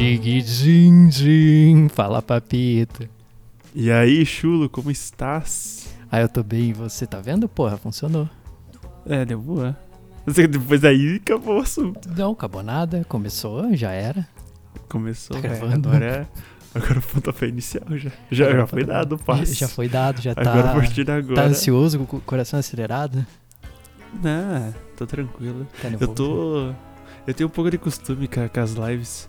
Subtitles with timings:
[0.00, 1.88] Dig, din, din.
[1.90, 3.06] Fala, papito.
[3.74, 5.94] E aí, chulo, como estás?
[6.10, 7.46] Ah, eu tô bem, e você tá vendo?
[7.46, 8.26] Porra, funcionou.
[9.04, 9.76] É, deu boa.
[10.24, 12.08] Você- Depois aí acabou o assunto.
[12.16, 14.26] Não, acabou nada, começou, já era.
[14.88, 15.88] Começou, Tá é, gravando?
[15.90, 16.26] agora é.
[16.74, 18.10] Agora o pontapé inicial já.
[18.30, 19.52] Já, já foi dado o passo.
[19.54, 20.70] Já foi dado, já Agora, tá.
[20.70, 21.34] a partir de agora.
[21.34, 23.26] Tá ansioso, com o coração acelerado?
[24.22, 25.66] Não, tô tranquilo.
[25.82, 26.72] Tá Eu tô.
[27.26, 29.28] Eu tenho um pouco de costume com, com as lives.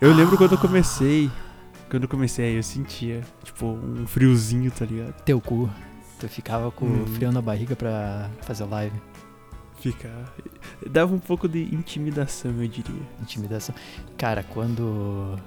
[0.00, 1.30] Eu lembro quando eu comecei.
[1.90, 5.12] Quando eu comecei aí, eu sentia, tipo, um friozinho, tá ligado?
[5.22, 5.70] Teu cu.
[6.18, 7.06] Tu ficava com Hum.
[7.06, 8.96] frio na barriga pra fazer live.
[9.80, 10.32] Ficar.
[10.90, 13.00] Dava um pouco de intimidação, eu diria.
[13.20, 13.74] Intimidação.
[14.16, 15.38] Cara, quando.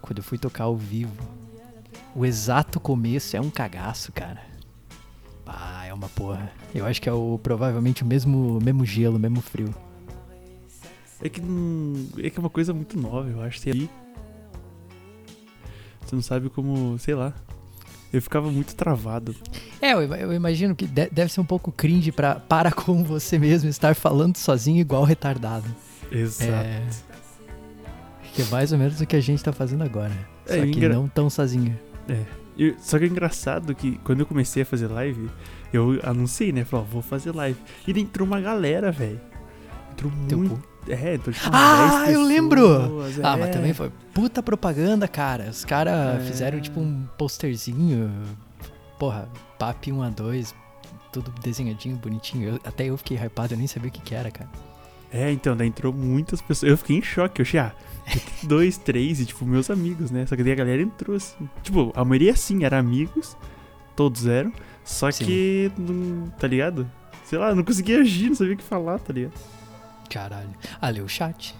[0.00, 1.12] Quando eu fui tocar ao vivo,
[2.14, 4.40] o exato começo é um cagaço, cara.
[5.44, 6.50] Ah, é uma porra.
[6.74, 9.74] Eu acho que é o provavelmente o mesmo, mesmo gelo, mesmo frio.
[11.22, 11.94] É que não.
[12.18, 13.60] É que é uma coisa muito nova, eu acho.
[13.68, 13.88] Lá.
[16.04, 16.98] Você não sabe como.
[16.98, 17.32] Sei lá.
[18.12, 19.34] Eu ficava muito travado.
[19.80, 23.02] É, eu, ima- eu imagino que de- deve ser um pouco cringe pra, para com
[23.02, 25.66] você mesmo estar falando sozinho igual retardado.
[26.10, 26.52] Exato.
[26.52, 26.82] É.
[28.32, 30.12] Que é mais ou menos o que a gente tá fazendo agora.
[30.46, 31.76] É, Só que engra- não tão sozinho.
[32.56, 35.28] E- só que é engraçado que quando eu comecei a fazer live,
[35.72, 36.64] eu anunciei, né?
[36.64, 37.58] Falei, ó, vou fazer live.
[37.86, 39.20] E entrou uma galera, velho.
[39.92, 40.54] Entrou Teu muito.
[40.54, 40.75] cu.
[40.88, 42.80] É, entrou tipo Ah, 10 eu lembro!
[42.80, 43.40] pessoas, Ah, é.
[43.40, 45.48] mas também foi puta propaganda, cara.
[45.50, 46.24] Os caras É.
[46.26, 48.10] fizeram tipo um posterzinho.
[48.98, 49.28] Porra,
[49.58, 50.54] PAP 1 a 2
[51.12, 52.50] tudo desenhadinho, bonitinho.
[52.50, 54.48] Eu- até eu fiquei hypado, eu nem sabia o que que era, cara.
[55.12, 56.70] É, então, daí entrou muitas pessoas.
[56.70, 57.40] Eu fiquei em choque.
[57.40, 57.72] Eu achei, ah,
[58.42, 60.26] dois, três, e tipo, meus amigos, né?
[60.26, 61.48] Só que daí a galera entrou assim.
[61.62, 63.36] Tipo, a maioria sim, era amigos.
[63.94, 64.52] Todos eram.
[64.84, 65.24] Só Sim.
[65.24, 65.72] que,
[66.38, 66.88] tá ligado?
[67.24, 69.32] Sei lá, não conseguia agir, não sabia o que falar, tá ligado?
[70.08, 70.52] Caralho.
[70.80, 71.54] Ah, leu o chat.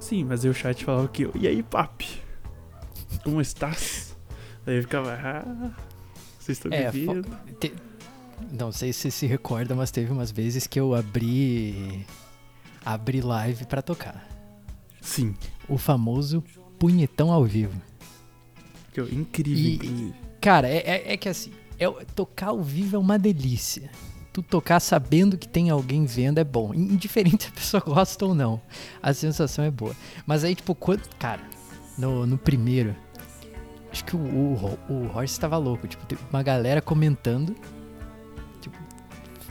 [0.00, 2.20] Sim, mas aí o chat falava que, e aí, papi?
[3.22, 4.16] Como estás?
[4.66, 5.70] Aí eu ficava, ah,
[6.38, 7.28] vocês estão É, me fo- vendo?
[7.58, 7.74] Te-
[8.52, 12.04] Não sei se se recorda, mas teve umas vezes que eu abri.
[12.84, 14.26] Abri live pra tocar.
[15.00, 15.34] Sim,
[15.68, 16.42] O famoso
[16.78, 17.80] punhetão ao vivo.
[18.92, 20.14] que eu- incrível, E- inclusive.
[20.40, 23.88] Cara, é, é- é que assim, é, tocar ao vivo é uma delícia.
[24.32, 26.72] Tu tocar sabendo que tem alguém vendo é bom.
[26.72, 28.60] Indiferente se a pessoa gosta ou não.
[29.02, 29.94] A sensação é boa.
[30.26, 31.02] Mas aí, tipo, quando.
[31.18, 31.42] Cara,
[31.98, 32.96] no, no primeiro.
[33.90, 35.86] Acho que o, o, o tava louco.
[35.86, 37.54] Tipo, teve uma galera comentando.
[38.60, 38.78] Tipo,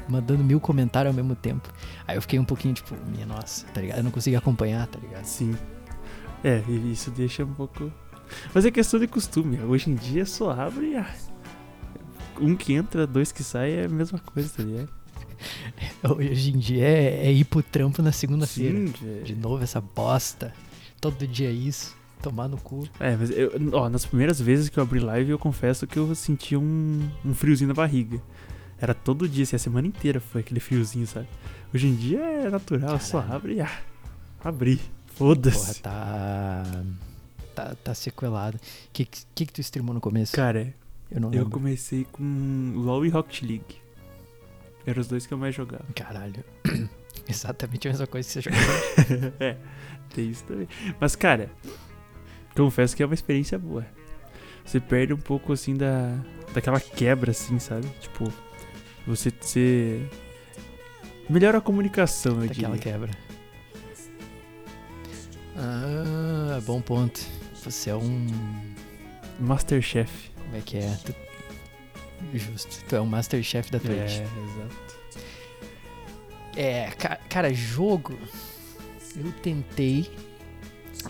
[0.07, 1.71] mandando mil comentários ao mesmo tempo.
[2.07, 3.99] Aí eu fiquei um pouquinho, tipo, minha nossa, tá ligado?
[3.99, 5.25] Eu não consegui acompanhar, tá ligado?
[5.25, 5.55] Sim.
[6.43, 6.59] É,
[6.91, 7.91] isso deixa um pouco.
[8.53, 9.59] Mas é questão de costume.
[9.61, 11.30] Hoje em dia só abre e.
[12.41, 14.89] um que entra, dois que sai é a mesma coisa, tá ligado?
[16.17, 18.85] Hoje em dia é, é ir pro trampo na segunda-feira.
[18.85, 19.37] De velho.
[19.37, 20.53] novo essa bosta.
[20.99, 21.95] Todo dia é isso.
[22.21, 22.87] Tomar no cu.
[22.99, 26.13] É, mas eu, ó, nas primeiras vezes que eu abri live, eu confesso que eu
[26.13, 28.21] senti um, um friozinho na barriga.
[28.79, 31.27] Era todo dia, assim, a semana inteira foi aquele friozinho, sabe?
[31.73, 33.35] Hoje em dia é natural, só Caralho.
[33.35, 33.61] abre e.
[33.61, 33.79] Ah,
[34.43, 34.77] abri.
[35.17, 35.81] Porra, Foda-se.
[35.81, 36.63] tá.
[37.55, 38.57] Tá, tá sequelado.
[38.57, 38.59] O
[38.93, 40.33] que, que que tu streamou no começo?
[40.33, 40.73] Cara,
[41.11, 41.49] eu não eu lembro.
[41.51, 43.81] comecei com LoL e Rocket League.
[44.85, 45.85] Eram os dois que eu mais jogava.
[45.93, 46.43] Caralho.
[47.27, 49.33] Exatamente a mesma coisa que você jogou.
[49.39, 49.57] é,
[50.15, 50.67] tem isso também.
[50.99, 51.51] Mas, cara,
[52.55, 53.85] confesso que é uma experiência boa.
[54.65, 56.17] Você perde um pouco, assim, da
[56.53, 57.87] daquela quebra, assim, sabe?
[57.99, 58.31] Tipo,
[59.07, 59.31] você...
[59.39, 60.01] você
[61.29, 62.91] melhora a comunicação, eu Daquela diria.
[62.91, 63.11] quebra.
[65.55, 67.21] Ah, bom ponto.
[67.63, 68.27] Você é um.
[69.39, 70.30] Masterchef.
[70.51, 70.97] Como é que é?
[71.05, 71.15] Tu-
[72.33, 72.83] Justo.
[72.87, 74.19] Tu é um Masterchef da Twitch.
[74.19, 74.99] É, exato.
[76.55, 78.17] É, ca- cara, jogo.
[79.15, 80.09] Eu tentei,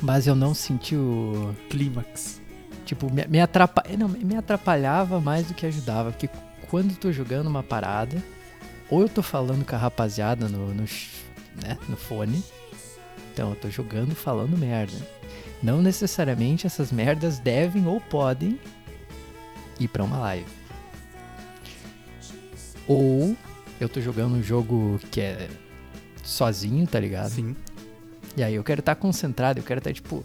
[0.02, 1.56] mas eu não senti o.
[1.70, 2.40] Clímax.
[2.86, 3.84] Tipo, me, me, atrapa...
[3.98, 6.12] não, me atrapalhava mais do que ajudava.
[6.12, 6.30] Porque
[6.70, 8.22] quando eu tô jogando uma parada,
[8.90, 10.84] ou eu tô falando com a rapaziada no, no,
[11.64, 12.44] né, no fone.
[13.34, 14.96] Então eu tô jogando falando merda.
[15.64, 18.60] Não necessariamente essas merdas devem ou podem
[19.84, 20.46] ir pra uma live.
[22.88, 23.36] Ou
[23.80, 25.50] eu tô jogando um jogo que é
[26.24, 27.32] sozinho, tá ligado?
[27.32, 27.56] Sim.
[28.36, 30.24] E aí eu quero estar concentrado, eu quero estar, tipo,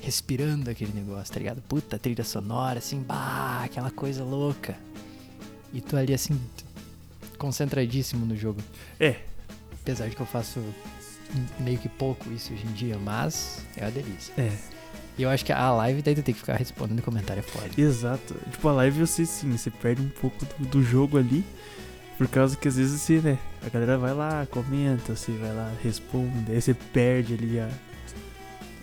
[0.00, 1.60] respirando aquele negócio, tá ligado?
[1.62, 4.76] Puta, trilha sonora, assim, bah, aquela coisa louca.
[5.72, 6.40] E tu ali, assim,
[7.36, 8.60] concentradíssimo no jogo.
[8.98, 9.16] É.
[9.82, 10.62] Apesar de que eu faço
[11.60, 14.32] meio que pouco isso hoje em dia, mas é uma delícia.
[14.38, 14.77] É.
[15.18, 17.68] E eu acho que a live daí tu tem que ficar respondendo comentário é foda.
[17.76, 18.36] Exato.
[18.52, 21.44] Tipo, a live você sim, você perde um pouco do, do jogo ali.
[22.16, 23.38] Por causa que às vezes você, né?
[23.64, 27.68] A galera vai lá, comenta, você vai lá, responde, aí você perde ali a,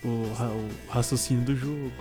[0.03, 1.91] o, o raciocínio do jogo.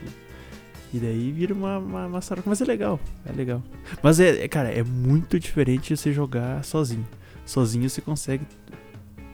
[0.93, 3.61] E daí vira uma, uma, uma saroca, mas é legal, é legal.
[4.01, 7.07] Mas é, é, cara, é muito diferente você jogar sozinho.
[7.45, 8.47] Sozinho você consegue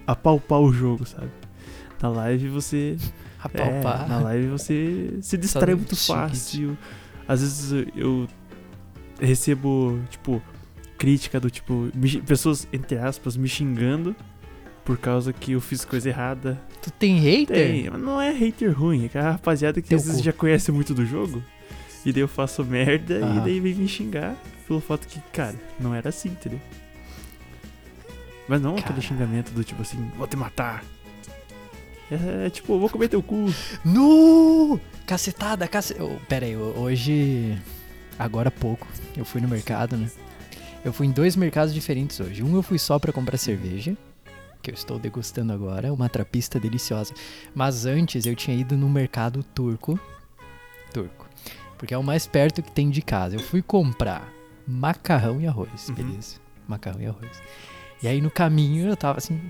[0.06, 1.30] apalpar o jogo, sabe?
[2.00, 2.96] Na live você.
[3.42, 4.04] Apalpar.
[4.04, 6.76] É, na live você se distrai muito fácil.
[7.26, 8.26] Às vezes eu
[9.20, 10.42] recebo, tipo,
[10.98, 11.88] crítica do tipo,
[12.26, 14.14] pessoas, entre aspas, me xingando
[14.84, 16.60] por causa que eu fiz coisa errada.
[16.82, 17.56] Tu tem hater?
[17.56, 20.24] Tem, mas não é hater ruim, é que a rapaziada que Teu às vezes cu.
[20.24, 21.42] já conhece muito do jogo.
[22.04, 23.44] E daí eu faço merda e Aham.
[23.44, 24.34] daí vem me xingar
[24.66, 26.60] pelo fato que, cara, não era assim, entendeu?
[28.48, 29.00] Mas não aquele Cara.
[29.00, 30.82] xingamento do tipo assim, vou te matar.
[32.10, 33.46] É, tipo, vou comer teu cu.
[33.84, 34.80] No!
[35.06, 36.08] Cacetada, cacetada.
[36.28, 37.56] pera aí, ho- hoje.
[38.18, 38.86] Agora há pouco.
[39.16, 40.10] Eu fui no mercado, né?
[40.84, 42.42] Eu fui em dois mercados diferentes hoje.
[42.42, 43.96] Um eu fui só pra comprar cerveja.
[44.62, 45.92] Que eu estou degustando agora.
[45.92, 47.14] Uma trapista deliciosa.
[47.54, 49.98] Mas antes eu tinha ido no mercado turco.
[50.92, 51.28] Turco.
[51.78, 53.36] Porque é o mais perto que tem de casa.
[53.36, 54.28] Eu fui comprar
[54.66, 55.88] macarrão e arroz.
[55.88, 55.94] Uhum.
[55.94, 56.36] Beleza.
[56.68, 57.42] Macarrão e arroz.
[58.02, 59.40] E aí no caminho eu tava assim,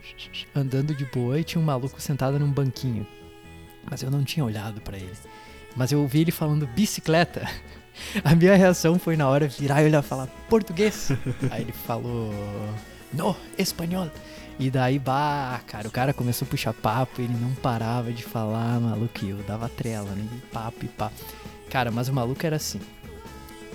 [0.55, 3.07] andando de boa e tinha um maluco sentado num banquinho.
[3.89, 5.13] Mas eu não tinha olhado pra ele.
[5.77, 7.49] Mas eu ouvi ele falando bicicleta.
[8.25, 11.11] A minha reação foi na hora virar e olhar e falar português.
[11.51, 12.33] aí ele falou
[13.13, 14.11] no, espanhol.
[14.59, 18.79] E daí, bah, cara, o cara começou a puxar papo, ele não parava de falar,
[18.79, 20.27] maluco, eu dava trela, né?
[20.37, 21.15] E papo e papo.
[21.71, 22.81] Cara, mas o maluco era assim.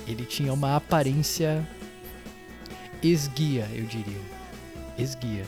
[0.06, 1.66] Ele tinha uma aparência
[3.02, 4.35] esguia, eu diria.
[4.98, 5.44] Esguia.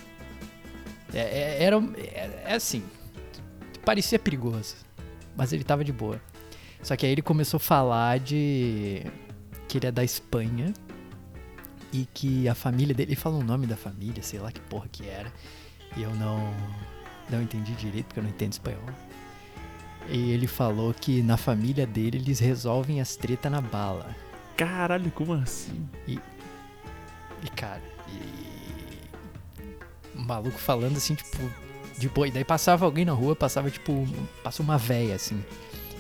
[1.12, 2.82] É, é- era é, é assim.
[3.84, 4.76] Parecia perigoso.
[5.36, 6.20] Mas ele tava de boa.
[6.82, 9.02] Só que aí ele começou a falar de.
[9.66, 10.72] que ele é da Espanha.
[11.92, 13.12] E que a família dele.
[13.12, 15.32] Ele falou o nome da família, sei lá que porra que era.
[15.96, 16.52] E eu não.
[17.30, 18.80] Não entendi direito, porque eu não entendo espanhol.
[20.08, 24.16] E ele falou que na família dele eles resolvem as tretas na bala.
[24.56, 25.88] Caralho, como assim?
[26.06, 26.18] E
[27.54, 28.37] cara, e.
[30.18, 31.38] Maluco falando assim, tipo,
[31.96, 32.28] de boa.
[32.28, 34.06] E daí passava alguém na rua, passava, tipo,
[34.42, 35.42] passou uma véia, assim.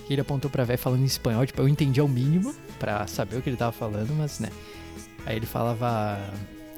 [0.08, 3.36] E ele apontou pra véia falando em espanhol, tipo, eu entendi ao mínimo pra saber
[3.36, 4.48] o que ele tava falando, mas, né.
[5.26, 6.18] Aí ele falava,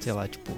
[0.00, 0.52] sei lá, tipo,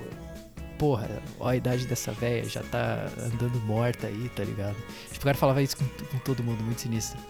[0.79, 4.77] porra, ó a idade dessa véia, já tá andando morta aí, tá ligado?
[5.11, 7.21] Tipo, o cara falava isso com, com todo mundo, muito sinistro.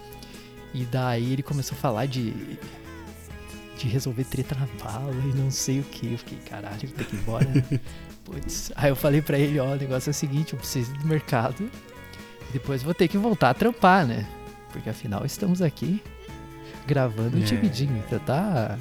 [0.73, 2.33] E daí ele começou a falar de
[3.77, 6.11] de resolver treta na bala e não sei o que.
[6.13, 7.45] Eu fiquei, caralho, ter que ir embora.
[7.47, 7.79] né?
[8.23, 8.71] Putz.
[8.75, 11.05] Aí eu falei pra ele, ó, o negócio é o seguinte, eu preciso ir no
[11.07, 11.69] mercado.
[12.49, 14.25] E depois vou ter que voltar a trampar, né?
[14.71, 16.01] Porque afinal estamos aqui
[16.87, 17.45] gravando um É.
[17.45, 18.01] timidinho.
[18.07, 18.77] Então tá.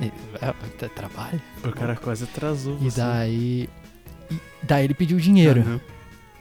[0.00, 1.40] é, é, tá- Trabalho.
[1.64, 3.00] O cara quase atrasou E você.
[3.00, 3.68] daí.
[4.30, 5.60] E daí ele pediu dinheiro.
[5.60, 5.80] Aham.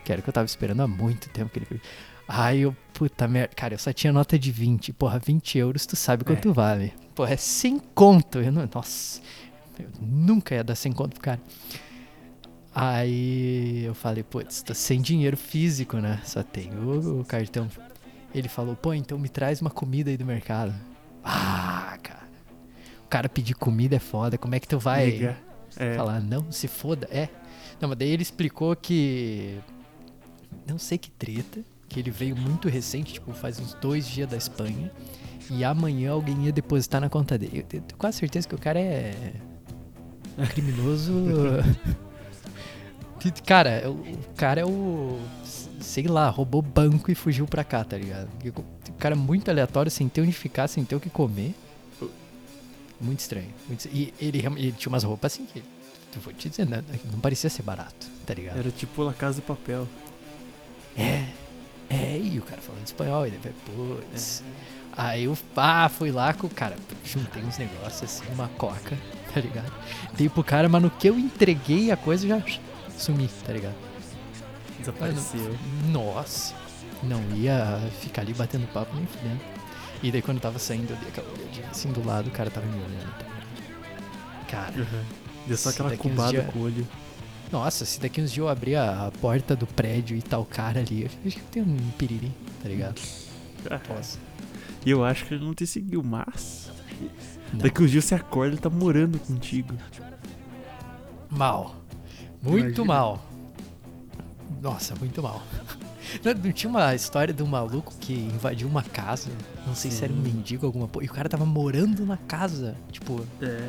[0.05, 1.83] Que era o que eu tava esperando há muito tempo que ele pediu.
[2.27, 4.93] Aí eu, puta merda, cara, eu só tinha nota de 20.
[4.93, 6.93] Porra, 20 euros, tu sabe quanto vale.
[7.15, 8.39] Porra, é 100 conto.
[8.39, 9.21] Eu não, nossa,
[9.79, 11.41] eu nunca ia dar 100 conto pro cara.
[12.75, 16.19] Aí eu falei, putz, tô sem dinheiro físico, né?
[16.25, 17.69] Só tenho o, cartão.
[18.33, 20.73] Ele falou, pô, então me traz uma comida aí do mercado.
[21.23, 22.27] Ah, cara.
[23.05, 24.39] O cara pedir comida é foda.
[24.39, 25.37] Como é que tu vai Liga.
[25.77, 25.93] É.
[25.93, 27.07] falar, não, se foda?
[27.11, 27.29] É.
[27.79, 29.59] Não, mas daí ele explicou que.
[30.67, 31.61] Não sei que treta.
[31.87, 34.91] Que ele veio muito recente, tipo, faz uns dois dias da Espanha.
[35.49, 37.59] E amanhã alguém ia depositar na conta dele.
[37.59, 39.13] Eu tenho quase certeza que o cara é.
[40.53, 41.13] criminoso.
[43.45, 45.17] Cara, o cara é o.
[45.79, 48.27] Sei lá, roubou banco e fugiu pra cá, tá ligado?
[48.45, 51.55] O cara é muito aleatório, sem ter onde ficar, sem ter o que comer.
[52.99, 53.49] Muito estranho.
[53.67, 53.87] muito.
[53.87, 55.63] E ele, ele tinha umas roupas assim que.
[56.15, 58.59] Eu vou te dizer, né, não parecia ser barato, tá ligado?
[58.59, 59.87] Era tipo La Casa de Papel.
[60.95, 61.25] É,
[61.89, 64.43] é, e o cara falando espanhol, e daí, putz.
[64.95, 68.97] Aí eu ah, fui lá com o cara, juntei uns negócios assim, uma coca,
[69.33, 69.71] tá ligado?
[70.15, 72.41] Dei pro cara, mas no que eu entreguei a coisa já
[72.95, 73.75] sumi, tá ligado?
[74.79, 75.55] Desapareceu.
[75.91, 76.53] Nossa,
[77.01, 79.39] não ia ficar ali batendo papo nem fudendo.
[80.03, 82.49] E daí quando eu tava saindo, eu dei aquela olhadinha assim do lado, o cara
[82.51, 83.17] tava me olhando.
[83.17, 83.25] tá?
[84.47, 85.03] Cara, Uhum.
[85.47, 86.87] Deu só aquela cubada dia- com o olho.
[87.51, 90.79] nossa, se daqui uns dias eu abrir a, porta do prédio e tá o cara
[90.81, 92.31] ali, acho que tem um piriri,
[92.61, 93.01] tá ligado?
[93.87, 94.19] Posso.
[94.85, 96.71] E eu acho que ele não te seguiu, mas.
[97.51, 97.59] Não.
[97.59, 99.73] Daqui uns dias você acorda ele tá morando contigo.
[101.29, 101.75] Mal.
[102.41, 102.85] Muito Imagina.
[102.85, 103.25] mal.
[104.61, 105.41] Nossa, muito mal.
[106.23, 109.29] Não, não tinha uma história de um maluco que invadiu uma casa,
[109.65, 110.21] não sei se era um Sim.
[110.21, 113.67] mendigo alguma porra, e o cara tava morando na casa, tipo, É.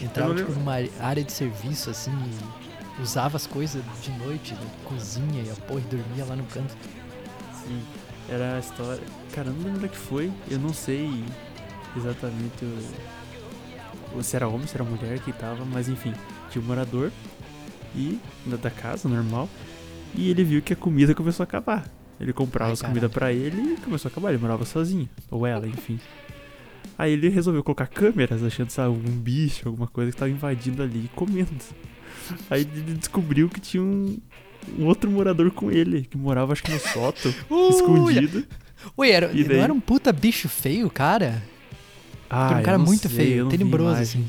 [0.00, 2.12] entrava tipo, numa área de serviço assim,
[2.98, 6.44] e usava as coisas de noite, né, cozinha e a porra, e dormia lá no
[6.44, 6.76] canto.
[7.64, 7.80] Sim.
[8.28, 9.02] Era a história.
[9.32, 10.30] Cara, eu não lembro onde é que foi.
[10.50, 11.24] Eu não sei
[11.96, 12.64] exatamente
[14.14, 16.12] o, se era homem, se era mulher que tava, mas enfim,
[16.50, 17.10] tinha um morador
[17.94, 19.48] e da, da casa, normal.
[20.14, 21.88] E ele viu que a comida começou a acabar.
[22.20, 24.30] Ele comprava Ai, as comidas pra ele e começou a acabar.
[24.30, 25.08] Ele morava sozinho.
[25.30, 25.98] Ou ela, enfim.
[26.98, 31.06] Aí ele resolveu colocar câmeras, achando, sabe, um bicho, alguma coisa que tava invadindo ali
[31.06, 31.50] e comendo.
[32.50, 34.18] Aí ele descobriu que tinha um,
[34.78, 37.32] um outro morador com ele, que morava acho que no sótão,
[37.70, 38.44] escondido.
[38.96, 41.42] Ui, era, não era um puta bicho feio, cara?
[42.28, 44.26] Ah, Era um cara muito sei, feio, tenebroso, assim.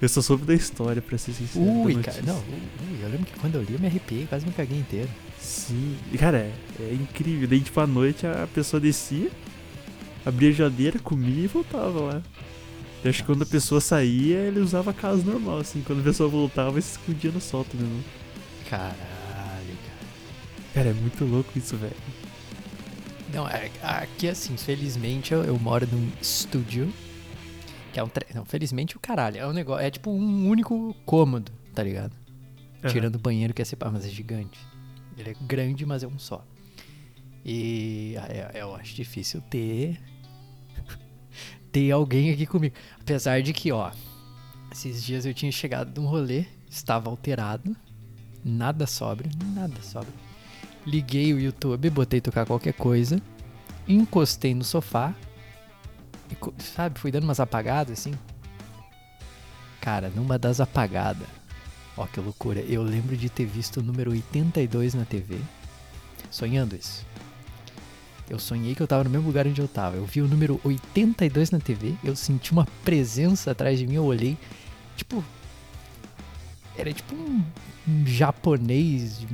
[0.00, 1.64] Eu só soube da história, pra ser sincero.
[1.64, 4.52] Ui, cara, não, ui, eu lembro que quando eu li eu me arrepiei, quase me
[4.52, 5.08] caguei inteiro.
[5.38, 7.46] Sim, cara, é, é incrível.
[7.46, 9.30] Daí, tipo, à noite a pessoa descia,
[10.24, 12.22] abria a geladeira, comia e voltava lá.
[13.04, 15.82] Eu acho que quando a pessoa saía, ele usava a casa normal, assim.
[15.86, 18.02] Quando a pessoa voltava, ele se escondia no sótão, né?
[18.70, 20.72] Caralho, cara.
[20.72, 21.92] Cara, é muito louco isso, velho.
[23.34, 26.92] Não, é- aqui assim, felizmente eu, eu moro num estúdio.
[27.92, 28.08] Que é um.
[28.08, 29.38] tre- Não, felizmente o caralho.
[29.38, 29.84] É um negócio.
[29.84, 32.12] É tipo um único cômodo, tá ligado?
[32.90, 34.58] Tirando o banheiro que é separado, mas é gigante.
[35.16, 36.44] Ele é grande, mas é um só.
[37.44, 39.98] E ah, é- eu acho difícil ter.
[41.72, 42.74] ter alguém aqui comigo.
[43.00, 43.90] Apesar de que, ó.
[44.72, 47.76] Esses dias eu tinha chegado de um rolê, estava alterado.
[48.44, 50.12] Nada sóbrio, nada sóbrio.
[50.86, 53.20] Liguei o YouTube, botei tocar qualquer coisa.
[53.88, 55.14] Encostei no sofá.
[56.30, 58.12] E, sabe, fui dando umas apagadas assim.
[59.80, 61.26] Cara, numa das apagadas.
[61.96, 62.60] Ó, que loucura.
[62.60, 65.38] Eu lembro de ter visto o número 82 na TV.
[66.30, 67.06] Sonhando isso.
[68.28, 69.96] Eu sonhei que eu tava no mesmo lugar onde eu tava.
[69.96, 71.94] Eu vi o número 82 na TV.
[72.02, 73.94] Eu senti uma presença atrás de mim.
[73.94, 74.36] Eu olhei.
[74.96, 75.22] Tipo.
[76.76, 77.42] Era tipo um,
[77.86, 79.28] um japonês de-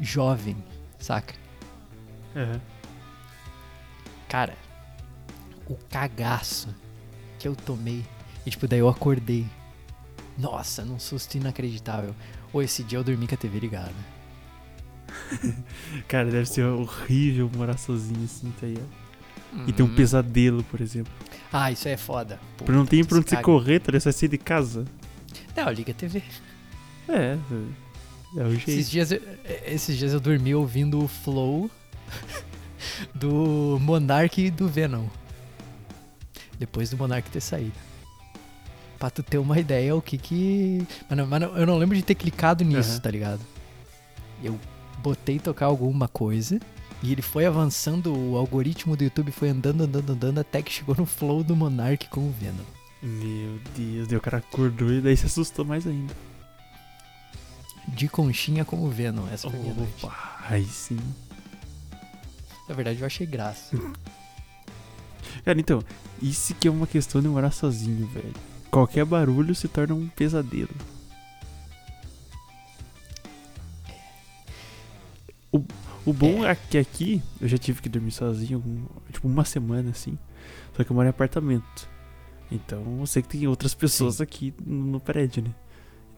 [0.00, 0.56] jovem,
[0.98, 1.34] saca?
[2.36, 2.60] Aham.
[4.28, 4.54] Cara,
[5.66, 6.68] o cagaço
[7.38, 8.04] que eu tomei.
[8.46, 9.46] E tipo, daí eu acordei.
[10.38, 12.14] Nossa, num susto inacreditável.
[12.52, 13.92] Ou esse dia eu dormi com a TV ligada.
[16.08, 18.88] Cara, deve ser horrível morar sozinho assim, tá ligado?
[19.66, 19.94] E ter um Uhum.
[19.96, 21.12] pesadelo, por exemplo.
[21.52, 22.38] Ah, isso é foda.
[22.60, 24.00] Não Puta, ter tu pra onde se você correr, tá ligado?
[24.02, 24.84] Você vai sair de casa.
[25.56, 26.22] Não, liga a TV.
[27.08, 27.36] É,
[28.36, 28.70] é o jeito.
[28.70, 29.20] Esses dias, eu,
[29.66, 31.70] esses dias eu dormi ouvindo o flow
[33.14, 35.06] do Monark e do Venom.
[36.58, 37.72] Depois do Monark ter saído.
[38.98, 40.86] Pra tu ter uma ideia o que que.
[41.08, 43.00] Mano, mano, eu não lembro de ter clicado nisso, Aham.
[43.00, 43.40] tá ligado?
[44.42, 44.58] Eu
[44.98, 46.60] botei tocar alguma coisa
[47.02, 50.94] e ele foi avançando, o algoritmo do YouTube foi andando, andando, andando até que chegou
[50.94, 52.64] no flow do Monark com o Venom.
[53.02, 56.12] Meu Deus, o cara acordou e daí se assustou mais ainda.
[58.00, 60.08] De conchinha com o Venom, essa foi minha noite.
[60.48, 60.98] Aí sim.
[62.66, 63.76] Na verdade, eu achei graça.
[65.44, 65.84] Cara, então,
[66.22, 68.32] isso que é uma questão de morar sozinho, velho.
[68.70, 70.74] Qualquer barulho se torna um pesadelo.
[75.52, 75.62] O,
[76.06, 80.18] o bom é que aqui eu já tive que dormir sozinho, tipo uma semana assim.
[80.74, 81.86] Só que eu moro em apartamento.
[82.50, 85.54] Então eu sei que tem outras pessoas aqui no, no prédio, né?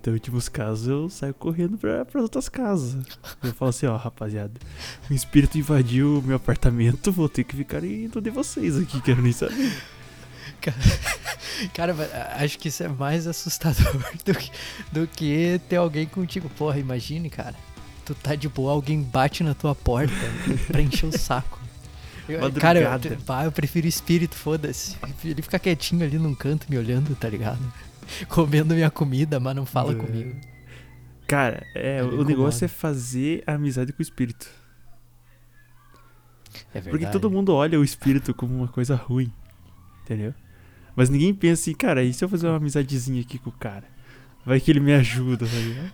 [0.02, 2.97] Então, em últimos casos, eu saio correndo pra, pras outras casas.
[3.40, 4.52] Eu falo assim, ó, rapaziada,
[5.09, 9.23] o espírito invadiu o meu apartamento, vou ter que ficar indo de vocês aqui, quero
[9.23, 9.73] nem saber.
[11.73, 13.94] Cara, mas, a- acho que isso é mais assustador
[14.25, 14.50] do que,
[14.90, 16.49] do que ter alguém contigo.
[16.50, 17.54] Porra, imagine, cara.
[18.04, 20.12] Tu tá de boa, alguém bate na tua porta
[20.66, 21.61] pra encher o saco.
[22.28, 24.97] Eu- cara, eu, pá, eu prefiro espírito, foda-se.
[25.25, 27.61] Ele fica quietinho ali num canto me olhando, tá ligado?
[28.28, 29.97] Comendo minha comida, mas não fala É.
[29.97, 30.38] comigo.
[31.26, 32.64] Cara, é, Ele o negócio incomoda.
[32.64, 34.49] é fazer amizade com o espírito.
[36.75, 36.90] É verdade.
[36.90, 39.32] Porque todo mundo olha o espírito como uma coisa ruim.
[40.02, 40.35] Entendeu?
[40.94, 43.85] Mas ninguém pensa assim, cara, e se eu fazer uma amizadezinha aqui com o cara?
[44.44, 45.92] Vai que ele me ajuda, tá ligado?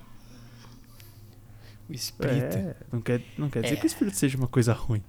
[1.88, 2.56] O espírito.
[2.56, 3.76] É, não quer, não quer dizer É.
[3.78, 5.02] que o espírito seja uma coisa ruim.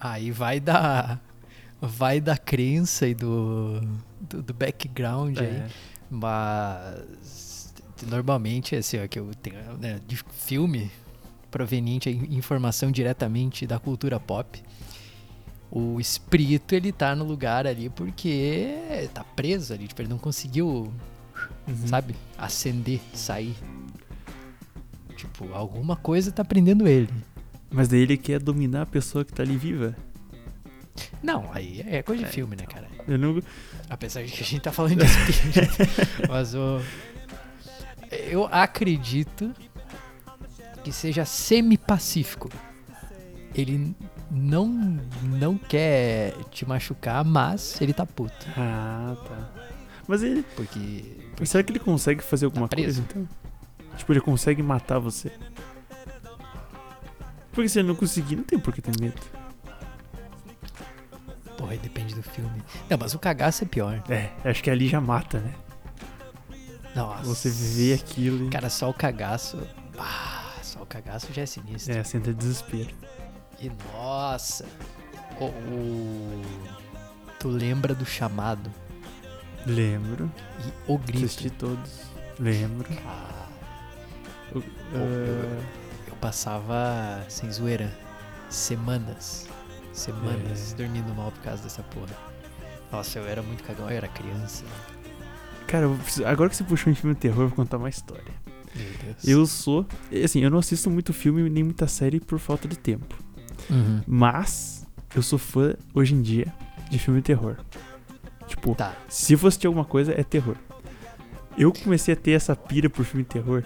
[0.00, 1.20] Aí vai da.
[1.84, 3.80] Vai da crença e do.
[4.20, 5.46] do, do background aí.
[5.46, 5.66] É.
[6.08, 7.74] Mas
[8.06, 10.90] normalmente assim, ó, que eu tenho né, de filme
[11.50, 14.62] proveniente de informação diretamente da cultura pop.
[15.70, 20.92] O espírito ele tá no lugar ali porque tá preso ali, tipo, ele não conseguiu,
[21.66, 21.86] Uhum.
[21.86, 23.54] sabe, ascender, sair.
[25.16, 27.08] Tipo, alguma coisa tá prendendo ele.
[27.70, 29.96] Mas daí ele quer dominar a pessoa que tá ali viva.
[31.22, 32.86] Não, aí é coisa de É, filme, né, cara?
[33.08, 33.42] Eu não.
[33.88, 35.72] Apesar de que a gente tá falando de espírito.
[36.28, 36.80] mas o.
[38.10, 39.52] Eu acredito
[40.84, 42.50] que seja semi-pacífico.
[43.54, 43.94] Ele
[44.30, 44.66] não
[45.22, 48.46] não quer te machucar, mas ele tá puto.
[48.56, 49.50] Ah, tá.
[50.06, 50.42] Mas ele.
[50.56, 51.16] Porque.
[51.38, 53.28] Mas será que ele consegue fazer alguma Tá coisa então?
[53.96, 55.32] Tipo, ele consegue matar você?
[57.52, 59.20] Porque se ele não conseguir, não tem por que ter medo.
[61.62, 62.60] Porra, depende do filme.
[62.90, 64.02] Não, mas o cagaço é pior.
[64.08, 65.54] É, acho que ali já mata, né?
[66.94, 67.22] Nossa.
[67.24, 68.50] Você vê aquilo e.
[68.50, 69.58] Cara, só o cagaço.
[69.98, 71.94] Ah, só o cagaço já é sinistro.
[71.96, 72.90] É, senta desespero.
[73.60, 74.66] E nossa.
[75.40, 76.42] O, o-
[77.38, 78.70] Tu lembra do chamado
[79.66, 80.30] Lembro.
[80.66, 81.24] e o grito.
[81.24, 82.02] Assisti todos.
[82.38, 82.88] Lembro.
[82.92, 83.48] Cara,
[84.54, 84.64] O- eu-
[84.96, 85.62] ah,
[86.08, 87.90] eu passava, sem zoeira,
[88.50, 89.48] semanas,
[89.92, 90.76] semanas É.
[90.76, 92.14] dormindo mal por causa dessa porra.
[92.90, 94.64] Nossa, eu era muito cagão, eu era criança.
[95.66, 98.32] Cara, preciso- agora que você puxou em filme de terror, eu vou contar uma história.
[98.74, 99.16] Meu Deus.
[99.28, 99.86] Eu sou.
[100.24, 103.16] Assim, eu não assisto muito filme nem muita série por falta de tempo.
[103.70, 104.02] Uhum.
[104.06, 106.52] Mas eu sou fã, hoje em dia,
[106.90, 107.56] de filme de terror.
[108.46, 108.94] Tipo, Tá.
[109.08, 110.56] se for assistir alguma coisa, é terror.
[111.56, 113.62] Eu comecei a ter essa pira por filme de terror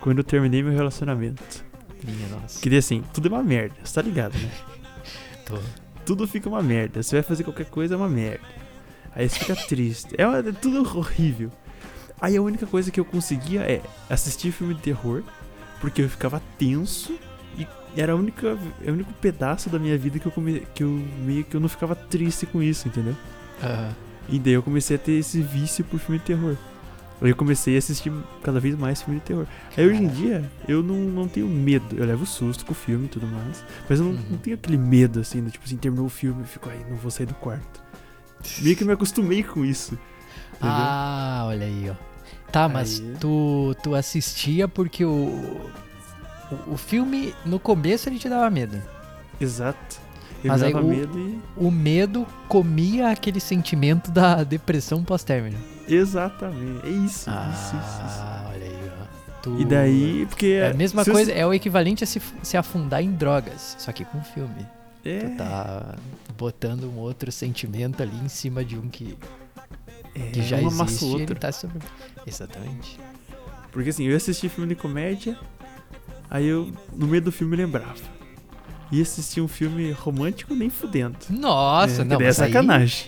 [0.00, 1.64] quando eu terminei meu relacionamento.
[2.04, 2.60] Minha nossa.
[2.60, 4.50] Queria assim, tudo é uma merda, você tá ligado, né?
[6.04, 7.02] Tudo fica uma merda.
[7.02, 8.40] Você vai fazer qualquer coisa, é uma merda.
[9.14, 10.14] Aí você fica triste.
[10.18, 11.50] É, uma- é tudo horrível.
[12.20, 15.22] Aí a única coisa que eu conseguia é assistir filme de terror,
[15.80, 17.14] porque eu ficava tenso
[17.58, 20.82] e era a única, é o único pedaço da minha vida que eu, come, que
[20.82, 20.88] eu
[21.24, 23.14] meio que eu não ficava triste com isso, entendeu?
[23.62, 23.92] Aham.
[24.28, 26.56] E daí eu comecei a ter esse vício por filme de terror.
[27.22, 29.46] Aí eu comecei a assistir cada vez mais filme de terror.
[29.76, 31.96] Aí hoje em dia eu não, não tenho medo.
[31.96, 33.64] Eu levo susto com o filme e tudo mais.
[33.88, 34.22] Mas eu não, Uhum.
[34.30, 36.96] não tenho aquele medo assim, do, tipo assim, terminou o filme e fico aí, não
[36.96, 37.82] vou sair do quarto.
[38.60, 39.94] Meio que me acostumei com isso.
[40.54, 40.70] Entendeu?
[40.76, 41.94] Ah, olha aí, ó.
[42.52, 43.14] Tá, mas Aí.
[43.18, 45.70] tu, tu assistia porque o, o.
[46.72, 48.80] O filme, no começo, ele te dava medo.
[49.40, 49.98] Exato.
[50.48, 51.40] Mas aí o- medo e.
[51.56, 55.56] O medo comia aquele sentimento da depressão pós-término.
[55.88, 56.86] Exatamente.
[56.86, 58.20] É isso, isso, isso, isso.
[58.20, 59.40] Ah, olha aí, ó.
[59.42, 60.46] Tu- E daí, porque.
[60.46, 63.92] É a mesma eu- coisa, é o equivalente a se, se afundar em drogas, só
[63.92, 64.66] que com filme.
[65.04, 65.94] É, Tu tá
[66.38, 69.18] botando um outro sentimento ali em cima de um que,
[70.14, 71.04] é, que já existe.
[71.04, 71.36] ele outra.
[71.36, 71.78] tá sobre...
[72.26, 72.98] Exatamente.
[73.70, 75.36] Porque assim, eu ia assistir filme de comédia,
[76.30, 77.94] aí eu, no meio do filme, lembrava.
[78.94, 81.16] Ia assistir um filme romântico nem fudendo.
[81.30, 83.06] Nossa, é, não, é mas aí- sacanagem.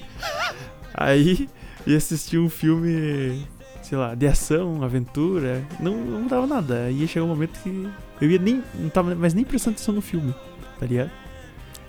[0.94, 1.48] Aí...
[1.86, 3.46] ia assistir um filme,
[3.82, 5.62] sei lá, de ação, aventura.
[5.78, 6.84] Não, não mudava nada.
[6.86, 7.88] Aí ia chegar um momento que
[8.20, 8.62] eu ia nem.
[8.74, 10.34] Não tava mais nem prestando atenção no filme,
[10.80, 11.10] tá ligado?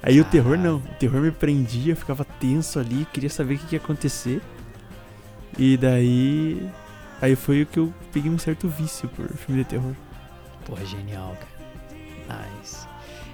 [0.03, 0.77] Aí o terror não.
[0.77, 4.41] O terror me prendia, eu ficava tenso ali, queria saber o que, que ia acontecer.
[5.57, 6.69] E daí.
[7.19, 9.93] Aí foi o que eu peguei um certo vício por filme de terror.
[10.65, 11.35] Porra, genial,
[12.27, 12.43] cara.
[12.61, 12.85] Nice.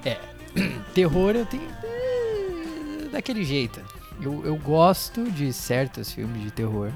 [0.06, 0.18] É,
[0.94, 1.68] terror eu tenho.
[1.82, 3.80] eh, Daquele jeito.
[4.20, 6.90] Eu, eu gosto de certos filmes de terror.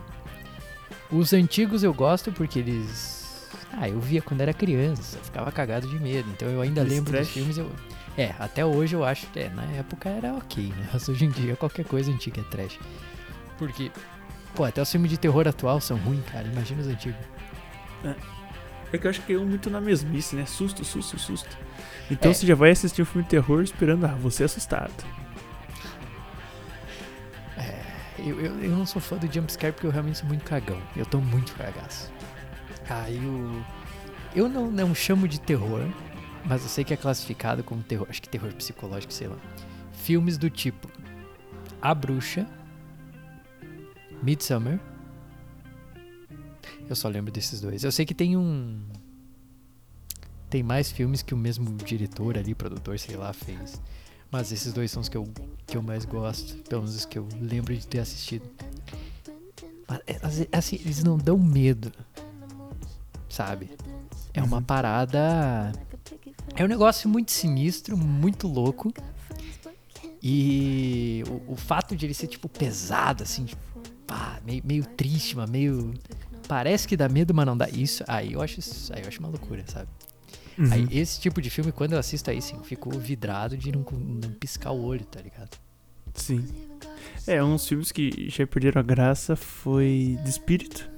[1.11, 3.49] Os antigos eu gosto porque eles.
[3.73, 6.29] Ah, eu via quando era criança, ficava cagado de medo.
[6.31, 7.59] Então eu ainda lembro dos filmes.
[7.59, 7.71] Eu...
[8.16, 9.27] É, até hoje eu acho.
[9.35, 10.88] É, na época era ok, né?
[10.92, 12.79] Mas hoje em dia qualquer coisa antiga é trash.
[13.59, 13.90] Porque.
[14.55, 16.47] Pô, até os filmes de terror atual são ruins, cara.
[16.47, 17.21] Imagina os antigos.
[18.05, 18.14] É
[18.96, 20.46] que eu acho que caiu muito na mesmice, né?
[20.46, 21.59] Susto, susto, susto.
[22.11, 22.35] Então É.
[22.35, 24.92] você já vai assistir um filme de terror esperando, ah, você é assustado.
[28.18, 30.81] Eu, eu, eu não sou fã do jumpscare porque eu realmente sou muito cagão.
[30.96, 32.11] Eu tô muito cagaço.
[32.88, 33.64] Aí o.
[34.35, 35.87] Eu não, não chamo de terror,
[36.44, 38.07] mas eu sei que é classificado como terror.
[38.11, 39.37] Acho que terror psicológico, sei lá.
[39.92, 40.88] Filmes do tipo
[41.81, 42.44] A Bruxa,
[44.22, 44.81] Midsummer.
[46.88, 47.85] Eu só lembro desses dois.
[47.85, 48.81] Eu sei que tem um.
[50.48, 53.81] Tem mais filmes que o mesmo diretor ali, produtor, sei lá, fez.
[54.31, 55.29] Mas esses dois são os que eu,
[55.66, 56.57] que eu mais gosto.
[56.68, 58.48] Pelo menos os que eu lembro de ter assistido.
[59.87, 61.92] Mas, é, assim, eles não dão medo.
[63.29, 63.70] Sabe?
[64.33, 64.62] É uma Uhum.
[64.62, 65.72] parada.
[66.57, 68.92] É um negócio muito sinistro, muito louco.
[70.22, 73.62] E o, o fato de ele ser, tipo, pesado, assim, tipo,
[74.07, 75.94] pá, meio, meio triste, mas meio.
[76.48, 77.68] Parece que dá medo, mas não dá.
[77.68, 79.88] Isso, aí eu acho, isso- aí eu acho uma loucura, sabe?
[80.58, 80.72] Uhum.
[80.72, 83.84] Aí, esse tipo de filme, quando eu assisto aí, sim, eu fico vidrado de não,
[83.92, 85.56] não piscar o olho, tá ligado?
[86.14, 86.44] Sim.
[87.26, 90.90] É, uns filmes que já perderam a graça foi de espírito.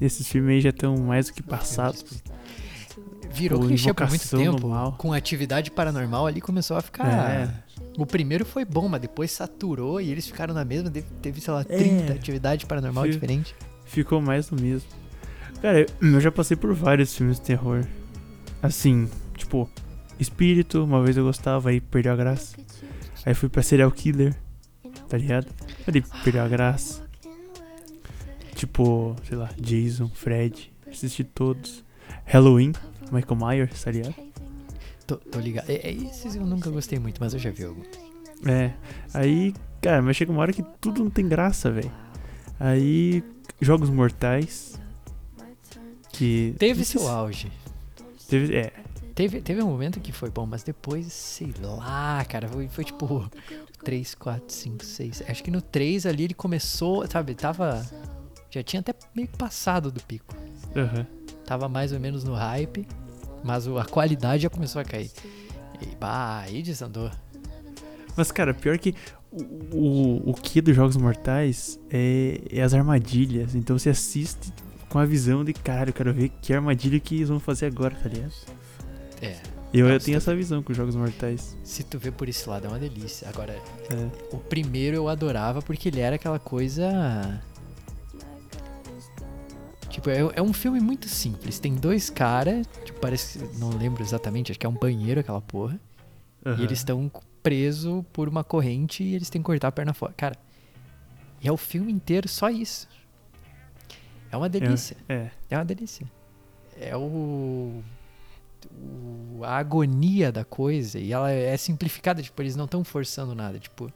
[0.00, 2.04] Esses filmes aí já estão mais do que passados.
[3.30, 4.68] Virou Ou clichê por muito tempo.
[4.68, 4.92] Mal.
[4.92, 7.30] Com atividade paranormal ali começou a ficar.
[7.30, 7.50] É.
[7.98, 10.90] O primeiro foi bom, mas depois saturou e eles ficaram na mesma.
[11.20, 11.64] Teve, sei lá, É.
[11.64, 13.54] 30 atividade paranormal Fi- diferente.
[13.88, 14.88] Ficou mais no mesmo.
[15.60, 17.84] Cara, eu já passei por vários filmes de terror.
[18.62, 19.68] Assim, tipo,
[20.20, 22.56] espírito, uma vez eu gostava, aí perdeu a graça.
[23.24, 24.36] Aí fui pra serial killer,
[25.08, 25.48] tá ligado?
[25.86, 27.02] Ali perdeu a graça.
[28.54, 31.84] Tipo, sei lá, Jason, Fred, assisti todos.
[32.24, 32.72] Halloween,
[33.10, 34.14] Michael Myers, tá ligado?
[35.06, 35.70] Tô, tô ligado.
[35.70, 37.82] É, é, esses eu nunca gostei muito, mas eu já vi algum.
[38.46, 38.72] É,
[39.14, 41.90] aí, cara, mas chega uma hora que tudo não tem graça, velho.
[42.60, 43.22] Aí,
[43.60, 44.78] Jogos Mortais.
[46.12, 46.54] Que.
[46.58, 47.52] Teve seu se- auge.
[48.28, 48.72] Teve, é,
[49.14, 53.28] Teve, teve um momento que foi bom, mas depois, sei lá, cara, foi, foi tipo
[53.82, 55.22] 3, 4, 5, 6.
[55.28, 57.84] Acho que no 3 ali ele começou, sabe, tava.
[58.50, 60.34] Já tinha até meio passado do pico.
[60.76, 61.06] aham.
[61.44, 62.86] Tava mais ou menos no hype,
[63.42, 65.10] mas a qualidade já começou a cair.
[65.80, 67.10] E bah, aí desandou.
[68.16, 68.94] Mas, cara, pior que
[69.30, 73.54] o, o, que dos Jogos Mortais é, é as armadilhas.
[73.54, 74.52] Então você assiste
[74.88, 77.94] com a visão de, caralho, eu quero ver que armadilha que eles vão fazer agora,
[77.94, 78.32] tá ligado?
[79.20, 79.36] É,
[79.72, 81.56] Eu, eu tenho essa visão com os Jogos Mortais.
[81.62, 83.28] se tu vê por esse lado é uma delícia.
[83.28, 84.34] Agora, É.
[84.34, 87.38] o primeiro eu adorava porque ele era aquela coisa.
[89.90, 91.58] Tipo, é, é um filme muito simples.
[91.58, 93.40] Tem dois caras, tipo, parece.
[93.58, 95.78] Não lembro exatamente, acho que é um banheiro aquela porra.
[96.44, 96.62] E aham.
[96.62, 97.10] eles estão
[97.48, 100.12] presos por uma corrente e eles têm que cortar a perna fora.
[100.16, 100.36] Cara,
[101.40, 102.86] e é o filme inteiro só isso.
[104.30, 104.96] É uma delícia.
[105.08, 105.30] É.
[105.48, 106.06] É uma delícia.
[106.78, 107.82] É o,
[108.70, 113.58] o- a agonia da coisa e ela é simplificada, tipo, eles não estão forçando nada,
[113.58, 113.90] tipo.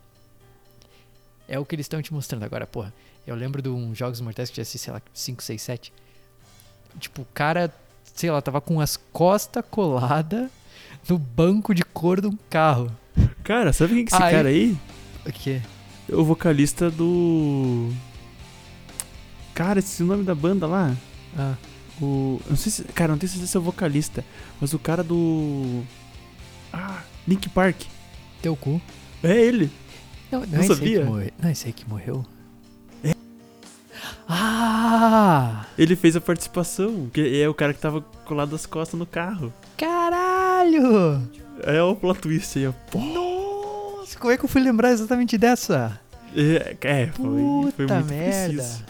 [1.47, 2.93] É o que eles estão te mostrando agora, porra.
[3.27, 5.93] Eu lembro de uns Jogos Mortais que já assisti, sei lá, 5, 6, 7.
[6.99, 7.73] Tipo, o cara,
[8.15, 10.51] sei lá, tava com as costas coladas
[11.09, 12.91] no banco de cor de um carro.
[13.45, 14.77] Cara, sabe quem que é esse Aí- cara aí?
[15.27, 15.61] O quê?
[16.11, 17.91] É o vocalista do.
[19.55, 20.95] Cara, esse é o nome da banda lá.
[21.37, 21.55] Ah,
[22.01, 22.41] O.
[22.45, 22.85] eu Não sei se.
[22.85, 24.25] Cara, não tenho certeza se é o vocalista.
[24.61, 25.83] Mas o cara do.
[26.73, 27.83] Ah, Link Park.
[28.41, 28.81] teu cu.
[29.23, 29.71] É ele.
[30.31, 30.99] Não, não, Não é esse aí sabia?
[31.01, 31.31] que morreu.
[31.41, 32.25] Não é esse aí que morreu?
[34.29, 35.67] Ah!
[35.79, 37.09] Ele fez a participação.
[37.13, 39.53] Que é o cara que tava colado as costas no carro.
[39.77, 41.23] Caralho!
[41.65, 42.73] É o plot twist aí, ó.
[42.99, 43.32] Nossa,
[44.23, 46.01] como é que eu fui lembrar exatamente dessa?
[46.35, 48.55] É, é, foi, foi Puta muito merda.
[48.55, 48.85] preciso.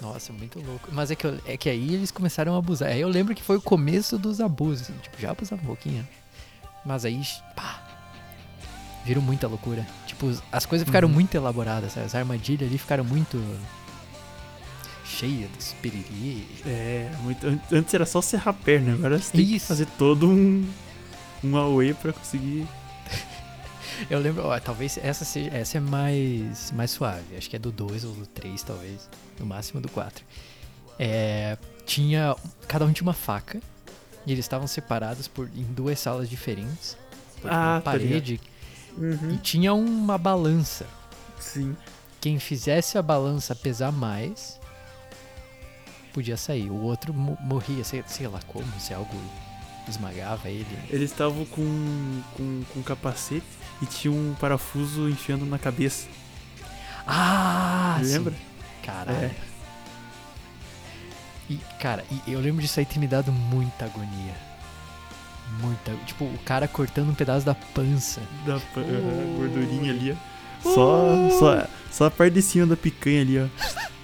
[0.00, 0.88] Nossa, muito louco.
[0.92, 2.88] Mas é que, eu- é que aí eles começaram a abusar.
[2.90, 4.82] Aí eu lembro que foi o começo dos abusos.
[4.82, 6.06] assim, Tipo, já abusavam um pouquinho.
[6.84, 7.20] Mas aí,
[7.54, 7.82] pá.
[9.04, 9.86] Viram muita loucura.
[10.06, 11.14] Tipo, as coisas ficaram Uhum.
[11.14, 11.92] muito elaboradas.
[11.92, 12.06] sabe?
[12.06, 13.38] As armadilhas ali ficaram muito.
[15.04, 16.46] cheias dos piriri.
[16.66, 19.66] É, muito, an- antes era só serrar a perna, agora você tem que Isso.
[19.66, 20.64] fazer todo um,
[21.42, 22.66] um away pra conseguir.
[24.10, 27.36] Eu lembro, ó, talvez essa seja, essa é mais, mais suave.
[27.36, 29.08] Acho que é do 2 ou do 3, talvez.
[29.38, 30.24] No máximo do 4.
[30.98, 31.56] É,
[31.86, 32.34] tinha.
[32.66, 33.60] Cada um tinha uma faca.
[34.26, 36.96] E eles estavam separados por, em duas salas diferentes.
[37.40, 38.40] Por Ah, uma parede.
[39.32, 40.86] E tinha uma balança.
[41.40, 41.76] Sim.
[42.20, 44.58] Quem fizesse a balança pesar mais.
[46.12, 46.68] Podia sair.
[46.70, 49.14] O outro mo- morria, sei, sei lá como, se algo
[49.88, 50.66] esmagava ele.
[50.90, 53.46] Eles estavam com, com, com capacete
[53.82, 56.06] e tinha um parafuso enfiando na cabeça.
[57.06, 57.98] Ah!
[58.02, 58.34] lembra?
[58.84, 59.16] Caralho.
[59.26, 59.30] É.
[61.50, 64.34] E, cara, e eu lembro disso aí ter me dado muita agonia.
[65.62, 65.92] Muita.
[66.04, 68.20] Tipo, o cara cortando um pedaço da pança.
[68.46, 69.36] Da pa- Oh.
[69.38, 70.38] gordurinha ali, ó.
[70.62, 73.46] Só, só, só a parte de cima da picanha ali, ó.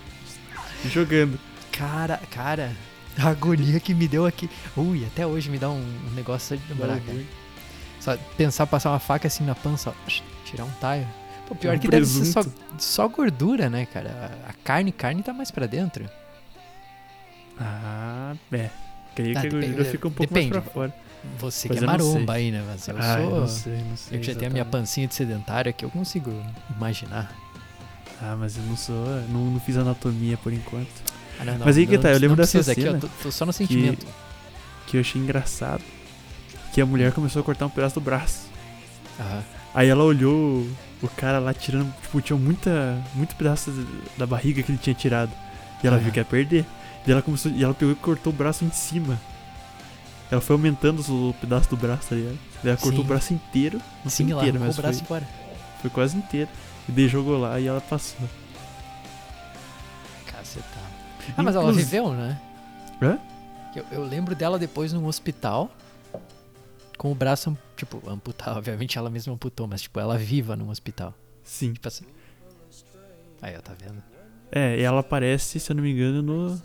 [0.88, 1.38] Jogando.
[1.72, 2.72] Cara, cara,
[3.18, 4.48] a agonia que me deu aqui.
[4.76, 5.74] Ui, até hoje me dá um,
[6.06, 7.18] um negócio de lembrar, cara.
[8.04, 10.10] Só pensar passar uma faca assim na pança, ó.
[10.44, 11.06] Tirar um taio.
[11.48, 12.62] Pô, pior Um que deve ser só, presunto.
[12.78, 14.30] só gordura, né, cara?
[14.46, 16.08] A a carne, carne tá mais pra dentro.
[17.58, 18.70] Ah, é.
[19.14, 20.52] Creio Ah, que a gordura fica um pouco depende.
[20.52, 20.94] mais pra fora.
[21.38, 22.62] Você que é eu maromba aí, né?
[22.66, 23.40] Mas eu ah, eu sou.
[23.40, 24.16] não sei, não sei.
[24.16, 26.30] Eu que já tenho a minha pancinha de sedentário aqui, eu consigo
[26.76, 27.32] imaginar.
[28.20, 29.06] Ah, mas eu não sou.
[29.30, 30.88] Não, não fiz anatomia por enquanto.
[31.40, 33.30] Ah, não, Mas aí que tá, eu lembro dessa precisa aqui, cena ó, tô, tô
[33.32, 34.06] só no sentimento.
[34.86, 35.82] Que eu achei engraçado.
[36.74, 38.48] Que a mulher começou a cortar um pedaço do braço.
[39.18, 39.42] Aham.
[39.74, 40.66] Aí ela olhou
[41.02, 41.90] o cara lá tirando.
[42.02, 43.70] Tipo, tinha muita, muito pedaço
[44.18, 45.30] da barriga que ele tinha tirado.
[45.82, 46.02] E ela Aham.
[46.04, 46.66] viu que ia perder.
[47.06, 47.50] E ela começou.
[47.52, 49.18] E ela pegou e cortou o braço em cima.
[50.30, 52.38] Ela foi aumentando o pedaço do braço, tá ligado?
[52.62, 53.04] Daí ela cortou Sim.
[53.04, 53.80] o braço inteiro.
[54.02, 55.28] Não Sim, foi lá, inteiro, arrancou mas o braço foi, fora.
[55.80, 56.50] foi quase inteiro.
[56.88, 58.18] E daí jogou lá e ela passou.
[60.26, 60.66] Cacetado.
[61.37, 62.37] Ah, mas ela Inclusive- viveu, né?
[63.00, 63.18] Hã?
[63.76, 65.70] Eu, eu lembro dela depois num hospital.
[66.96, 68.57] Com o braço, tipo, amputado.
[68.59, 71.14] Obviamente ela mesma amputou, mas, tipo, ela viva num hospital.
[71.42, 71.72] Sim.
[71.72, 72.04] Tipo assim.
[73.42, 74.02] Aí, ó, tá vendo?
[74.50, 76.62] É, e ela aparece, se eu não me engano, no.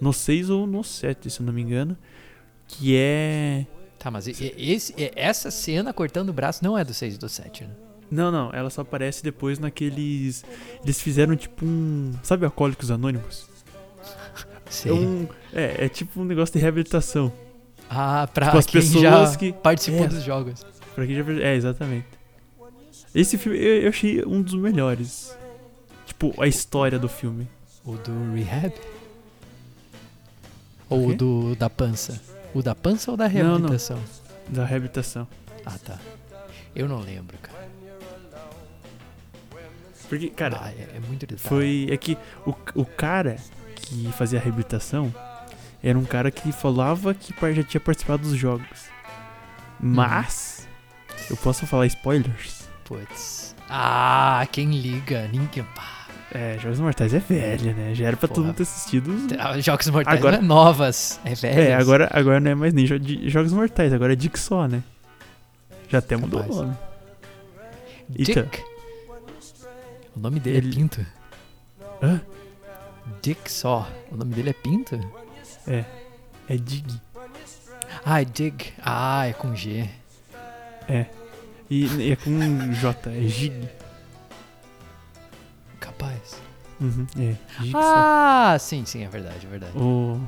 [0.00, 1.96] No 6 ou no 7, se eu não me engano.
[2.66, 3.66] Que é.
[3.98, 7.64] Tá, mas esse, essa cena cortando o braço não é do 6 e do 7,
[7.64, 7.70] né?
[8.10, 10.44] Não, não, ela só aparece depois naqueles.
[10.82, 12.12] Eles fizeram tipo um.
[12.22, 13.48] Sabe Alcoólicos Anônimos?
[14.68, 14.90] Sei.
[14.90, 15.28] É um.
[15.52, 17.32] É, é tipo um negócio de reabilitação.
[17.88, 20.08] Ah, pra Tipo, as quem pessoas já que- participou É.
[20.08, 20.64] dos jogos.
[20.94, 22.06] Pra quem já É, exatamente.
[23.14, 25.36] Esse filme eu, eu achei um dos melhores.
[26.06, 27.46] Tipo, a história do filme.
[27.84, 28.72] O do Rehab?
[30.88, 32.20] Ou O do da pança?
[32.54, 33.42] O da pança ou da Não, não.
[33.50, 33.98] reabilitação?
[34.48, 35.28] Da reabilitação.
[35.64, 35.98] Ah, tá.
[36.74, 37.64] Eu não lembro, cara.
[40.08, 41.40] Porque, cara, Ah, é, é muito detalhe.
[41.48, 41.88] foi.
[41.90, 42.16] É que
[42.46, 43.36] o, o cara
[43.76, 45.12] que fazia a reabilitação
[45.84, 48.86] era um cara que falava que já tinha participado dos jogos.
[49.80, 50.66] Mas.
[51.30, 52.68] Eu posso falar spoilers?
[52.84, 53.54] Putz.
[53.68, 55.28] Ah, quem liga?
[55.28, 55.64] Ninguém.
[55.74, 55.92] Pá.
[56.32, 57.94] É, Jogos Mortais é velho, né?
[57.94, 58.46] Já era pra todo Porra.
[58.48, 59.14] mundo ter assistido.
[59.38, 61.20] Ah, Jogos Mortais Agora- não é novas.
[61.24, 61.60] É velho.
[61.60, 64.82] É, agora, agora não é mais nem jo- Jogos Mortais, agora é Dick só, né?
[65.88, 66.60] Já até mudou o Capaz.
[66.60, 66.76] nome.
[68.08, 68.36] Dick.
[68.38, 68.50] Eita.
[70.16, 71.06] O nome dele Ele- é Pinto.
[72.02, 72.20] Hã?
[73.22, 73.88] Dick só.
[74.10, 74.98] O nome dele é Pinto?
[75.66, 75.84] É.
[76.48, 76.86] É Dig.
[78.04, 78.72] Ah, é Dig.
[78.82, 79.88] Ah, é com G.
[81.70, 83.68] E, e é com J, é Gig.
[85.80, 86.36] Capaz.
[86.80, 87.34] Uhum, é.
[87.70, 87.78] Só.
[87.80, 89.78] Ah, sim, sim, é verdade, é verdade.
[89.78, 90.20] O...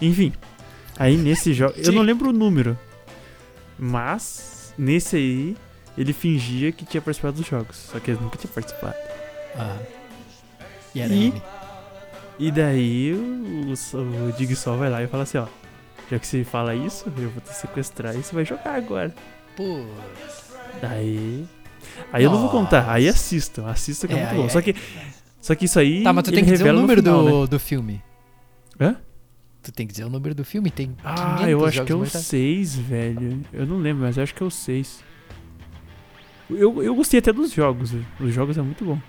[0.00, 0.32] Enfim,
[0.98, 1.74] aí nesse jogo.
[1.76, 2.78] Eu não lembro o número.
[3.78, 5.56] Mas, nesse aí,
[5.98, 7.76] ele fingia que tinha participado dos jogos.
[7.76, 8.94] Só que ele nunca tinha participado.
[9.58, 9.78] Ah.
[10.94, 11.42] E era E- ele.
[12.38, 15.46] E daí o, o, o Dig Sol vai lá e fala assim: ó.
[16.10, 19.12] Já que você fala isso, eu vou te sequestrar e você vai jogar agora.
[19.56, 19.84] Pô.
[20.80, 21.44] Daí.
[22.12, 23.18] Aí eu não vou contar, aí Nossa.
[23.18, 24.46] assistam, assistam que é, É, muito bom.
[24.46, 24.74] é- Só que.
[25.40, 26.02] Só que isso aí.
[26.04, 27.46] Tá, mas tu tem que dizer o número final, do, né?
[27.48, 28.02] do filme.
[28.80, 28.96] Hã?
[29.62, 31.94] Tu tem que dizer o número do filme, tem Ah, 500 eu acho que é
[31.94, 32.24] o mortais.
[32.26, 33.40] 6, velho.
[33.52, 35.02] Eu não lembro, mas eu acho que é o 6.
[36.48, 38.06] Eu, eu gostei até dos jogos, velho.
[38.20, 39.00] Os jogos é muito bom.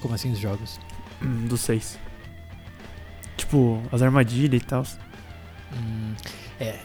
[0.00, 0.78] Como assim os jogos?
[1.20, 1.98] Hum, Do 6.
[3.36, 4.84] Tipo, as armadilhas e tal.
[5.74, 6.14] Hum,
[6.60, 6.78] é,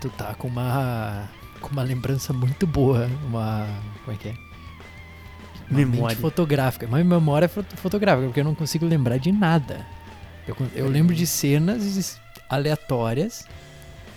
[0.00, 1.28] tu tá com uma
[1.60, 3.66] com uma lembrança muito boa, uma
[4.04, 4.34] como é que é?
[5.70, 6.16] Uma Memória.
[6.16, 9.86] fotográfica, uma memória foto- fotográfica, porque eu não consigo lembrar de nada.
[10.48, 13.46] Eu, eu lembro de cenas aleatórias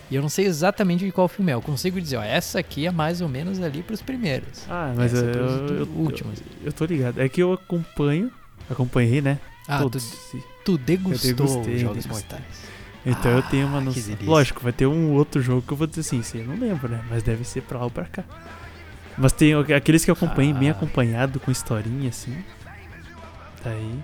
[0.10, 1.56] e eu não sei exatamente de qual filme é.
[1.56, 4.66] Eu consigo dizer, ó, essa aqui é mais ou menos ali pros primeiros.
[4.70, 6.40] Ah, mas Essa eu, é pros eu, eu, últimos.
[6.64, 7.20] eu tô ligado.
[7.22, 8.32] É que eu acompanho.
[8.70, 9.38] Acompanhei, né?
[9.68, 10.10] Ah, todos.
[10.32, 10.38] tu
[10.78, 12.06] degustou degustei, os Jogos.
[12.06, 12.42] Mortais.
[13.06, 14.16] Então eu Ah, tenho uma que noção.
[14.24, 17.04] Lógico, vai ter um outro jogo que eu vou dizer assim, eu não lembro, né?
[17.10, 18.24] Mas deve ser pra lá ou pra cá.
[19.18, 20.72] Mas tem aqueles que eu acompanhei bem Ah.
[20.72, 22.36] acompanhado, com historinha assim.
[23.64, 24.00] Daí.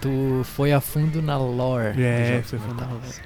[0.00, 2.00] Tu foi a fundo na lore.
[2.00, 3.20] É, foi fundo na Mortais.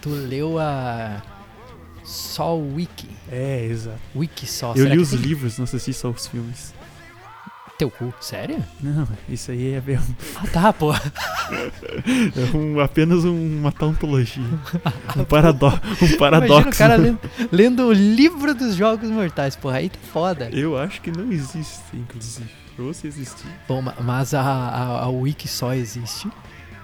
[0.00, 1.22] Tu leu a
[2.02, 3.98] só o wiki, É, exato.
[4.14, 4.70] wiki só.
[4.72, 6.73] eu Será li os tem livros, não assisti só os filmes.
[7.76, 8.62] Teu cu, sério?
[8.80, 9.98] Não, isso aí é, bem-
[10.36, 10.94] Ah tá, pô.
[10.94, 14.44] é um- apenas um- uma tautologia.
[15.16, 16.52] Um, paradó um paradoxo.
[16.52, 17.18] Imagina o cara lendo,
[17.50, 20.48] lendo o livro dos Jogos Mortais, porra, aí tá foda.
[20.52, 22.48] Eu acho que não existe, inclusive.
[22.78, 23.48] Ou se existir.
[23.68, 26.28] Bom, ma- mas a, a, a wiki só existe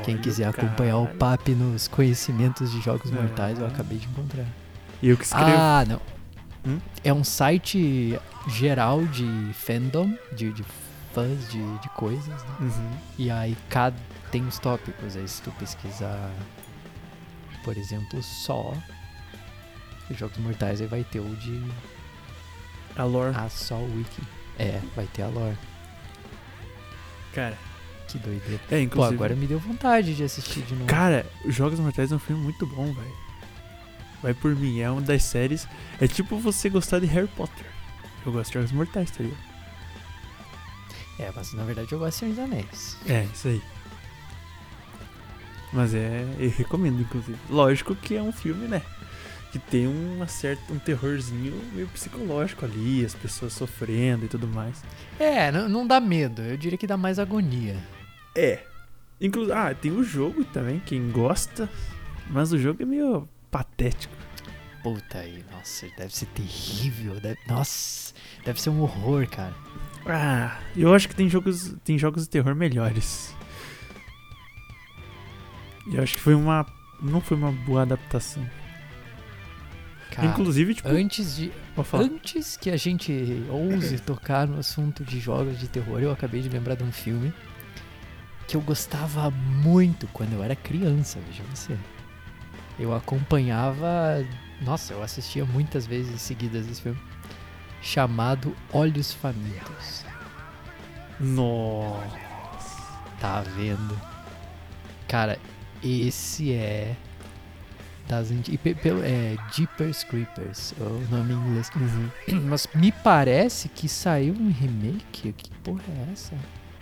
[0.03, 1.17] quem Olha, quiser acompanhar o cara.
[1.17, 3.15] PAP nos conhecimentos de Jogos É.
[3.15, 4.45] Mortais, eu acabei de encontrar.
[5.01, 5.51] Eu que escrevo.
[5.57, 6.01] Ah, não.
[6.65, 6.79] Hum?
[7.03, 10.63] É um site geral de fandom, de, de
[11.13, 12.55] fãs de, de coisas, né?
[12.59, 12.97] Uhum.
[13.17, 13.95] E aí cada,
[14.31, 15.15] tem os tópicos.
[15.15, 16.31] Aí se tu pesquisar,
[17.63, 18.73] por exemplo, só
[20.11, 21.61] Jogos Mortais, aí vai ter o de
[22.95, 23.33] A lore.
[23.35, 24.21] Ah, só o Wiki.
[24.57, 25.57] É, vai ter a lore.
[27.33, 27.57] Cara,
[28.07, 28.61] Que doideira.
[28.65, 29.15] é, Pô, inclusive.
[29.15, 30.85] agora me deu vontade de assistir de novo.
[30.87, 33.24] Cara, Os Jogos Mortais é um filme muito bom, velho.
[34.25, 35.67] Vai por mim, é uma das séries.
[36.01, 37.67] É tipo você gostar de Harry Potter.
[38.25, 39.37] Eu gosto de Jogos Mortais, tá ligado?
[41.19, 42.97] É, mas na verdade eu gosto de Senhor dos Anéis.
[43.07, 43.61] É, isso aí.
[45.71, 46.25] Mas é.
[46.39, 47.37] Eu recomendo, inclusive.
[47.51, 48.81] Lógico que é um filme, né?
[49.51, 54.81] Que tem uma certa, um terrorzinho meio psicológico ali, as pessoas sofrendo e tudo mais.
[55.19, 56.41] É, não, não dá medo.
[56.41, 57.77] Eu diria que dá mais agonia.
[58.35, 58.63] É.
[59.21, 61.69] Inclu ah, tem o jogo também, quem gosta.
[62.27, 64.13] Mas o jogo é meio patético.
[64.83, 67.21] Puta aí, nossa, deve ser terrível.
[67.21, 68.13] Deve, nossa,
[68.43, 69.55] deve ser um horror, cara.
[70.05, 73.33] Ah, eu acho que tem jogos, tem jogos de terror melhores.
[75.89, 76.65] Eu acho que foi uma.
[77.01, 78.45] Não foi uma boa adaptação.
[80.11, 80.89] Cara, Inclusive, tipo.
[80.89, 81.51] antes de.
[81.93, 86.49] Antes que a gente ouse tocar no assunto de jogos de terror, eu acabei de
[86.49, 87.33] lembrar de um filme
[88.47, 91.77] que eu gostava muito quando eu era criança, veja você.
[92.79, 94.25] Eu acompanhava.
[94.61, 96.99] Nossa, eu assistia muitas vezes seguidas esse filme.
[97.81, 100.03] Chamado Olhos Famintos.
[101.19, 102.83] Nossa.
[103.19, 103.99] Tá vendo?
[105.07, 105.39] Cara,
[105.83, 106.95] esse é.
[108.07, 108.31] Das
[108.83, 111.71] pelo- é Jeepers Creepers, o nome em inglês.
[112.43, 115.33] Mas me parece que saiu um remake.
[115.33, 116.35] Que porra é essa?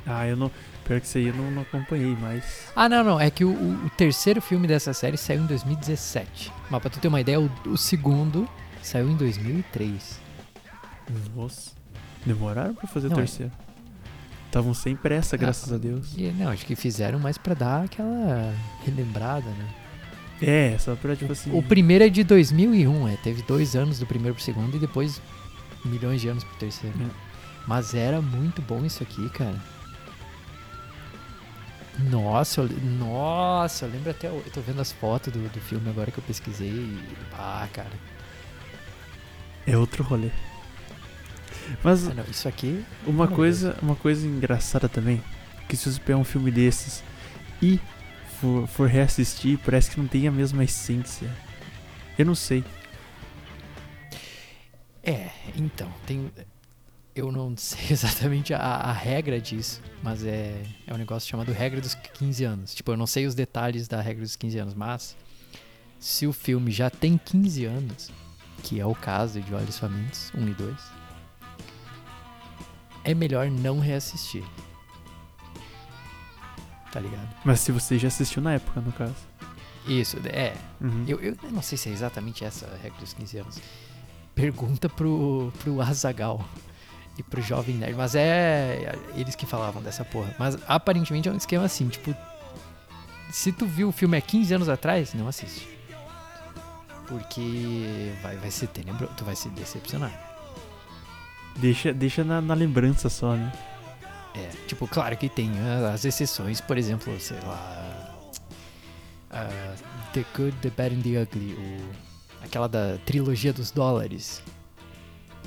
[0.05, 0.51] Ah, eu não.
[0.85, 2.43] Pior que isso aí eu não, não acompanhei mais.
[2.75, 3.19] Ah, não, não.
[3.19, 6.51] É que o, o- terceiro filme dessa série saiu em 2017.
[6.69, 8.47] Mas pra tu ter uma ideia, o, o segundo
[8.81, 10.19] saiu em 2003.
[11.35, 11.71] Nossa.
[12.25, 13.51] Demoraram pra fazer Não, o é- terceiro.
[14.47, 16.13] Estavam sem pressa, graças a Deus.
[16.15, 18.53] E, não, acho que fizeram mais pra dar aquela
[18.85, 19.67] relembrada, né?
[20.41, 21.49] É, só pra tipo assim.
[21.57, 23.15] O primeiro é de 2001, é.
[23.17, 25.19] Teve dois anos do primeiro pro segundo e depois
[25.83, 26.95] milhões de anos pro terceiro.
[27.01, 27.05] É.
[27.65, 29.55] Mas era muito bom isso aqui, cara.
[31.99, 34.27] Nossa, eu, nossa, eu lembro até.
[34.27, 36.69] Eu tô vendo as fotos do, do filme agora que eu pesquisei.
[36.69, 37.91] E, ah, cara.
[39.65, 40.31] É outro rolê.
[41.83, 42.83] Mas Ah, não, isso aqui.
[43.05, 45.23] uma coisa, uma coisa engraçada também,
[45.69, 47.03] que se você pegar um filme desses
[47.61, 47.79] e
[48.41, 51.29] for, for reassistir, parece que não tem a mesma essência.
[52.17, 52.63] Eu não sei.
[55.01, 56.31] É, então, tem.
[57.15, 61.79] Eu não sei exatamente a, a regra disso, mas é, é um negócio chamado regra
[61.79, 62.75] dos 15 anos.
[62.75, 65.15] Tipo, eu não sei os detalhes da regra dos 15 anos, mas
[65.99, 68.11] se o filme já tem 15 anos,
[68.63, 70.75] que é o caso de Olhos Famintos 1 e 2,
[73.03, 74.43] é melhor não reassistir.
[76.91, 77.35] Tá ligado?
[77.43, 79.15] Mas se você já assistiu na época, no caso.
[79.87, 80.55] Isso, é.
[80.79, 81.05] Uhum.
[81.07, 83.59] Eu, eu não sei se é exatamente essa a regra dos 15 anos.
[84.35, 86.47] Pergunta pro, pro Azagal
[87.17, 87.95] e pro Jovem Nerd.
[87.95, 90.35] Mas é eles que falavam dessa porra.
[90.37, 92.15] Mas aparentemente é um esquema assim, tipo.
[93.31, 95.67] Se tu viu o filme há 15 anos atrás, não assiste.
[97.07, 100.11] Porque vai, vai ser tenebroso, tu vai se decepcionar.
[101.57, 103.51] Deixa, deixa na, na lembrança só, né?
[104.35, 108.15] É, tipo, claro que tem ah, as exceções, por exemplo, sei lá.
[109.31, 109.75] ah,
[110.13, 114.41] the Good, The Bad and the Ugly, o, aquela da trilogia dos dólares.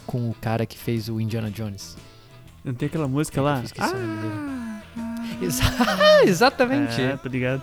[0.06, 1.96] Com o cara que fez o Indiana Jones.
[2.64, 3.60] Não tem aquela música lá?
[3.60, 3.68] dele.
[5.42, 5.64] Exa-
[6.24, 7.00] Exatamente.
[7.00, 7.62] É, tá ligado?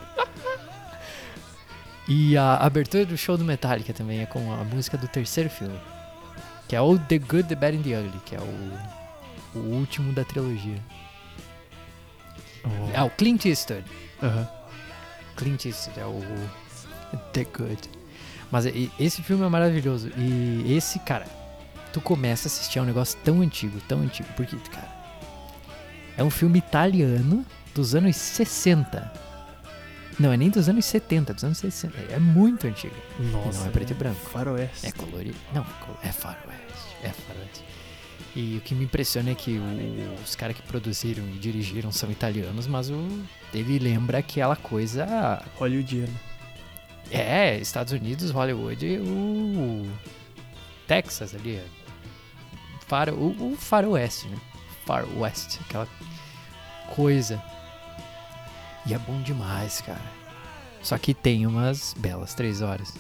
[2.07, 5.79] E a abertura do show do Metallica também é com a música do terceiro filme.
[6.67, 10.11] Que é o The Good, The Bad and the Ugly, que é o, o último
[10.13, 10.77] da trilogia.
[12.65, 12.69] Oh.
[12.95, 13.85] Ah, o Clint Eastwood.
[14.21, 14.47] Aham.
[15.37, 16.21] Clint Eastwood é o
[17.33, 17.89] The Good.
[18.51, 18.65] Mas
[18.99, 20.09] esse filme é maravilhoso.
[20.17, 21.25] E esse, cara,
[21.93, 24.27] tu começa a assistir a um negócio tão antigo, tão antigo.
[24.35, 24.91] Porque, cara,
[26.17, 29.11] é um filme italiano dos anos 60.
[30.19, 31.97] Não, é nem dos anos 70, dos anos 60.
[32.11, 32.93] É muito antigo.
[33.31, 33.59] Nossa.
[33.61, 34.19] não é preto e branco.
[34.29, 34.85] Faroeste.
[34.87, 35.37] É colorido.
[35.53, 36.95] Não, col- é faroeste.
[37.03, 37.63] É faroeste.
[38.35, 42.11] E o que me impressiona é que o- os caras que produziram e dirigiram são
[42.11, 46.13] italianos, mas o, ele lembra aquela coisa Hollywoodiano.
[47.11, 49.87] é, Estados Unidos, Hollywood e o
[50.87, 51.59] Texas ali.
[53.13, 54.37] O, o faroeste, né?
[54.85, 55.87] Far West, aquela
[56.95, 57.41] coisa.
[58.85, 60.01] E é bom demais, cara.
[60.81, 62.93] Só que tem umas belas três horas.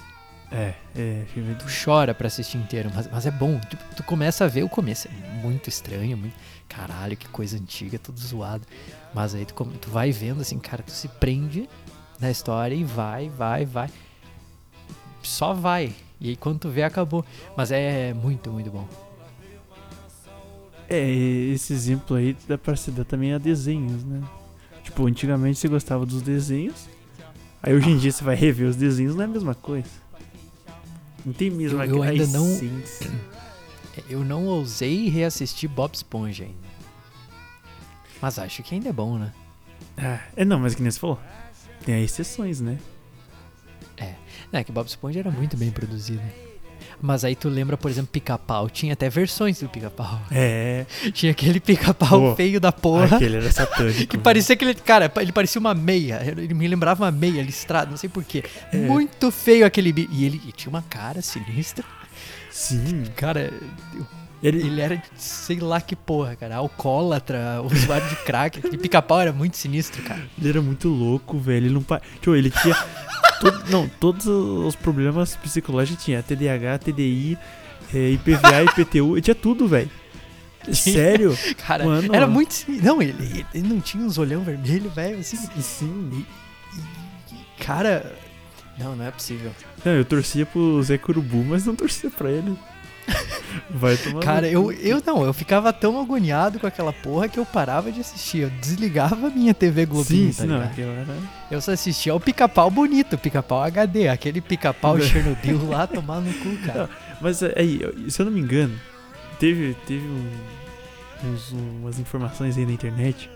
[0.51, 1.65] É, é, filme do.
[1.65, 3.59] Tu chora pra assistir inteiro, mas, mas é bom.
[3.59, 5.07] Tu, tu começa a ver o começo.
[5.07, 6.35] É muito estranho, muito.
[6.69, 8.65] Caralho, que coisa antiga, tudo zoado.
[9.13, 11.67] Mas aí tu, tu vai vendo assim, cara, tu se prende
[12.19, 13.89] na história e vai, vai, vai.
[15.21, 15.93] Só vai.
[16.21, 17.25] E aí quando tu vê, acabou.
[17.57, 18.87] Mas é muito, muito bom.
[20.95, 21.09] É,
[21.53, 24.21] esse exemplo aí dá pra se dar também a desenhos, né?
[24.83, 26.87] Tipo, antigamente você gostava dos desenhos.
[27.61, 29.87] Aí hoje em dia você vai rever os desenhos, não é a mesma coisa.
[31.25, 32.59] Não tem mesmo Eu- eu ainda não-.
[34.09, 36.57] Eu não ousei reassistir Bob Esponja ainda.
[38.19, 39.31] Mas acho que ainda é bom, né?
[39.95, 41.19] Ah, é não, mas que nem você falou.
[41.85, 42.79] Tem exceções, né?
[44.51, 46.21] Não, é que Bob Esponja era muito bem produzido.
[47.05, 48.69] Mas aí tu lembra, por exemplo, Pica-Pau.
[48.69, 50.21] Tinha até versões do Pica-Pau.
[50.31, 50.85] É.
[51.11, 53.17] Tinha aquele Pica-Pau feio da porra.
[53.17, 54.07] Aquele era satânico.
[54.07, 54.73] Que parecia aquele.
[54.73, 56.21] Cara, ele parecia uma meia.
[56.25, 58.45] Ele me lembrava uma meia listrada, não sei porquê.
[58.71, 58.77] É.
[58.77, 59.93] Muito feio aquele.
[60.11, 61.83] E ele e tinha uma cara sinistra.
[62.49, 63.03] Sim.
[63.17, 63.51] Cara,
[64.41, 66.55] Ele, ele era de sei lá que porra, cara.
[66.55, 68.59] Alcoólatra, usuário de crack.
[68.59, 70.21] Aquele pica-pau era muito sinistro, cara.
[70.39, 71.65] ele era muito louco, velho.
[71.65, 71.83] Ele não.
[71.83, 72.75] pa- Tipo, ele tinha.
[73.51, 76.23] Todo- não, todos os problemas psicológicos tinha.
[76.23, 77.37] TDAH, TDI,
[77.93, 79.19] eh, IPVA, IPTU.
[79.21, 79.89] Tinha tudo, velho.
[80.71, 81.37] Sério?
[81.67, 82.15] Cara, Mano.
[82.15, 82.63] era muito.
[82.69, 85.37] Não, ele, ele não tinha uns olhão vermelho, velho, assim.
[85.57, 86.25] E sim.
[87.59, 88.15] Cara.
[88.79, 89.51] Não, não é possível.
[89.85, 92.57] Não, eu torcia pro Zé Curubu, mas não torcia pra ele.
[93.69, 94.19] Vai tomar.
[94.21, 98.01] Cara, eu, eu não, eu ficava tão agoniado com aquela porra que eu parava de
[98.01, 98.39] assistir.
[98.39, 101.17] Eu desligava a minha TV Globinho, Sim, tá não, era.
[101.49, 106.55] Eu só assistia ao pica-pau bonito, pica-pau HD, aquele pica-pau Chernobyl lá tomar no cu,
[106.65, 106.89] cara.
[107.21, 108.73] Mas aí, eu- se eu não me engano,
[109.39, 110.29] teve, teve um-
[111.33, 113.29] uns- umas informações aí na internet.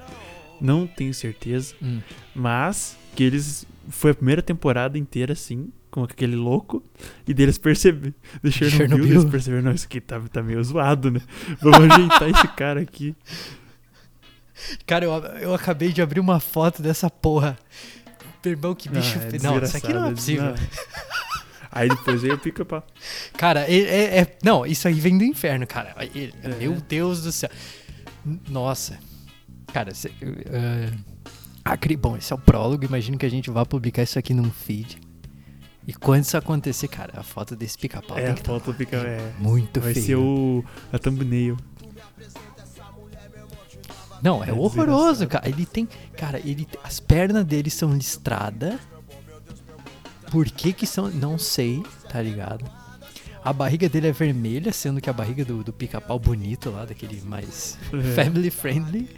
[0.60, 2.00] Não tenho certeza, Hum.
[2.36, 3.66] mas que eles.
[3.90, 6.84] Foi a primeira temporada inteira assim, com aquele louco,
[7.28, 8.14] e deles perceberam.
[8.44, 9.12] Do Chernobyl, Chernobyl.
[9.12, 11.20] eles perceberam, não, isso aqui tá, tá meio zoado, né?
[11.60, 13.16] Vamos ajeitar esse cara aqui.
[14.86, 17.58] Cara, eu, eu acabei de abrir uma foto dessa porra.
[18.46, 19.18] Irmão, que bicho.
[19.20, 20.46] Ah, é não, isso aqui não é possível.
[20.46, 20.56] não.
[21.72, 22.86] Aí depois veio o pica-pau.
[23.38, 25.94] Cara, é, é- é- Não, isso aí vem do inferno, cara.
[26.16, 26.50] Ele- É.
[26.56, 27.50] Meu Deus do céu.
[28.50, 28.98] Nossa.
[29.74, 30.12] Cara, cê,
[31.82, 32.86] cri- bom, esse é o prólogo.
[32.86, 34.98] Imagino que a gente vá publicar isso aqui num feed.
[35.88, 38.74] E quando isso acontecer, cara, a foto desse pica-pau É, tem a que tá foto
[38.74, 38.98] fica.
[38.98, 40.06] É, muito vai feio.
[40.06, 40.64] ser o.
[40.92, 41.56] A thumbnail.
[44.22, 45.48] Não, é, É horroroso, cara.
[45.48, 45.88] Ele tem.
[46.18, 46.68] Cara, ele.
[46.84, 48.78] As pernas dele são listradas.
[50.32, 51.10] Por que que são.
[51.10, 51.82] Não sei,
[52.12, 52.66] tá ligado?
[53.44, 57.22] A barriga dele é vermelha, sendo que a barriga do, do pica-pau bonito lá, daquele
[57.22, 58.14] mais É.
[58.26, 59.10] family friendly,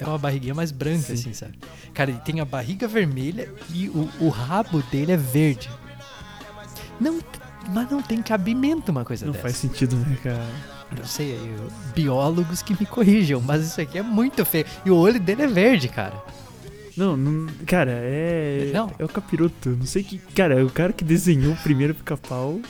[0.00, 1.14] é uma barriguinha mais branca, Sim.
[1.14, 1.58] assim, sabe?
[1.92, 5.68] Cara, ele tem a barriga vermelha e o, o rabo dele é verde.
[7.00, 7.18] Não,
[7.72, 9.42] mas não tem cabimento uma coisa Não dessa.
[9.42, 10.46] faz sentido, né, cara?
[10.96, 14.66] Não sei o- biólogos que me corrijam, mas isso aqui é muito feio.
[14.84, 16.14] E o olho dele é verde, cara.
[16.96, 18.70] Não, não cara, é.
[18.72, 18.92] Não.
[18.98, 19.70] É o capiroto.
[19.70, 20.18] Não sei que.
[20.18, 22.60] Cara, é o cara que desenhou o primeiro pica-pau.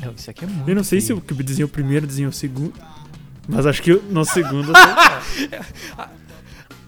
[0.00, 1.18] Não, isso aqui é muito Eu não sei se feio.
[1.18, 2.72] o que desenhou o primeiro desenhou o segundo.
[3.48, 4.72] Mas acho que no segundo.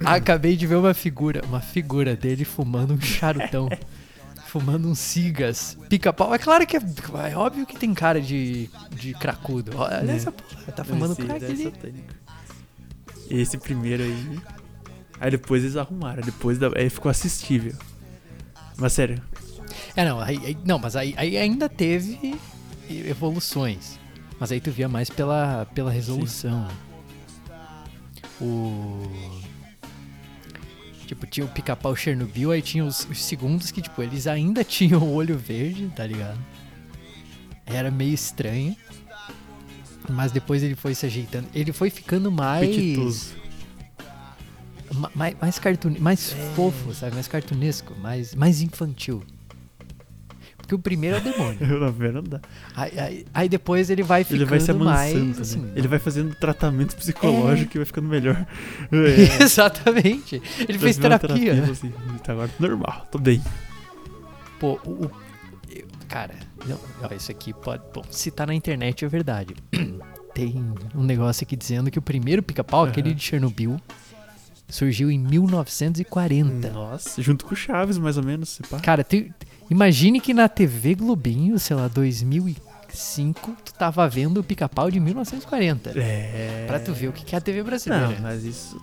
[0.05, 3.69] Acabei de ver uma figura, uma figura dele fumando um charutão.
[4.53, 5.79] fumando um cigas.
[5.89, 6.35] Pica-pau.
[6.35, 6.81] É claro que é,
[7.31, 9.73] é óbvio que tem cara de, de cracudo.
[9.79, 10.15] Olha É.
[10.17, 11.73] essa porra, tá fumando crack ali.
[13.31, 14.41] Esse primeiro aí.
[15.19, 16.21] Aí depois eles arrumaram.
[16.23, 16.71] Depois da...
[16.77, 17.73] aí ficou assistível.
[18.77, 19.23] Mas sério.
[19.97, 22.39] É, não, aí, aí- não, mas aí, aí ainda teve
[22.91, 23.99] evoluções.
[24.39, 26.69] Mas aí tu via mais pela, pela resolução.
[28.39, 29.09] O.
[31.15, 35.03] Tipo, tinha o pica-pau Chernobyl, aí tinha os, os segundos que, tipo, eles ainda tinham
[35.03, 36.39] o olho verde, tá ligado?
[37.67, 38.75] Era meio estranho.
[40.09, 41.47] Mas depois ele foi se ajeitando.
[41.55, 43.35] Ele foi ficando mais.
[44.95, 46.53] Ma- mais, mais cartoon, mais É.
[46.55, 47.15] fofo, sabe?
[47.15, 49.23] Mais cartunesco, mais, mais infantil.
[50.63, 51.59] Porque o primeiro é o demônio.
[51.61, 52.41] Eu não vejo, não dá.
[52.75, 55.37] aí, aí- aí depois ele vai ficando Ele vai se amansando, mais.
[55.37, 55.43] né?
[55.43, 58.47] Assim, Ele vai fazendo tratamento psicológico e vai ficando melhor.
[58.91, 59.43] É.
[59.43, 60.41] Exatamente.
[60.69, 61.55] Ele fez terapia.
[61.55, 61.69] né?
[61.71, 61.93] assim,
[62.25, 63.43] tá agora normal, tô bem.
[64.59, 65.05] Pô, o.
[65.07, 65.11] o-
[66.09, 66.35] cara,
[66.67, 67.83] não, ó, isso aqui pode.
[67.93, 69.55] Bom, se tá na internet é verdade.
[70.35, 73.17] Tem um negócio aqui dizendo que o primeiro pica-pau, aquele Aham.
[73.17, 73.79] de Chernobyl,
[74.69, 76.71] surgiu em 1940.
[76.71, 78.81] Nossa, junto com o Chaves, mais ou menos, se pá.
[78.81, 79.35] Cara, tem-
[79.73, 85.99] imagine que na TV Globinho, sei lá, 2005, tu tava vendo o pica-pau de 1940.
[85.99, 86.65] É.
[86.67, 88.09] Pra tu ver o que é a TV brasileira.
[88.09, 88.81] Não, mas isso.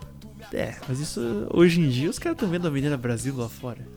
[0.53, 1.47] É, mas isso.
[1.53, 3.87] Hoje em dia os caras estão vendo a Avenida Brasil lá fora.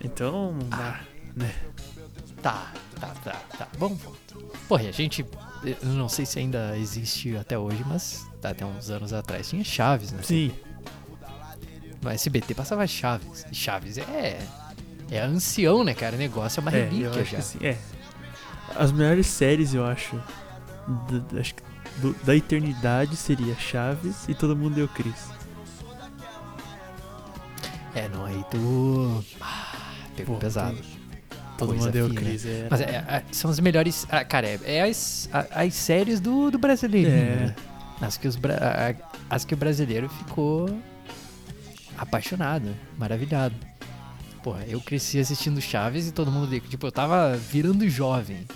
[0.00, 0.56] Então.
[0.70, 1.00] ah,
[1.34, 1.52] né?
[2.40, 3.68] Tá, tá, tá, tá.
[3.76, 3.96] Bom.
[4.68, 5.26] Porra, a gente.
[5.64, 9.64] Eu não sei se ainda existe até hoje, mas tá, até uns anos atrás tinha
[9.64, 10.22] Chaves, né?
[10.22, 10.52] Sim.
[12.00, 13.44] No SBT passava Chaves.
[13.50, 14.38] E Chaves é.
[15.10, 16.16] É ancião, né, cara?
[16.16, 17.36] O negócio é uma É, relíquia já.
[17.38, 17.58] que sim.
[17.62, 17.76] É.
[18.76, 20.16] As melhores séries, eu acho.
[20.86, 21.62] da- acho que
[21.98, 25.28] do- da eternidade seria Chaves e Todo Mundo Deu Cris.
[27.94, 29.24] É, não, aí tu.
[29.40, 30.78] Ah, pegou Pô, pesado.
[31.56, 32.20] Todo Coisa Mundo Deu fina.
[32.20, 32.66] Cris, é.
[32.70, 34.06] Mas é, é, são as melhores.
[34.10, 37.12] ah, cara, é, é as, as séries do, do brasileirinho.
[37.14, 37.36] É.
[37.46, 37.54] né?
[38.00, 38.38] As que, os,
[39.28, 40.68] as que o brasileiro ficou
[41.96, 43.56] apaixonado, maravilhado.
[44.42, 46.48] Porra, eu cresci assistindo Chaves e todo mundo.
[46.60, 48.46] Tipo, eu tava virando jovem.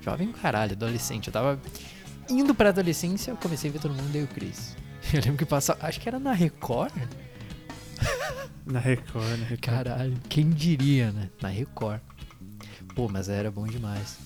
[0.00, 1.26] Jovem caralho, adolescente.
[1.26, 1.60] Eu tava
[2.30, 4.76] indo pra adolescência, eu comecei a ver todo mundo deu Cris.
[5.12, 5.86] Eu lembro que passava.
[5.86, 6.92] Acho que era na Record.
[8.66, 9.60] Na Record, na Record.
[9.60, 11.30] Caralho, quem diria, né?
[11.40, 12.00] Na Record.
[12.94, 14.18] Pô, mas era bom demais.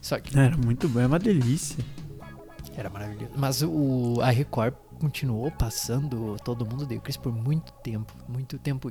[0.00, 1.76] Só que Era muito bom, é uma delícia.
[2.74, 3.32] era maravilhoso.
[3.36, 8.12] Mas o, a Record continuou passando Todo Mundo Deu Cris por muito tempo.
[8.26, 8.90] Muito tempo.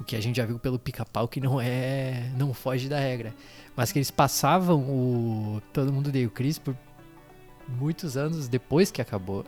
[0.00, 2.30] O que a gente já viu pelo pica-pau que não é.
[2.36, 3.34] não foge da regra.
[3.76, 5.60] Mas que eles passavam o.
[5.72, 6.76] Todo mundo deu o Chris por
[7.68, 9.44] muitos anos depois que acabou.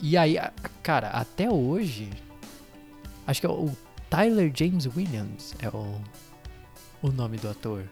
[0.00, 0.36] E aí,
[0.82, 2.10] cara, até hoje.
[3.26, 3.70] Acho que é o
[4.10, 5.98] Tyler James Williams é o,
[7.02, 7.84] o nome do ator.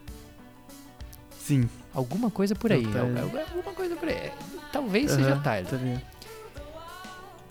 [1.39, 1.69] Sim.
[1.95, 2.85] Alguma coisa por É aí.
[2.85, 2.93] Al-
[3.39, 4.31] al- Alguma coisa por aí.
[4.71, 5.67] Talvez seja Aham, Tyler.
[5.67, 6.12] tá.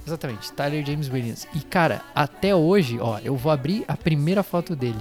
[0.06, 1.48] Exatamente, Tyler James Williams.
[1.54, 5.00] E cara, até hoje, ó, eu vou abrir a primeira foto dele.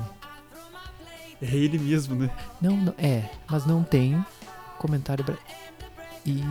[1.41, 2.31] É ele mesmo, né?
[2.61, 4.23] Não, não é, mas não tem
[4.79, 5.25] comentário.
[5.25, 5.37] Bra...
[6.27, 6.45] Ih,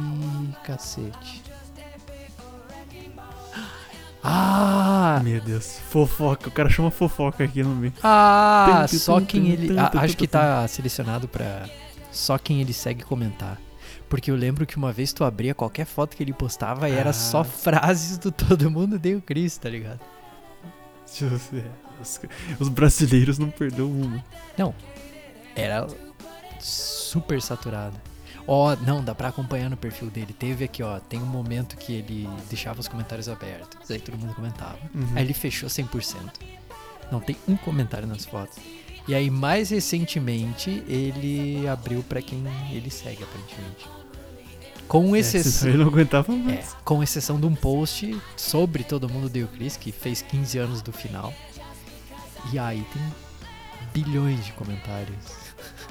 [0.64, 1.44] cacete.
[4.24, 5.22] Ah!
[5.24, 5.80] Meu Deus.
[5.90, 6.50] Fofoca.
[6.50, 7.94] O cara chama fofoca aqui no meio.
[8.04, 9.76] Ah, Tum, tum, só quem tum, ele.
[9.80, 11.68] acho que tá selecionado pra.
[12.12, 13.58] Só quem ele segue comentar.
[14.10, 17.12] Porque eu lembro que uma vez tu abria qualquer foto que ele postava e era
[17.12, 17.14] Ah.
[17.14, 20.00] só frases do todo mundo deu Cris, tá ligado?
[22.02, 22.22] Os,
[22.60, 24.24] os brasileiros não perdoam uma.
[25.56, 25.88] Era
[26.60, 27.96] super saturado.
[28.48, 30.34] Ó, não, dá pra acompanhar no perfil dele.
[30.34, 33.90] Teve aqui, ó, tem um momento que ele deixava os comentários abertos.
[33.92, 34.80] Aí todo mundo comentava.
[34.96, 35.08] Uhum.
[35.16, 36.16] Aí ele fechou 100%.
[37.12, 38.58] Não tem um comentário nas fotos.
[39.08, 43.88] E aí, mais recentemente, ele abriu pra quem ele segue, aparentemente.
[44.90, 45.70] Com É, exceção.
[45.70, 46.76] ele não aguentava É, mais.
[46.84, 50.92] com exceção de um post sobre Todo Mundo Deu Chris, que fez 15 anos do
[50.92, 51.34] final.
[52.52, 53.02] E aí tem
[53.94, 55.26] bilhões de comentários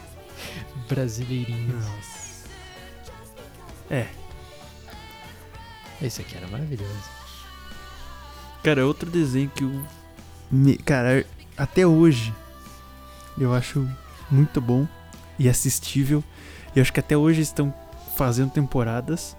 [0.88, 1.84] brasileirinhos.
[1.84, 2.49] Nossa.
[3.90, 4.07] É.
[6.03, 6.92] Esse aqui era maravilhoso.
[8.62, 9.82] Cara, outro desenho que eu.
[10.51, 11.24] me- Cara,
[11.57, 12.34] até hoje
[13.38, 13.88] eu acho
[14.30, 14.86] muito bom
[15.38, 16.22] e assistível.
[16.74, 17.72] E acho que até hoje estão
[18.18, 19.36] fazendo temporadas.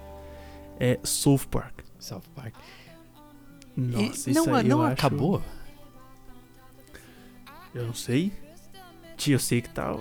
[0.78, 1.80] É South Park.
[1.98, 2.54] South Park.
[3.76, 5.42] Nossa, E isso não, aí não eu acho- acabou?
[7.74, 8.32] Eu não sei.
[9.16, 9.96] Tia, eu sei que tá.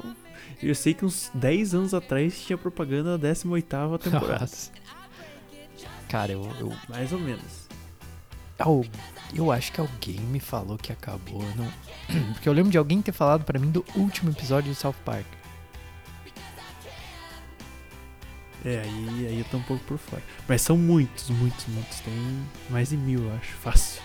[0.62, 4.40] Eu sei que uns 10 anos atrás tinha propaganda da 18 temporada.
[4.42, 4.72] Nossa.
[6.08, 7.68] Cara, eu, eu, Mais ou menos.
[8.58, 8.84] Al-
[9.34, 11.44] eu acho que alguém me falou que acabou.
[11.56, 11.72] Não...
[12.34, 15.26] Porque eu lembro de alguém ter falado pra mim do último episódio de South Park.
[18.66, 20.22] É, aí, aí eu tô um pouco por fora.
[20.48, 22.00] Mas são muitos, muitos, muitos.
[22.02, 22.14] Tem
[22.70, 23.54] mais de mil, eu acho.
[23.54, 24.02] Fácil.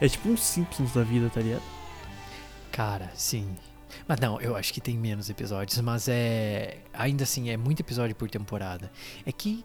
[0.00, 1.62] É tipo uns Simpsons da vida, tá ligado?
[2.70, 3.48] Cara, sim.
[4.06, 6.78] Mas não, eu acho que tem menos episódios, mas é.
[6.92, 8.90] Ainda assim, é muito episódio por temporada.
[9.24, 9.64] É que.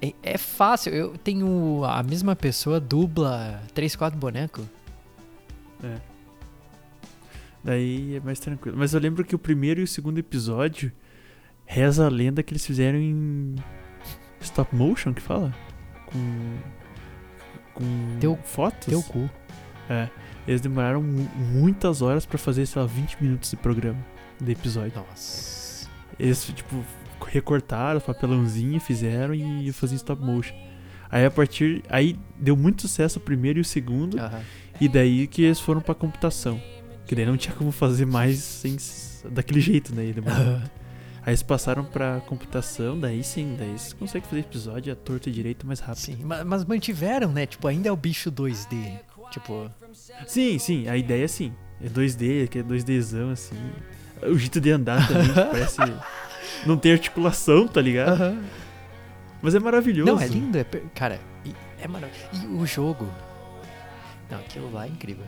[0.00, 1.84] É, é fácil, eu tenho.
[1.84, 4.64] A mesma pessoa dubla 3, 4 bonecos.
[5.82, 5.98] É.
[7.64, 8.76] Daí é mais tranquilo.
[8.78, 10.92] Mas eu lembro que o primeiro e o segundo episódio
[11.70, 13.54] reza a lenda que eles fizeram em
[14.40, 15.54] stop motion, que fala?
[16.06, 16.56] Com.
[17.74, 18.88] Com Teu- fotos?
[18.88, 19.28] Teu cu.
[19.88, 20.08] É.
[20.46, 23.98] Eles demoraram mu- muitas horas pra fazer, sei lá, 20 minutos de programa,
[24.40, 24.92] de episódio.
[24.96, 25.88] Nossa.
[26.18, 26.82] Eles, tipo,
[27.26, 30.54] recortaram o papelãozinho, fizeram e faziam stop motion.
[31.10, 31.82] Aí a partir.
[31.88, 34.18] Aí deu muito sucesso o primeiro e o segundo.
[34.18, 34.40] Aham.
[34.80, 36.60] E daí que eles foram pra computação.
[37.06, 38.76] Que daí não tinha como fazer mais sem,
[39.30, 40.12] daquele jeito, né?
[40.26, 40.62] Aham.
[41.28, 45.32] Aí eles passaram pra computação, daí sim, daí eles conseguem fazer episódio à torta e
[45.32, 46.00] direito mais rápido.
[46.04, 47.44] Sim, ma- mas mantiveram, né?
[47.44, 48.98] Tipo, ainda é o bicho 2D.
[49.30, 49.70] Tipo,
[50.26, 51.52] Sim, sim, a ideia sim.
[51.84, 53.56] É 2D, que é 2Dzão, assim.
[54.22, 55.76] O jeito de andar também, parece.
[56.66, 58.38] Não tem articulação, tá ligado?
[59.42, 60.10] Mas é maravilhoso.
[60.10, 60.56] Não, é lindo.
[60.56, 61.20] É, per- cara,
[61.78, 62.30] é maravilhoso.
[62.42, 63.06] E o jogo.
[64.30, 65.26] Não, aquilo lá é incrível.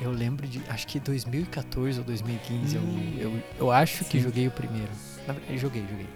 [0.00, 0.62] Eu lembro de.
[0.68, 2.78] Acho que 2014 ou 2015.
[2.78, 3.14] Hum.
[3.18, 4.20] Eu, eu, eu acho que Sim.
[4.20, 4.90] joguei o primeiro.
[5.26, 6.06] Na verdade, joguei, joguei.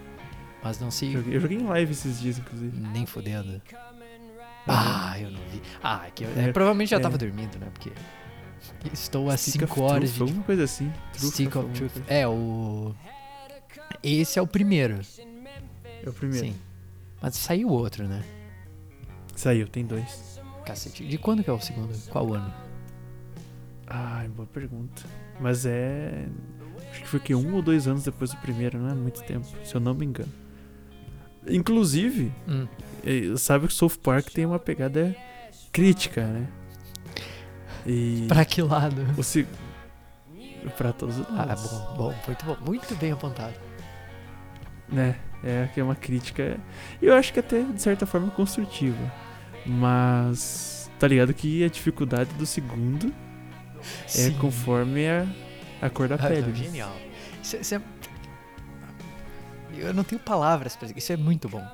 [0.62, 1.14] Mas não sei.
[1.14, 2.78] Eu joguei em live esses dias, inclusive.
[2.80, 3.60] Nem fodendo.
[4.66, 5.60] Ah, eu não vi.
[5.82, 7.00] Ah, que eu, É, é, provavelmente já é.
[7.00, 7.68] tava dormindo, né?
[7.72, 7.92] Porque.
[8.92, 10.22] Estou há Stick of 5 horas Truth, de.
[10.22, 10.90] Alguma coisa assim.
[11.12, 11.92] Truth Stick of Truth.
[11.92, 12.04] coisa.
[12.08, 12.94] É, o.
[14.02, 15.00] Esse é o primeiro.
[16.02, 16.46] É o primeiro.
[16.46, 16.54] Sim.
[17.20, 18.24] Mas saiu outro, né?
[19.36, 20.40] Saiu, tem dois.
[20.64, 21.04] Cacete.
[21.06, 21.92] De quando que é o segundo?
[22.08, 22.52] Qual ano?
[23.86, 25.02] Ai, boa pergunta.
[25.40, 26.26] Mas é.
[26.90, 29.46] Acho que foi que um ou dois anos depois do primeiro, não é muito tempo,
[29.64, 30.32] se eu não me engano.
[31.46, 32.66] Inclusive, Hum.
[33.04, 35.14] eh, sabe que South Park tem uma pegada
[35.72, 36.46] crítica, né?
[37.86, 38.26] E.
[38.28, 39.04] Pra que lado?
[39.16, 39.46] o se...
[40.78, 41.70] Pra todos os Ah, lados.
[41.70, 42.56] bom, bom, muito bom.
[42.64, 43.54] Muito bem apontado.
[44.88, 45.16] Né?
[45.42, 46.58] É que é uma crítica.
[47.02, 49.12] E eu acho que até de certa forma construtiva.
[49.66, 50.90] Mas.
[50.98, 53.12] Tá ligado que a dificuldade do segundo
[54.16, 55.26] é conforme a,
[55.82, 56.42] a cor da Ah, pele.
[56.48, 56.96] não, genial.
[57.42, 57.80] Isso, isso é...
[59.76, 60.96] Eu não tenho palavras pra isso.
[60.98, 61.66] Isso é muito bom.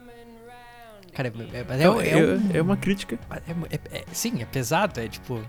[1.12, 3.18] Cara, é, é, é, é é, um- é uma crítica.
[3.30, 5.44] é- é- é- sim, é pesado, é tipo.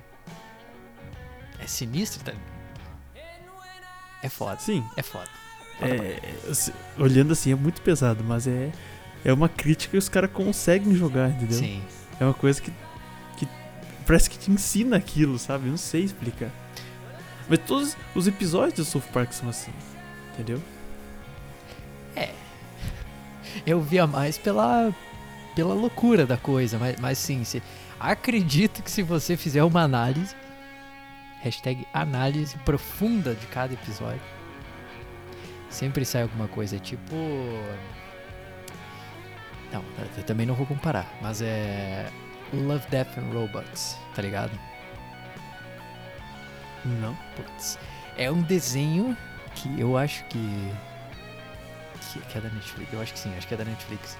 [1.59, 2.33] É sinistro, tá?
[4.23, 4.59] É foda.
[4.59, 5.29] Sim, É foda.
[5.79, 6.19] Foda é,
[6.53, 8.71] se- olhando assim é muito pesado, mas é,
[9.23, 11.57] é uma crítica que os caras conseguem jogar, entendeu?
[11.57, 11.81] Sim.
[12.19, 12.71] É uma coisa que
[14.05, 15.65] parece que te ensina aquilo, sabe?
[15.65, 16.49] Eu não sei explicar.
[17.49, 19.71] Mas todos os episódios do South Park são assim,
[20.33, 20.61] entendeu?
[23.65, 24.93] Eu via mais pela,
[25.55, 27.61] pela loucura da coisa, mas, mas sim, se,
[27.99, 30.35] acredito que se você fizer uma análise,
[31.41, 34.21] hashtag análise profunda de cada episódio,
[35.69, 37.15] sempre sai alguma coisa tipo.
[39.71, 39.83] Não,
[40.17, 42.09] eu também não vou comparar, mas é.
[42.53, 44.51] Love, Death and Robots, tá ligado?
[46.85, 47.15] Não.
[47.35, 47.77] Putz.
[48.17, 49.15] É um desenho
[49.55, 50.71] que eu acho que,
[51.99, 52.19] que.
[52.19, 52.93] que é da Netflix.
[52.93, 54.17] Eu acho que sim, acho que é da Netflix.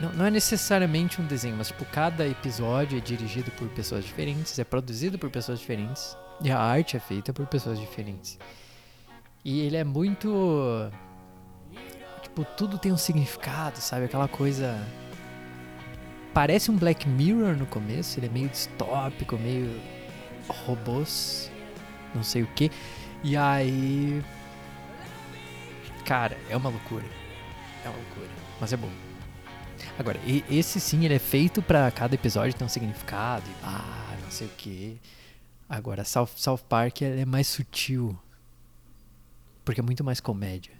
[0.00, 4.58] Não, não é necessariamente um desenho, mas tipo, cada episódio é dirigido por pessoas diferentes,
[4.58, 6.16] é produzido por pessoas diferentes.
[6.40, 8.38] E a arte é feita por pessoas diferentes.
[9.44, 10.90] E ele é muito.
[12.22, 14.04] Tipo, tudo tem um significado, sabe?
[14.04, 14.78] Aquela coisa.
[16.38, 19.82] Parece um Black Mirror no começo, ele é meio distópico, meio
[20.48, 21.50] robôs,
[22.14, 22.70] não sei o que.
[23.24, 24.22] E aí.
[26.04, 27.04] Cara, é uma loucura.
[27.84, 28.28] É uma loucura.
[28.60, 28.88] Mas é bom.
[29.98, 33.44] Agora, esse sim, ele é feito pra cada episódio ter um significado.
[33.44, 35.00] E, ah, não sei o que.
[35.68, 38.16] Agora, South, South Park é mais sutil.
[39.64, 40.72] Porque é muito mais comédia.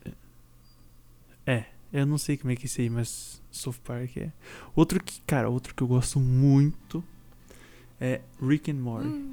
[1.45, 4.33] É, eu não sei como é que esse aí, mas South Park é.
[4.75, 7.03] Outro que, cara, outro que eu gosto muito
[8.01, 9.25] é Rick and Morty.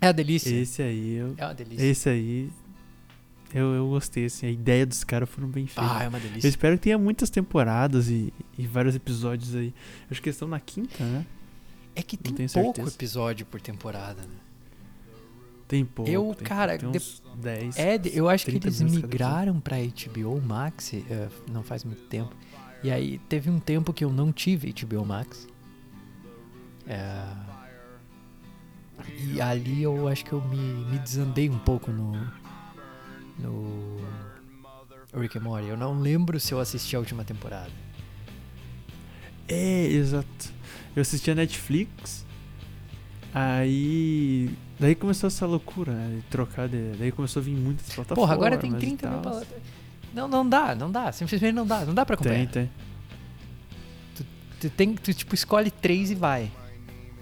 [0.00, 0.50] É uma delícia.
[0.54, 1.84] Esse aí, eu, É uma delícia.
[1.84, 2.50] esse aí,
[3.54, 5.92] eu, eu gostei, assim, a ideia dos caras foram bem feitas.
[5.96, 6.48] Ah, é uma Eu delícia.
[6.48, 9.72] espero que tenha muitas temporadas e, e vários episódios aí.
[10.10, 11.24] Acho que eles estão na quinta, né?
[11.94, 12.88] É que tem pouco certeza.
[12.96, 14.36] episódio por temporada, né?
[15.68, 16.10] Tem pouco.
[16.10, 17.78] Eu, tem, cara, tem uns 10.
[17.78, 22.02] É, de- eu acho que 30 eles migraram pra HBO Max eh, não faz muito
[22.04, 22.34] tempo.
[22.82, 25.46] E aí teve um tempo que eu não tive HBO Max.
[26.86, 27.24] É,
[29.32, 32.12] E ali eu acho que eu me, me desandei um pouco no.
[33.38, 34.00] No.
[35.14, 35.68] Rick and Morty.
[35.68, 37.70] Eu não lembro se eu assisti a última temporada.
[39.48, 40.52] É, exato.
[40.96, 42.24] Eu assisti a Netflix.
[43.34, 44.50] Aí.
[44.78, 46.16] Daí começou essa loucura, né?
[46.16, 46.92] de Trocar de.
[46.98, 48.16] Daí começou a vir muitas plataformas.
[48.16, 49.42] Porra, agora tem e 30 mil tal.
[50.14, 51.10] Não, não dá, não dá.
[51.12, 51.84] Simplesmente não dá.
[51.84, 52.46] Não dá pra acompanhar.
[52.48, 52.70] Tem, tem.
[54.60, 56.50] Tu, tem, tu tipo escolhe três e vai.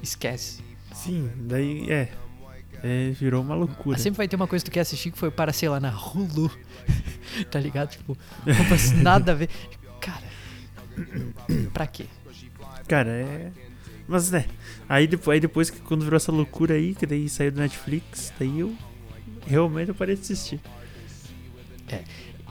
[0.03, 0.63] Esquece.
[0.93, 2.09] Sim, daí é.
[2.83, 3.93] É, virou uma loucura.
[3.93, 5.79] Mas sempre vai ter uma coisa que tu quer assistir que foi para, sei lá,
[5.79, 6.51] na Hulu.
[7.51, 7.91] tá ligado?
[7.91, 9.49] Tipo, não nada a ver.
[10.01, 10.25] Cara,
[11.73, 12.07] pra quê?
[12.89, 13.53] Cara, é.
[14.09, 14.47] Mas né.
[14.89, 18.33] Aí depois, aí depois que quando virou essa loucura aí, que daí saiu do Netflix,
[18.39, 18.75] daí eu
[19.47, 20.61] realmente eu parei de assistir.
[21.89, 22.03] É.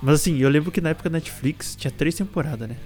[0.01, 2.77] Mas assim, eu lembro que na época da Netflix tinha três temporadas, né?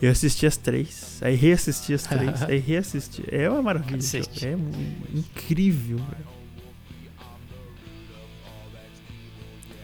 [0.00, 3.22] Eu assisti as três, aí reassisti as três, aí reassisti.
[3.30, 3.98] É uma maravilha.
[4.42, 6.26] É incrível, velho.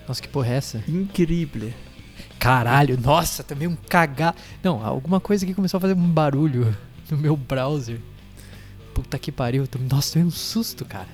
[0.09, 0.83] Nossa, que porra é essa?
[0.89, 1.73] Incrível.
[2.39, 4.35] Caralho, nossa, também um cagar.
[4.63, 6.75] Não, alguma coisa que começou a fazer um barulho
[7.11, 7.99] no meu browser.
[8.95, 9.67] Puta que pariu.
[9.67, 11.09] tô- Nossa, tomei um susto, cara.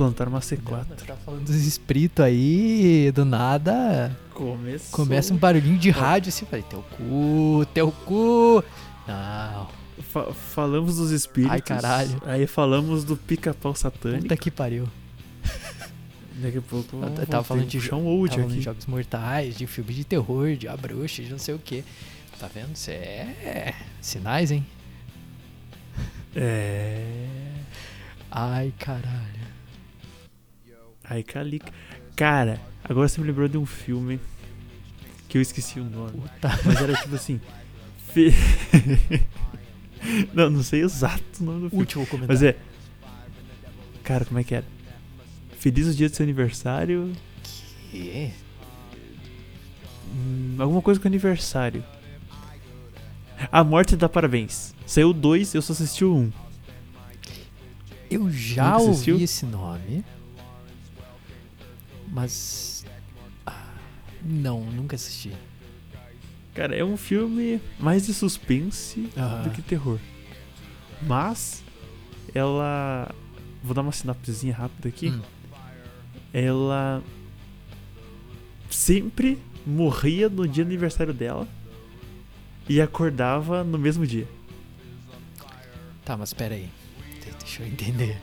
[0.00, 0.86] Plantaram uma C4.
[1.06, 4.16] Tá falando dos espíritos aí, do nada.
[4.32, 4.90] Começou.
[4.92, 6.46] Começa um barulhinho de rádio assim.
[6.46, 8.64] Falei, teu cu, teu cu.
[9.06, 9.68] Não,
[10.10, 11.52] Fa- falamos dos espíritos.
[11.52, 12.22] Ai, caralho.
[12.24, 14.22] Aí falamos do pica-pau satânico.
[14.22, 14.88] puta que pariu.
[16.36, 16.96] Daqui a pouco.
[16.96, 20.56] Eu tava falando de um Tava old falando de jogos mortais, de filme de terror,
[20.56, 21.84] de a bruxa, de não sei o que.
[22.38, 22.72] Tá vendo?
[22.72, 23.74] Isso é.
[24.00, 24.64] Sinais, hein?
[26.34, 27.04] É.
[28.30, 29.39] Ai, caralho.
[31.10, 31.72] Aí, Calica.
[32.14, 34.20] Cara, agora você me lembrou de um filme
[35.28, 36.12] que eu esqueci o nome.
[36.20, 36.60] Puta.
[36.64, 37.40] Mas era tipo assim.
[38.14, 38.32] fe-
[40.32, 41.82] não, não sei exato o nome do filme.
[41.82, 42.28] Último comentário.
[42.28, 42.56] Mas é.
[44.04, 44.64] Cara, como é que era?
[45.58, 47.12] Feliz o dia do seu aniversário.
[47.90, 48.30] Que?
[50.14, 51.84] hum, alguma coisa com aniversário.
[53.50, 54.74] A morte dá parabéns.
[54.86, 56.32] Saiu dois, eu só assisti o um.
[58.10, 60.04] Eu já Nunca ouvi esse nome.
[62.10, 62.84] Mas.
[63.46, 63.72] ah,
[64.22, 65.32] Não, nunca assisti.
[66.54, 69.08] Cara, é um filme mais de suspense
[69.44, 69.98] do que terror.
[71.02, 71.62] Mas
[72.34, 73.14] ela.
[73.62, 75.10] Vou dar uma sinopsezinha rápida aqui.
[75.10, 75.20] Hum.
[76.32, 77.02] Ela
[78.70, 81.46] sempre morria no dia do aniversário dela
[82.68, 84.26] e acordava no mesmo dia.
[86.04, 86.68] Tá, mas pera aí.
[87.22, 88.18] De- Deixa eu entender.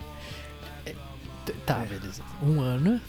[0.86, 0.96] É,
[1.66, 1.86] Tá, É.
[1.86, 2.24] beleza.
[2.42, 3.00] Um ano.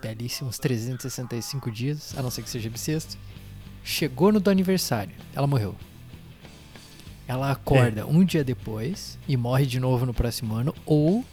[0.00, 3.16] Belíssimos 365 dias, a não ser que seja bissexto.
[3.84, 5.12] Chegou no do aniversário.
[5.34, 5.74] Ela morreu.
[7.28, 10.74] Ela acorda um dia depois e morre de novo no próximo ano.
[10.84, 11.24] Ou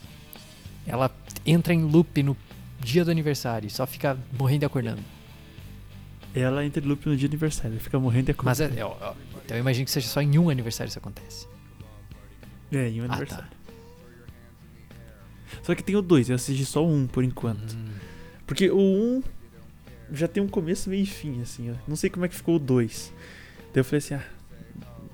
[0.86, 1.11] ela
[1.45, 2.38] entra em loop no
[2.80, 5.01] dia do aniversário e só fica morrendo e acordando.
[6.36, 8.80] Ela entra em loop no dia do aniversário, fica morrendo de Mas acordar.
[8.80, 9.13] é, ó, ó,
[9.43, 11.47] então eu imagino que seja só em um aniversário isso acontece.
[12.72, 13.13] É, em um Ah, tá.
[13.15, 13.47] aniversário.
[15.63, 17.74] Só que tem o dois, eu assisti só um por enquanto.
[17.76, 17.88] Hum.
[18.48, 19.22] Porque o um
[20.12, 21.76] já tem um começo, meio e fim, assim, ó.
[21.88, 23.14] Não sei como é que ficou o dois.
[23.74, 24.24] Daí eu falei assim, ah.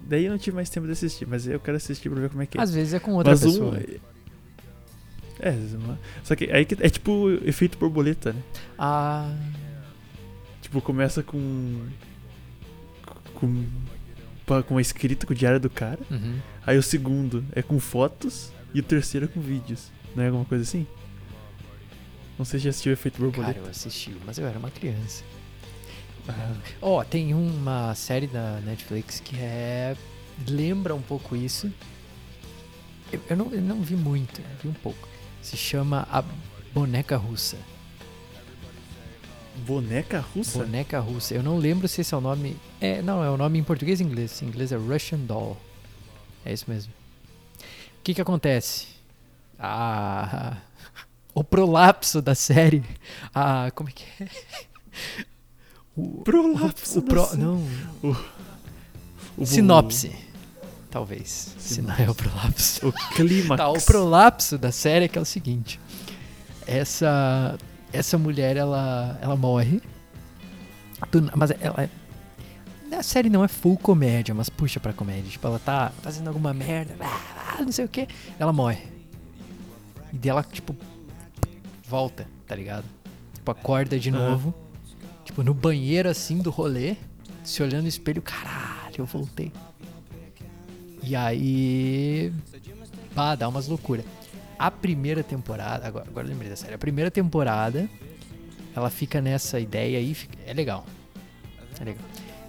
[0.02, 2.42] Daí eu não tive mais tempo de assistir, mas eu quero assistir pra ver como
[2.44, 2.62] é que é.
[2.62, 3.76] Às vezes é com outra mas pessoa.
[3.76, 4.14] um.
[5.40, 8.42] É, uma- só que aí que é tipo efeito borboleta, né?
[8.78, 9.34] Ah,
[10.62, 11.88] Tipo, começa com.
[13.36, 13.66] Com.
[14.68, 16.00] Com a escrita, com o diário do cara.
[16.12, 16.38] uhum.
[16.66, 18.52] Aí o segundo é com fotos.
[18.74, 19.92] E o terceiro é com vídeos.
[20.16, 20.86] Não é alguma coisa assim?
[22.38, 23.60] Não sei se já assistiu efeito cara, borboleta.
[23.60, 25.24] eu assisti, mas eu era uma criança.
[26.28, 29.96] Ah, Ó, tem uma série da Netflix que é.
[30.48, 31.72] lembra um pouco isso.
[33.12, 35.08] Eu, eu não, eu não vi muito, vi um pouco.
[35.42, 36.24] Se chama A
[36.74, 37.58] Boneca Russa.
[39.66, 40.60] boneca russa?
[40.60, 41.34] Boneca Russa.
[41.36, 42.58] Eu não lembro se esse é o nome.
[42.82, 44.42] É, não, é o nome em português e inglês.
[44.42, 45.58] Em inglês é Russian Doll.
[46.46, 46.92] É isso mesmo.
[47.60, 48.88] O que que acontece?
[49.60, 50.58] Ah,
[51.34, 52.84] o prolapso da série.
[53.34, 54.28] Ah, como é que é?
[55.96, 57.64] O, Prolapso o da pro, não,
[59.38, 60.16] O- sinopse.
[60.90, 61.56] Talvez.
[61.58, 62.04] Se não Sinopse.
[62.04, 62.88] é o prolapso.
[62.88, 63.58] O clímax.
[63.58, 65.80] Tá, o prolapso da série é que é o seguinte.
[66.68, 67.58] Essa
[67.92, 69.82] essa mulher ela ela morre.
[71.12, 75.30] Do mas ela é- a série não é full comédia, mas puxa pra comédia.
[75.32, 76.96] Tipo, ela tá fazendo alguma merda,
[77.60, 78.08] não sei o que,
[78.40, 78.84] ela morre.
[80.14, 80.76] E dela tipo
[81.94, 82.86] volta, tá ligado?
[83.36, 84.52] Tipo, acorda de novo.
[85.24, 86.96] Tipo, no banheiro assim do rolê,
[87.44, 89.52] se olhando no espelho, caralho, eu voltei.
[91.04, 92.34] E aí.
[93.14, 94.04] Pá, dá umas loucuras.
[94.58, 95.86] A primeira temporada.
[95.88, 96.74] Agora, agora eu lembrei da série.
[96.74, 97.88] A primeira temporada.
[98.76, 100.16] Ela fica nessa ideia aí.
[100.16, 100.84] fica- é legal.
[101.80, 102.04] É legal.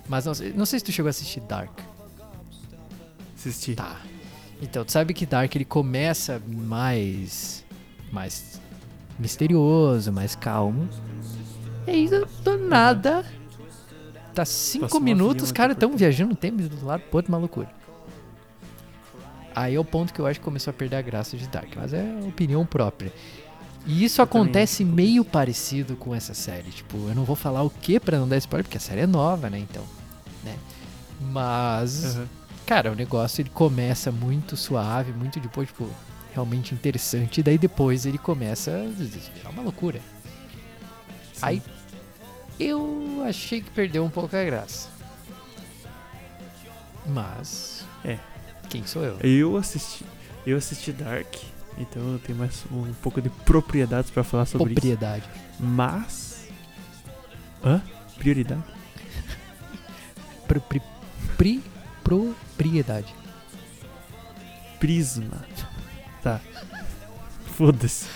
[0.09, 1.78] Mas não, sei- não sei se tu chegou a assistir Dark.
[3.36, 3.74] Assisti.
[3.74, 4.01] Tá.
[4.62, 7.62] Então, tu sabe que Dark ele começa mais.
[8.11, 8.59] mais
[9.19, 10.89] misterioso, mais calmo.
[11.87, 13.25] E aí, do, nada.
[14.35, 17.69] Tá cinco minutos, os caras tão viajando no tempo do lado pro outro, uma loucura.
[19.55, 21.69] Aí é o ponto que eu acho que começou a perder a graça de Dark,
[21.77, 23.12] mas é opinião própria.
[23.87, 24.93] E isso Eu também acontece acho.
[24.93, 26.71] meio parecido com essa série.
[26.71, 29.07] Tipo, eu não vou falar o que pra não dar spoiler, porque a série é
[29.07, 29.59] nova, né?
[29.59, 29.85] Então,
[30.43, 30.57] né?
[31.31, 32.27] Mas, Aham.
[32.67, 35.89] cara, o negócio ele começa muito suave, muito depois, tipo,
[36.35, 37.41] realmente interessante.
[37.41, 40.01] E daí depois ele começa a virar uma loucura.
[41.32, 41.41] Sim.
[41.41, 41.62] Aí
[42.59, 44.89] eu achei que perdeu um pouco a graça.
[47.07, 47.85] Mas.
[48.05, 48.18] É.
[48.68, 49.18] Quem sou eu?
[49.20, 50.05] Eu assisti.
[50.47, 51.35] Eu assisti Dark.
[51.78, 54.80] Então eu tenho mais um pouco de propriedades pra falar sobre isso.
[54.80, 55.24] Propriedade.
[55.59, 56.49] Mas.
[57.64, 57.82] Hã?
[58.18, 58.62] Prioridade?
[60.47, 60.82] Pro, pri,
[61.37, 61.62] pri,
[62.03, 63.14] propriedade.
[64.78, 65.45] Prisma.
[66.25, 66.41] Tá.
[67.57, 68.07] Foda-se.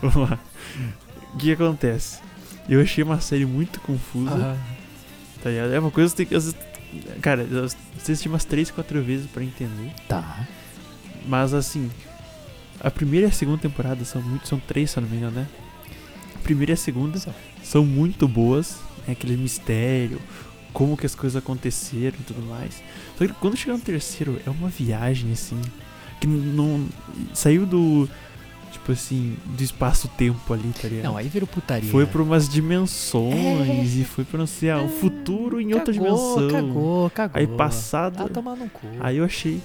[0.00, 0.38] Vamos lá.
[1.32, 2.20] O que acontece?
[2.68, 4.56] Eu achei uma série muito confusa.
[5.42, 5.72] Tá ligado?
[5.72, 7.20] É uma coisa que tem que.
[7.20, 7.64] Cara, eu
[7.96, 9.90] assisti umas 3, 4 vezes pra entender.
[10.06, 10.46] Tá.
[11.26, 11.90] Mas assim.
[12.80, 14.46] A primeira e a segunda temporada são muito.
[14.46, 15.48] São três, se eu não me engano, né?
[16.34, 17.18] A primeira e a segunda
[17.62, 18.78] são muito boas.
[19.08, 20.20] É aquele mistério,
[20.72, 22.82] como que as coisas aconteceram e tudo mais.
[23.16, 25.60] Só que quando chegar no terceiro, é uma viagem, assim.
[26.20, 26.86] Que não.
[27.32, 28.08] Saiu do.
[28.72, 31.04] Tipo assim, do espaço-tempo ali, tá ligado?
[31.04, 31.90] Não, aí virou putaria.
[31.90, 36.08] Foi pra umas dimensões e foi pra não sei, ah, É, futuro em outra cagou,
[36.08, 36.50] dimensão.
[36.50, 37.40] Cagou, cagou.
[37.40, 38.22] Aí passado.
[38.24, 38.86] Ah, tomar no cu.
[39.00, 39.60] Aí eu achei.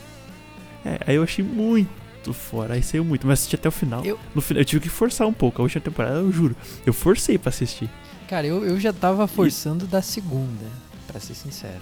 [0.86, 2.76] É, aí eu achei muito fora.
[2.76, 4.06] Aí saiu muito, mas assisti até o final.
[4.06, 5.62] Eu- No final eu tive que forçar um pouco.
[5.62, 6.56] A última temporada, eu juro.
[6.86, 7.90] Eu forcei pra assistir.
[8.28, 10.66] Cara, eu, eu já tava forçando da segunda,
[11.08, 11.82] pra ser sincero.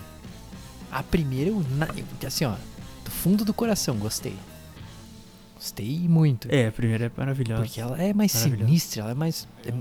[0.92, 1.62] A primeira, eu-
[2.26, 2.54] assim, ó,
[3.04, 4.34] do fundo do coração, gostei.
[5.68, 6.48] Gostei muito.
[6.50, 7.64] É, a primeira é maravilhosa.
[7.64, 9.48] Porque ela é mais sinistra, ela é mais.
[9.66, 9.74] é-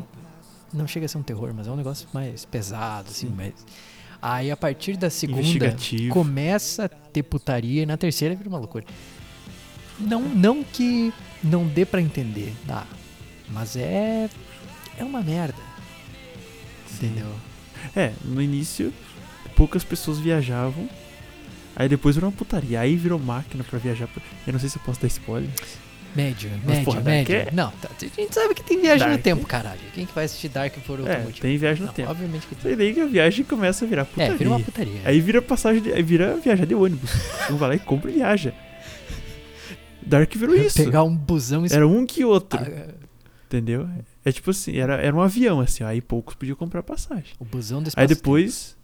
[0.72, 3.28] não chega a ser um terror, mas é um negócio mais pesado, assim.
[3.28, 3.34] Sim.
[3.36, 3.52] Mas,
[4.20, 5.76] aí a partir da segunda
[6.10, 8.84] começa a ter putaria e na terceira vira uma loucura.
[9.98, 11.12] Não, não que
[11.42, 12.84] não dê pra entender, dá.
[13.48, 14.28] Mas é.
[14.98, 15.62] É uma merda.
[16.86, 17.06] Sim.
[17.06, 17.32] Entendeu?
[17.94, 18.92] É, no início,
[19.54, 20.88] poucas pessoas viajavam.
[21.76, 22.80] Aí depois virou uma putaria.
[22.80, 24.08] Aí virou máquina pra viajar.
[24.08, 25.50] por- Eu não sei se eu posso dar spoiler.
[26.14, 27.36] Médio, Mas, médio, porra, Dark médio.
[27.36, 29.80] é- Não, tá, a gente sabe que tem viagem no Dark tempo, caralho.
[29.92, 31.40] Quem que vai assistir Dark por outro É, motivo?
[31.42, 32.10] tem viagem no Não, tempo.
[32.10, 32.72] Obviamente que tem.
[32.72, 34.36] E daí que a viagem começa a virar É, putaria.
[34.38, 35.00] vira uma putaria.
[35.04, 37.10] Aí vira passagem, de, aí vira viajar de ônibus.
[37.52, 38.54] um vai lá e compra e viaja.
[40.04, 40.76] Dark virou isso.
[40.82, 42.94] Pegar um busão e Era um que outro, Ah,
[43.46, 43.88] entendeu?
[44.24, 47.34] É tipo assim, era, era um avião, assim, ó, aí poucos podiam comprar passagem.
[47.38, 48.75] O busão do Aí depois.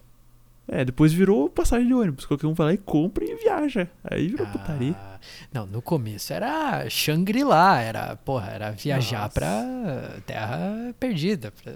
[0.68, 2.24] É, depois virou passagem de ônibus.
[2.24, 3.88] Qualquer um vai lá e compra e viaja.
[4.04, 4.94] Aí virou putaria.
[4.96, 5.18] Ah,
[5.52, 9.34] não, no começo era Shangri-La, era, porra, era viajar Nossa.
[9.34, 11.50] pra terra perdida.
[11.52, 11.74] pra-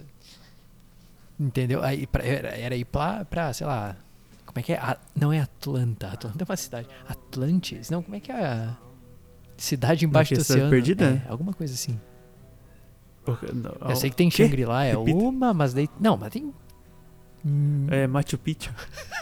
[1.39, 1.83] entendeu?
[1.83, 3.95] Aí pra- era, era ir pra, pra, sei lá,
[4.45, 4.77] como é que é?
[4.77, 6.87] A- não é Atlanta, Atlanta é uma cidade.
[7.07, 7.89] Atlantis?
[7.89, 8.77] Não, como é que é a
[9.57, 10.69] cidade embaixo do cidade oceano?
[10.71, 11.21] perdida?
[11.25, 11.99] É, alguma coisa assim.
[13.53, 14.31] Não, Eu sei que tem?
[14.31, 15.89] Shangri-La, é uma, mas daí...
[15.99, 16.53] Não, mas tem...
[17.45, 18.71] Hum, É Machu Picchu.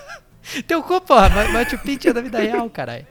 [0.67, 3.05] Teu cu, porra, Ma- Machu Picchu é da vida real, caralho.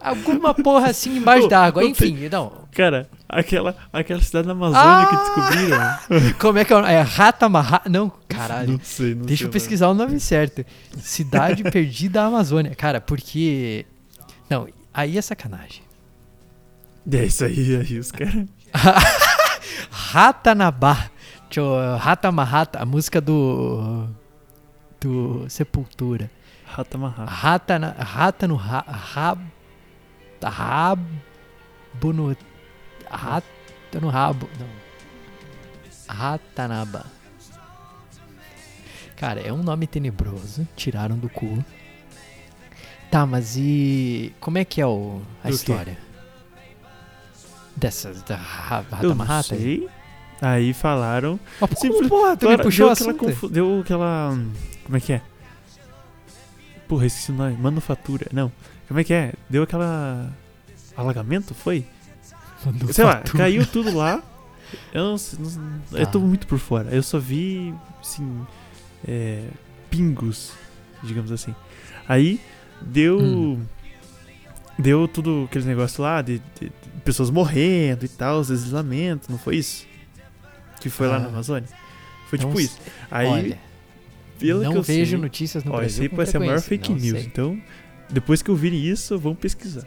[0.00, 2.66] Alguma porra assim embaixo d'água, enfim, não.
[2.72, 5.18] Cara, aquela, aquela cidade na Amazônia que Ah!
[5.18, 6.34] descobriram.
[6.40, 6.76] Como é que é?
[6.76, 6.92] o nome?
[6.92, 7.82] É Rata Marra...
[7.88, 8.72] Não, caralho.
[8.72, 10.66] Não sei, não Deixa sei eu pesquisar o nome certo.
[10.98, 12.74] Cidade Perdida da Amazônia.
[12.74, 13.86] Cara, porque...
[14.50, 15.82] Não, aí é sacanagem.
[17.10, 18.44] É isso aí, aí os caras.
[19.90, 21.10] Ratanabá.
[21.54, 21.96] Deixa eu...
[21.98, 24.08] Ratamarrata, a música do...
[25.00, 26.30] Do Sepultura.
[26.64, 27.30] Rata amarrada.
[27.30, 29.44] Rata, na, rata no ra, rabo.
[30.42, 32.36] Rabo no.
[33.10, 33.44] Rata
[34.00, 34.48] no rabo.
[34.58, 34.68] Não.
[36.08, 37.04] Ratanaba.
[39.16, 40.66] Cara, é um nome tenebroso.
[40.76, 41.62] Tiraram do cu.
[43.10, 44.32] Tá, mas e.
[44.40, 45.54] Como é que é o, a Do quê?
[45.56, 45.98] história?
[47.76, 48.22] Dessas.
[48.22, 49.88] Da ra- Eu não sei.
[50.42, 51.38] Aí falaram.
[51.60, 54.36] Mas como, Simples- porra, tu Agora, puxou deu aquela, confu- deu aquela.
[54.84, 55.22] Como é que é?
[56.88, 57.56] Porra, esqueci o nome.
[57.56, 58.26] Manufatura.
[58.32, 58.50] Não.
[58.88, 59.32] Como é que é?
[59.48, 60.30] Deu aquela.
[60.96, 61.54] Alagamento?
[61.54, 61.86] Foi?
[62.92, 64.22] Sei lá, caiu tudo lá.
[64.92, 66.26] Eu não, sei- não- Eu tô Tá.
[66.26, 66.90] muito por fora.
[66.90, 68.46] Eu só vi, assim,
[69.06, 69.44] é,
[69.90, 70.52] pingos,
[71.02, 71.54] digamos assim.
[72.08, 72.40] Aí
[72.80, 73.18] deu.
[73.20, 73.64] Hum.
[74.78, 76.72] Deu tudo aqueles negócios lá de, de- de
[77.04, 79.86] pessoas morrendo e tal, deslizamento, não foi isso?
[80.82, 81.20] Que foi lá Ah.
[81.20, 81.68] na Amazônia?
[82.28, 82.78] Foi Não tipo isso.
[83.10, 83.58] Aí, Olha,
[84.38, 86.02] pelo que não eu vejo sei, notícias no ó, isso Brasil.
[86.02, 87.18] aí com pode ser a maior fake news.
[87.18, 87.24] sei.
[87.26, 87.60] Então,
[88.10, 89.86] depois que ouvirem isso, vão pesquisar.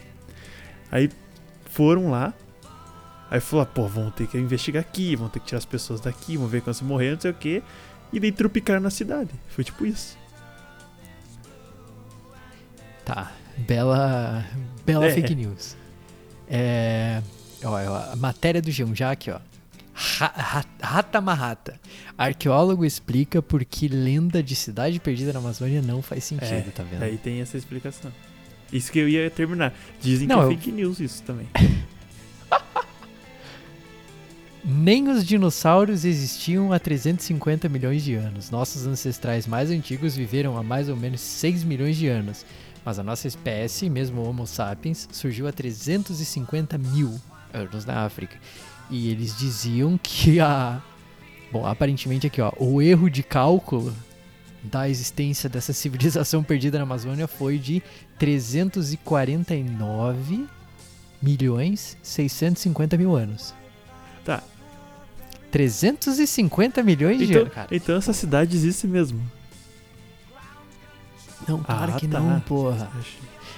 [0.92, 1.10] Aí
[1.72, 2.34] foram lá.
[3.30, 6.38] Aí falou, pô, vão ter que investigar aqui, vão ter que tirar as pessoas daqui,
[6.38, 7.62] vão ver quando se morrer, não sei o quê.
[8.14, 9.32] E daí trupicaram na cidade.
[9.50, 10.16] Foi tipo isso.
[13.04, 14.46] Tá, bela,
[14.86, 15.12] bela É.
[15.12, 15.76] fake news.
[16.48, 17.22] É,
[17.64, 19.40] ó, ó, a matéria do G1 já aqui, ó.
[19.98, 21.80] Ra- ra- Rata Marrata.
[22.18, 26.84] Arqueólogo explica por que lenda de cidade perdida na Amazônia não faz sentido, É, tá
[26.84, 27.02] vendo?
[27.04, 28.12] Aí tem essa explicação.
[28.74, 29.74] Isso que eu ia terminar.
[30.02, 31.48] Dizem Não, que é eu- fake news isso também.
[34.68, 38.50] Nem os dinossauros existiam há 350 milhões de anos.
[38.50, 42.44] Nossos ancestrais mais antigos viveram há mais ou menos 6 milhões de anos.
[42.84, 47.14] Mas a nossa espécie, mesmo o Homo sapiens, surgiu há 350 mil
[47.54, 48.38] anos na África.
[48.90, 50.82] E eles diziam que a.
[51.52, 52.52] Bom, aparentemente aqui, ó.
[52.58, 53.94] O erro de cálculo
[54.64, 57.82] da existência dessa civilização perdida na Amazônia foi de
[58.20, 60.46] 349
[61.22, 63.54] milhões 650 mil anos.
[64.24, 64.44] Tá.
[65.52, 67.68] 350 milhões de Então, anos, cara.
[67.72, 69.22] então essa cidade existe mesmo.
[71.48, 72.20] Não, claro Ah, que tá.
[72.20, 72.90] não, porra.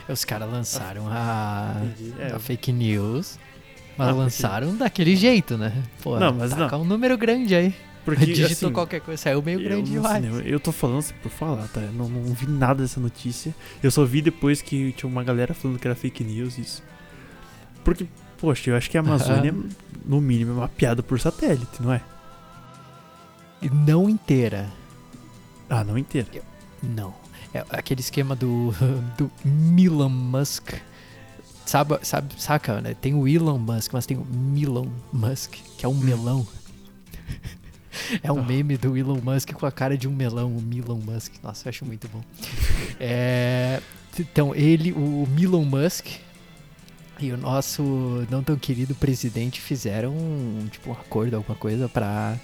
[0.07, 2.13] Os caras lançaram a, entendi.
[2.19, 3.37] É, a fake news,
[3.97, 5.73] mas Ah, porque- lançaram daquele jeito, né?
[6.03, 6.83] Pô, Não, mas taca não.
[6.83, 7.73] um número grande aí.
[8.05, 10.23] porque, Digitou assim, qualquer coisa, saiu meio eu grande não demais.
[10.23, 11.81] sei, eu, eu tô falando assim por falar, tá?
[11.81, 13.53] Eu não, não vi nada dessa notícia.
[13.83, 16.81] Eu só vi depois que tinha uma galera falando que era fake news isso.
[17.83, 19.53] Porque, poxa, eu acho que a Amazônia,
[20.05, 22.01] no mínimo, é mapeada por satélite, não é?
[23.71, 24.67] Não inteira.
[25.69, 26.27] Ah, não inteira.
[26.81, 27.13] Não.
[27.53, 28.73] É aquele esquema do,
[29.17, 29.31] do
[29.77, 30.73] Elon Musk.
[31.67, 32.93] Sabe, sabe, saca, né?
[32.93, 34.25] Tem o Elon Musk, mas tem o
[34.57, 36.47] Elon Musk, que é um melão.
[38.23, 38.43] É um Ah.
[38.43, 41.33] meme do Elon Musk com a cara de um melão, o Elon Musk.
[41.43, 42.21] Nossa, eu acho muito bom.
[42.99, 43.81] É,
[44.19, 46.05] então, ele, o Elon Musk
[47.19, 52.37] e o nosso não tão querido presidente fizeram um, tipo, um acordo, alguma coisa, pra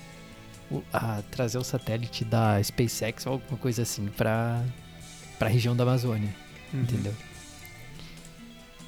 [0.71, 4.61] o- a trazer o satélite da SpaceX ou alguma coisa assim pra,
[5.39, 6.29] pra região da Amazônia,
[6.73, 6.81] Uhum.
[6.81, 7.13] entendeu?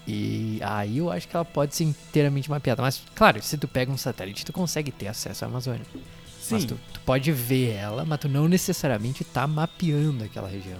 [0.07, 2.81] E aí eu acho que ela pode ser inteiramente mapeada.
[2.81, 5.85] Mas, claro, se tu pega um satélite, tu consegue ter acesso à Amazônia.
[6.39, 6.55] Sim.
[6.55, 10.79] Mas tu, tu pode ver ela, mas tu não necessariamente tá mapeando aquela região.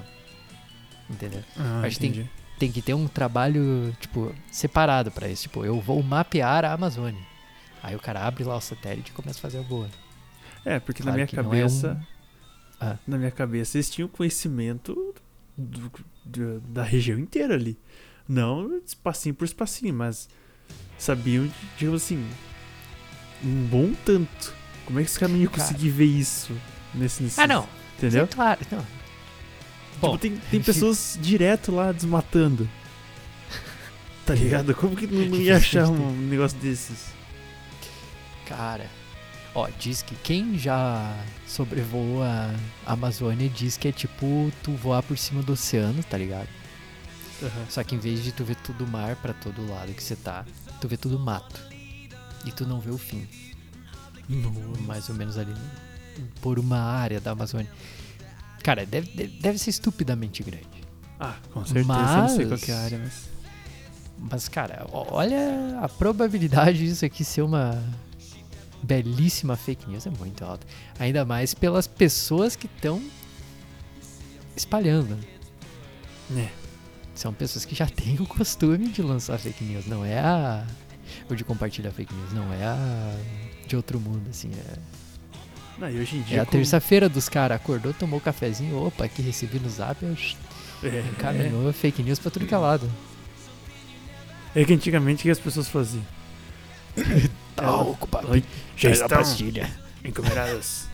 [1.10, 1.44] Entendeu?
[1.58, 2.30] Ah, acho que tem- entendi.
[2.60, 5.44] tem que ter um trabalho, tipo, separado pra isso.
[5.44, 7.22] Tipo, eu vou mapear a Amazônia.
[7.82, 9.88] Aí o cara abre lá o satélite e começa a fazer a boa.
[10.64, 11.94] É, porque Claro na minha não é cabeça.
[12.12, 12.16] um-
[12.80, 12.98] Ah.
[13.08, 15.14] Na minha cabeça, eles tinham conhecimento
[15.58, 15.92] do-
[16.26, 17.78] do- da região inteira ali.
[18.28, 20.28] Não espacinho por espacinho, mas
[20.98, 22.26] sabiam, digamos assim,
[23.44, 24.54] um bom tanto.
[24.86, 25.64] Como é que os caras não iam Cara.
[25.64, 26.54] conseguir ver isso
[26.94, 27.68] nesse, nesse Ah, não.
[27.98, 28.26] Entendeu?
[28.26, 28.60] Sim, claro.
[28.72, 28.86] Não.
[30.00, 32.70] Bom, tipo, tem, tem pessoas direto lá desmatando.
[34.26, 34.74] Tá ligado?
[34.76, 37.14] Como que não, ia achar um negócio desses?
[38.46, 38.88] Cara,
[39.54, 41.16] ó, diz que quem já
[41.48, 42.54] sobrevoou a
[42.86, 46.48] Amazônia diz que é tipo tu voar por cima do oceano, tá ligado?
[47.70, 50.46] Só que em vez de tu ver tudo mar pra todo lado que você tá,
[50.80, 51.60] tu vê tudo mato.
[52.46, 53.28] E tu não vê o fim.
[54.82, 55.54] Mais ou menos ali
[56.42, 57.70] por uma área da Amazônia.
[58.64, 60.66] Cara, deve, deve, deve ser estupidamente grande.
[61.20, 61.88] Ah, com certeza.
[61.94, 63.30] Eu não sei qual Mas- é a área, mas.
[64.18, 67.84] Mas, cara, olha a probabilidade disso aqui ser uma
[68.82, 70.66] belíssima fake news é muito alta.
[70.98, 73.04] Ainda mais pelas pessoas que estão
[74.56, 75.18] espalhando.
[76.36, 76.50] É.
[77.16, 79.86] São pessoas que já têm o costume de lançar fake news.
[79.88, 80.64] Não é a.
[81.30, 82.34] Ou de compartilhar fake news.
[82.34, 83.16] Não é a.
[83.68, 84.52] De outro mundo, assim.
[84.54, 84.78] É,
[85.80, 86.42] Não, e hoje em é dia.
[86.42, 87.56] a com- terça-feira dos caras.
[87.56, 88.86] Acordou, tomou cafezinho.
[88.86, 90.04] Opa, aqui recebi no zap.
[90.04, 90.16] Eu
[90.84, 92.90] É, encaminhou fake news pra tudo que é lado.
[94.54, 96.04] é que antigamente o que as pessoas faziam?
[97.56, 98.28] Tá ocupado.
[98.76, 99.70] Já estão pastilha.
[100.04, 100.88] encomendadas.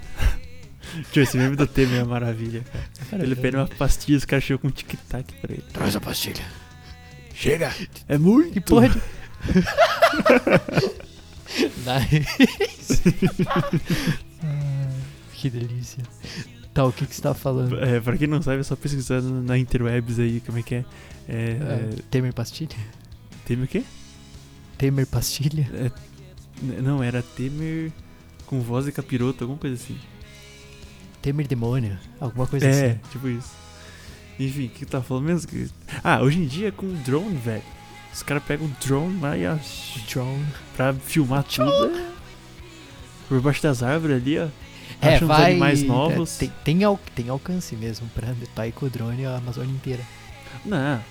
[1.11, 2.63] Tio, esse meme do Temer é uma maravilha,
[3.09, 3.23] cara.
[3.23, 5.63] Ele pede uma pastilha e os caras chegam com um tic-tac pra ele.
[5.73, 6.43] Traz a pastilha.
[7.33, 7.73] Chega!
[8.07, 8.51] É muito!
[8.51, 9.01] Que porra de.
[11.85, 13.01] nice.
[14.43, 14.89] Ah,
[15.33, 16.03] que delícia.
[16.73, 17.83] Tá, o que, que você tá falando?
[17.83, 20.85] É, pra quem não sabe, é só pesquisar na interwebs aí, como é que é.
[21.27, 21.33] É.
[21.33, 22.77] É, Temer pastilha?
[23.45, 23.83] Temer o quê?
[24.77, 25.69] Temer pastilha?
[25.73, 25.91] É,
[26.81, 27.91] não, era Temer
[28.45, 29.97] com voz de capiroto, alguma coisa assim.
[31.21, 31.97] Temer demônio?
[32.19, 32.99] Alguma coisa é, assim.
[33.11, 33.51] tipo isso.
[34.39, 35.49] Enfim, o que tá falando mesmo?
[36.03, 37.61] Ah, hoje em dia é com drone, velho.
[38.13, 39.55] Os caras pegam um drone lá e ó,
[40.11, 40.45] Drone.
[40.75, 41.95] pra filmar tudo.
[41.95, 42.11] é.
[43.29, 44.47] Por baixo das árvores ali, ó.
[45.01, 45.51] É, Acham vai.
[45.51, 46.37] animais novos.
[46.37, 50.03] Tem, tem, al- tem alcance mesmo pra, pra ir com o drone a Amazônia inteira.
[50.65, 51.01] Não,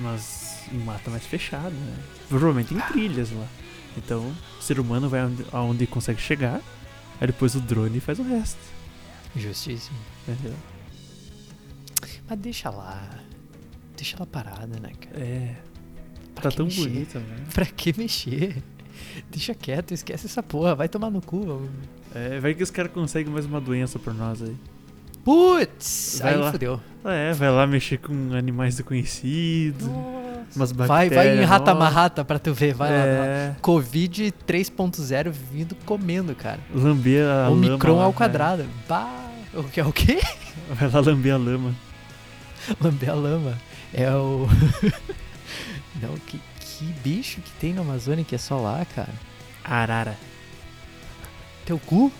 [0.00, 1.94] mas em mata mais fechado, né?
[2.28, 3.46] Provavelmente em trilhas lá.
[3.96, 5.20] Então, o ser humano vai
[5.52, 6.60] aonde consegue chegar,
[7.20, 8.58] aí depois o drone faz o resto.
[9.36, 9.96] Justíssimo.
[10.28, 10.54] Entendeu?
[12.28, 13.08] Mas deixa lá.
[13.96, 15.18] Deixa ela parada, né, cara?
[15.24, 15.54] É,
[16.34, 16.88] Pra tá tão mexer?
[16.88, 17.42] bonita, velho.
[17.52, 18.62] Pra que mexer?
[19.30, 21.68] Deixa quieto, esquece essa porra, vai tomar no cu.
[22.14, 24.56] É, vai que os caras conseguem mais uma doença por nós aí.
[25.24, 26.52] Putz, Vai aí lá.
[26.52, 26.80] fodeu.
[27.04, 29.86] É, vai lá mexer com animais desconhecidos,
[30.54, 31.48] umas Vai, vai em novas.
[31.48, 32.96] rata-marrata pra tu ver, vai lá.
[32.96, 36.60] é, Covid 3.0 vindo comendo, cara.
[36.74, 38.66] lamber a o lama micron lá, ao quadrado.
[38.88, 39.23] Bah,
[39.56, 40.20] o que é o quê?
[40.70, 41.74] Vai lá lamber a lama.
[42.80, 43.58] Lamber a lama.
[43.92, 44.46] É o.
[46.00, 49.12] Não, que, que bicho que tem na Amazônia que é só lá, cara?
[49.62, 50.16] Arara.
[51.64, 52.12] Teu cu?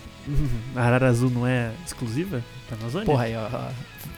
[0.75, 3.05] A arara azul não é exclusiva da Amazônia?
[3.05, 3.47] Porra, aí, ó.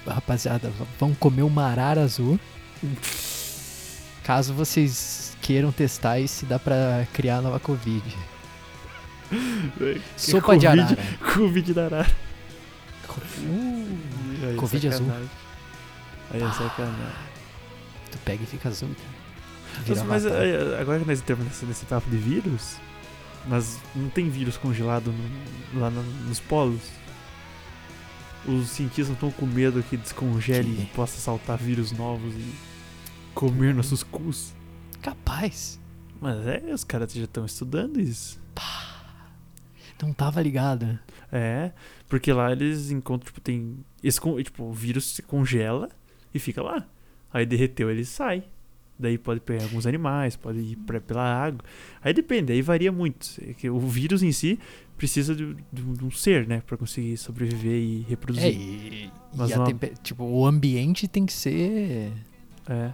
[0.09, 2.39] Rapaziada, vão comer uma arara azul.
[4.23, 8.03] Caso vocês queiram testar e se dá pra criar a nova Covid.
[10.15, 10.97] Sopa de Covid- arara.
[11.33, 12.07] Covid da arara.
[13.39, 13.97] Uh,
[14.43, 15.11] Aí é Covid azul.
[16.31, 17.15] Aí é sacanagem.
[18.11, 19.83] tu pega e fica azul, cara.
[19.83, 22.77] Vira Mas, é, agora que nós estamos nesse, nesse papo de vírus,
[23.47, 26.81] mas não tem vírus congelado no- lá no- nos polos?
[28.45, 30.81] Os cientistas não estão com medo que descongele Que?
[30.83, 32.53] e possa saltar vírus novos e
[33.33, 34.53] comer nossos cus?
[35.01, 35.79] Capaz.
[36.21, 38.39] Mas é, os caras já estão estudando isso.
[40.01, 40.97] Não tava ligado.
[41.31, 41.71] É,
[42.07, 43.77] porque lá eles encontram, tipo, tem.
[44.03, 45.89] Esse, tipo, o vírus se congela
[46.33, 46.87] e fica lá.
[47.33, 48.43] Aí derreteu, ele sai.
[48.99, 51.59] Daí pode pegar alguns animais, pode ir pra, pela água.
[52.01, 53.27] Aí depende, aí varia muito.
[53.63, 54.57] É o vírus em si
[54.97, 56.63] precisa de, de um de um ser, né?
[56.65, 58.53] Pra conseguir sobreviver e É, reproduzir.
[58.55, 62.11] e, Mas e tempe- tipo, o ambiente tem que ser
[62.67, 62.91] É,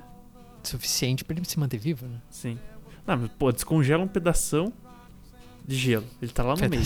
[0.61, 2.19] suficiente pra ele se manter vivo, né?
[2.29, 2.57] sim.
[3.07, 4.71] Não, mas pô, descongela um pedação
[5.65, 6.05] de gelo.
[6.21, 6.81] Ele tá lá no meio.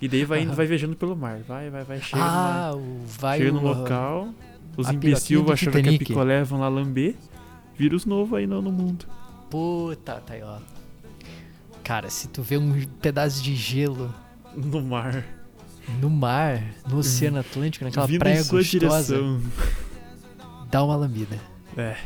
[0.00, 1.40] E daí vai indo, vai viajando pelo mar.
[1.46, 2.00] Vai, vai, vai.
[2.00, 4.28] Chega, Ah, numa- o vai chega no local,
[4.76, 7.14] os imbecil achando que é picolé vão lá lamber.
[7.76, 9.06] Vírus novo aí no, no mundo.
[9.50, 10.58] Puta, tá aí, ó.
[11.82, 14.12] Cara, se tu vê um pedaço de gelo
[14.54, 15.24] No mar.
[16.00, 19.42] no mar, no Oceano Atlântico, naquela vindo praia em sua gostosa, direção.
[20.70, 21.38] dá uma lambida.
[21.76, 21.96] É.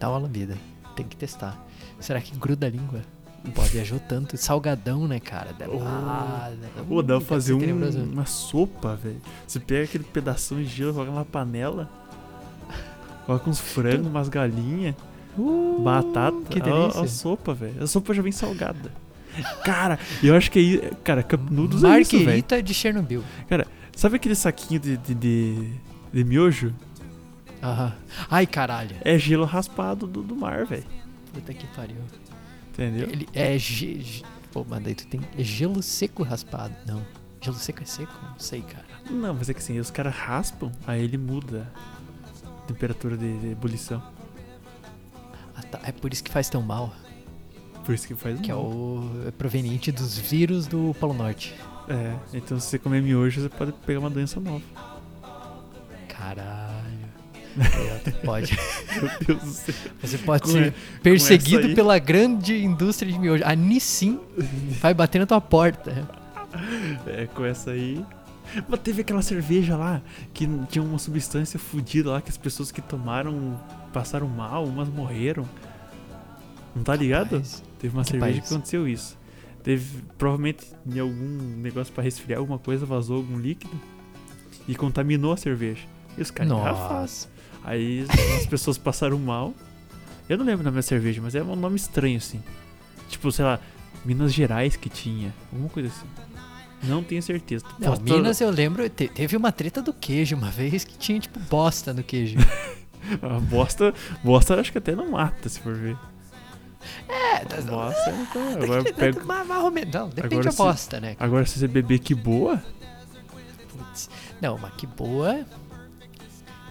[0.00, 0.56] Dá uma lambida.
[0.96, 1.62] Tem que testar.
[2.00, 3.02] Será que gruda a língua?
[3.54, 4.36] Pô, viajou tanto.
[4.36, 5.52] Salgadão, né, cara?
[5.58, 5.72] Deve...
[5.72, 5.82] Oh.
[5.82, 6.50] Ah,
[6.88, 9.20] Pô, dá pra fazer um- uma sopa, velho.
[9.46, 11.88] Você pega aquele pedação de gelo, joga na panela,
[13.26, 14.94] coloca uns frangos, umas galinhas,
[15.36, 16.36] Uh, batata.
[16.50, 17.00] Que delícia.
[17.00, 17.82] A, sopa, velho.
[17.82, 18.92] A sopa já vem salgada.
[19.64, 20.90] Cara, eu acho que aí.
[21.02, 22.24] Cara, Cup Noodles é isso, velho.
[22.24, 23.24] Marguerita de Chernobyl.
[23.96, 25.72] Sabe aquele saquinho de, de, de,
[26.12, 26.74] de miojo?
[27.62, 27.94] Aham.
[28.30, 28.94] Ai, caralho.
[29.00, 30.84] É gelo raspado do, do mar, velho.
[31.32, 31.96] Puta que pariu.
[32.72, 33.08] Entendeu?
[33.08, 33.58] Ele é.
[33.58, 34.00] Ge...
[34.00, 35.20] ge- Pô, mas daí tu tem.
[35.38, 36.74] Gelo seco raspado.
[36.86, 37.02] Não.
[37.40, 38.12] Gelo seco é seco?
[38.22, 38.84] Não sei, cara.
[39.10, 41.70] Não, mas é que assim, os caras raspam, aí ele muda
[42.46, 44.02] a temperatura de, de ebulição.
[45.56, 45.80] Ah, tá.
[45.84, 46.94] É por isso que faz tão mal.
[47.84, 48.64] Por isso que faz Que é mal.
[48.64, 49.24] o.
[49.26, 51.54] É proveniente dos vírus do Polo Norte.
[51.88, 54.62] É, então se você comer miojo, você pode pegar uma doença nova.
[56.08, 56.61] Caralho.
[57.58, 58.56] É, pode.
[59.00, 59.74] Meu Deus do céu.
[60.02, 63.42] Você pode Com ser e- perseguido pela grande indústria de miojo.
[63.44, 64.18] A Nissin
[64.80, 66.08] vai bater na tua porta.
[67.06, 68.04] É, com essa aí.
[68.68, 70.02] Mas teve aquela cerveja lá
[70.34, 73.58] que tinha uma substância fodida lá que as pessoas que tomaram
[73.92, 75.48] passaram mal, umas morreram.
[76.74, 77.32] Não tá ligado?
[77.36, 78.48] Rapaz, Teve uma que cerveja país?
[78.48, 79.18] que aconteceu isso.
[79.62, 83.78] Teve, provavelmente, em algum negócio pra resfriar alguma coisa, vazou algum líquido
[84.66, 85.82] e contaminou a cerveja.
[86.18, 86.50] E os caras.
[86.52, 87.28] Nossa.
[87.64, 88.06] Aí
[88.38, 89.54] as pessoas passaram mal.
[90.28, 92.42] Eu não lembro o nome da cerveja, mas é um nome estranho assim.
[93.08, 93.58] Tipo, sei lá,
[94.04, 95.32] Minas Gerais que tinha.
[95.52, 96.06] Alguma coisa assim.
[96.84, 97.64] Não tenho certeza.
[97.78, 101.20] Não, tô- Minas eu lembro, te- teve uma treta do queijo uma vez que tinha
[101.20, 102.38] tipo bosta no queijo.
[103.20, 103.92] A bosta,
[104.22, 105.96] bosta acho que até não mata, se for ver.
[107.08, 109.94] É, das- Bosta, então, agora, pega, mas, mais menos.
[109.94, 111.16] Não, depende Agora da se- bosta, né?
[111.18, 112.62] agora se você beber que boa,
[113.68, 114.08] Putz.
[114.40, 115.44] Não, mas que boa.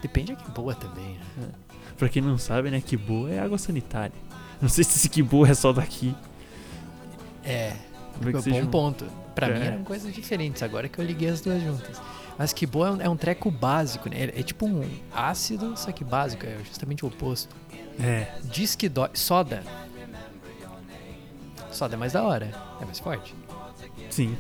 [0.02, 1.18] Depende da que boa também.
[1.38, 1.48] né?
[1.98, 4.14] pra quem não sabe, né, que boa é água sanitária.
[4.60, 6.16] Não sei se esse que boa é só daqui.
[7.44, 7.74] É,
[8.18, 9.06] Como é que bom um- ponto.
[9.36, 9.54] Pra É.
[9.60, 12.02] mim eram coisas diferentes, agora que eu liguei as duas juntas.
[12.38, 14.18] Mas que boa é um, é um treco básico, né?
[14.36, 14.84] É, é tipo um
[15.14, 17.56] ácido, só que básico, é justamente o oposto.
[18.00, 19.10] É, Diz que dói.
[19.14, 19.64] Soda.
[21.72, 23.34] Soda é mais da hora, é mais forte.
[24.10, 24.36] sim.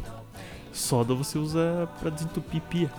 [0.73, 2.89] Soda você usa pra desentupir pia.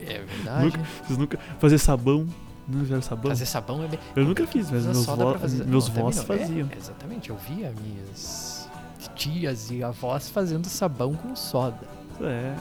[0.00, 0.64] É verdade.
[0.64, 1.38] Nunca, vocês nunca.
[1.58, 2.26] Fazer sabão.
[2.66, 3.30] Não usaram sabão?
[3.30, 3.98] Fazer sabão é bem.
[4.16, 6.24] Eu nunca fiz, mas meus, pra fazer- meus Não, vós não.
[6.24, 6.68] faziam.
[6.72, 8.68] É, exatamente, eu via minhas
[9.14, 11.78] tias e avós fazendo sabão com soda.
[12.22, 12.54] É.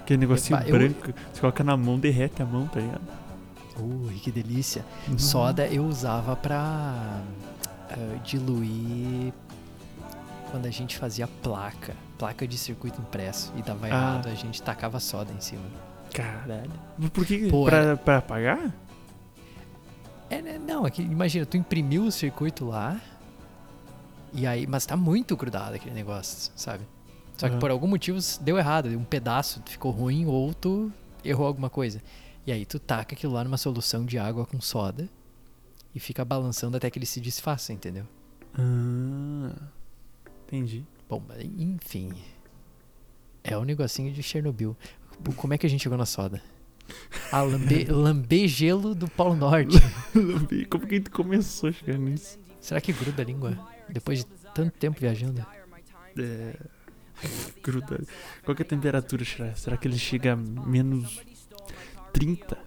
[0.00, 1.12] Aquele negocinho Epa, eu- branco.
[1.32, 3.00] Você coloca na mão, derrete a mão, tá ligado?
[3.80, 4.84] Ui, que delícia.
[5.08, 5.18] Uhum.
[5.18, 7.20] Soda eu usava pra
[7.90, 9.32] ah, diluir
[10.50, 11.94] quando a gente fazia placa.
[12.18, 13.52] Placa de circuito impresso.
[13.56, 13.88] E dava Ah.
[13.88, 15.62] errado, a gente tacava soda em cima.
[16.12, 16.70] Caralho.
[17.12, 17.48] Por que?
[17.50, 18.72] Pô, pra, pra apagar?
[20.30, 23.00] É, né, não, é que imagina, tu imprimiu o circuito lá.
[24.32, 26.84] E aí, mas tá muito grudado aquele negócio, sabe?
[27.36, 27.60] Só que Aham.
[27.60, 30.90] por algum motivo deu errado, um pedaço ficou ruim ou tu
[31.24, 32.00] errou alguma coisa.
[32.46, 35.08] E aí tu taca aquilo lá numa solução de água com soda
[35.94, 38.04] e fica balançando até que ele se desfaça, entendeu?
[38.56, 39.50] Ah,
[40.46, 40.84] entendi.
[41.08, 41.22] Bom,
[41.58, 42.12] enfim.
[43.42, 44.76] É o negocinho de Chernobyl.
[45.36, 46.42] Como é que a gente chegou na soda?
[47.30, 49.76] Ah, lamber gelo do Polo Norte.
[50.70, 52.38] Como que a gente começou a chegar nisso?
[52.60, 53.58] Será que gruda a língua?
[53.88, 55.44] Depois de tanto tempo viajando?
[56.18, 56.56] É.
[57.62, 58.02] Gruda.
[58.44, 59.54] Qual que é a temperatura, será?
[59.54, 61.22] Será que ele chega a menos
[62.12, 62.58] 30?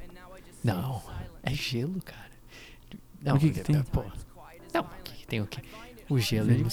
[0.64, 1.02] Não,
[1.44, 2.32] é gelo, cara.
[3.22, 3.82] Não, O que que tem?
[3.84, 4.04] Pô,
[4.74, 5.62] não, o que, que tem o quê?
[6.10, 6.66] O gelo, ele,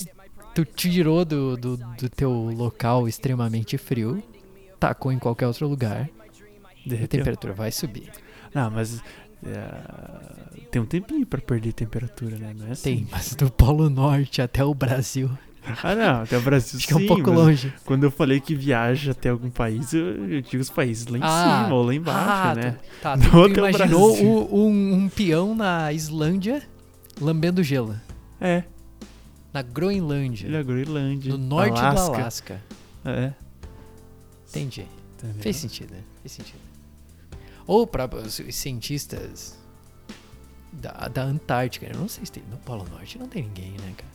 [0.55, 4.23] tu tirou do, do, do teu local extremamente frio,
[4.79, 6.09] tacou em qualquer outro lugar,
[6.85, 7.21] e a Derreteu?
[7.21, 8.11] temperatura vai subir.
[8.55, 9.03] Não, mas.
[9.45, 12.55] é, tem um tempinho pra perder temperatura, né?
[12.59, 12.97] Não é assim.
[12.97, 15.31] Tem, mas do Polo Norte até o Brasil,
[15.83, 17.73] Ah, não, até o Brasil acho que é um sim, pouco longe.
[17.87, 21.23] Quando eu falei que viaja até algum país, eu, eu digo os países lá em
[21.23, 22.79] Ah, cima ou lá embaixo, ah, né?
[23.01, 24.15] Tá, Não tu, tu imaginou
[24.53, 26.63] o- um, um peão na Islândia
[27.21, 27.95] lambendo gelo.
[28.41, 28.65] É,
[29.55, 31.31] Na Groenlândia, é Groenlândia.
[31.31, 32.11] no norte Alasca.
[32.11, 32.63] do Alasca.
[33.05, 33.33] É.
[34.49, 34.85] Entendi.
[35.17, 35.43] entendeu?
[35.43, 36.03] Fez sentido, né?
[36.23, 36.59] Fez sentido.
[37.65, 39.57] Ou para os cientistas
[40.73, 41.87] da, da Antártica.
[41.87, 42.43] Eu não sei se tem.
[42.51, 44.13] No Polo Norte não tem ninguém, né, cara?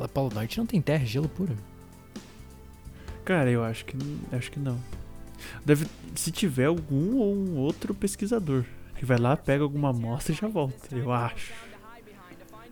[0.00, 1.56] No Polo Norte não tem terra, gelo puro.
[3.24, 3.96] Cara, eu acho que
[4.30, 4.78] acho que não.
[5.64, 8.64] Deve, se tiver algum ou um outro pesquisador
[8.96, 10.96] que vai lá, pega alguma amostra e já volta.
[10.96, 11.52] Eu acho.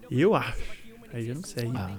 [0.09, 0.80] Eu acho.
[1.13, 1.71] Aí eu não sei.
[1.75, 1.97] Ah,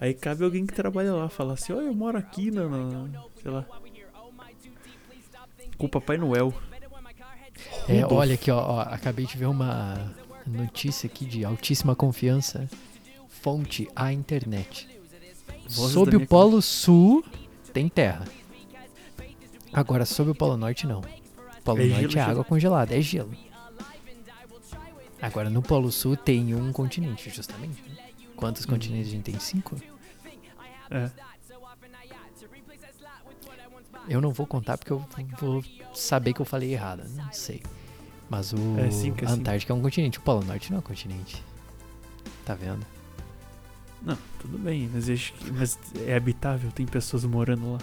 [0.00, 3.50] Aí cabe alguém que trabalha lá falar assim, olha, eu moro aqui na, na- sei
[3.50, 3.64] lá.
[5.78, 6.52] Com o Papai Noel.
[7.88, 10.12] É, olha aqui, ó, ó, acabei de ver uma
[10.46, 12.68] notícia aqui de altíssima confiança.
[13.28, 14.88] Fonte, a internet.
[15.68, 17.24] Vozes sob o Polo Sul
[17.72, 18.24] tem terra.
[19.72, 21.02] Agora, sob o Polo Norte, não.
[21.64, 22.30] Polo É Norte gelo, é gelo.
[22.30, 23.32] água congelada, é gelo.
[25.20, 27.82] Agora, no Polo Sul tem um continente, justamente.
[27.88, 28.03] né?
[28.44, 29.40] Quantos continentes a gente tem?
[29.40, 29.74] Cinco?
[30.90, 31.10] É.
[34.06, 35.02] Eu não vou contar porque eu
[35.40, 35.64] vou
[35.94, 37.04] saber que eu falei errado.
[37.16, 37.62] Não sei.
[38.28, 39.40] Mas o É cinco, é a cinco.
[39.40, 40.18] Antártica é um continente.
[40.18, 41.42] O Polo Norte não é um continente.
[42.44, 42.84] Tá vendo?
[44.02, 47.78] Não, tudo bem, mas, que- mas é habitável, tem pessoas morando lá.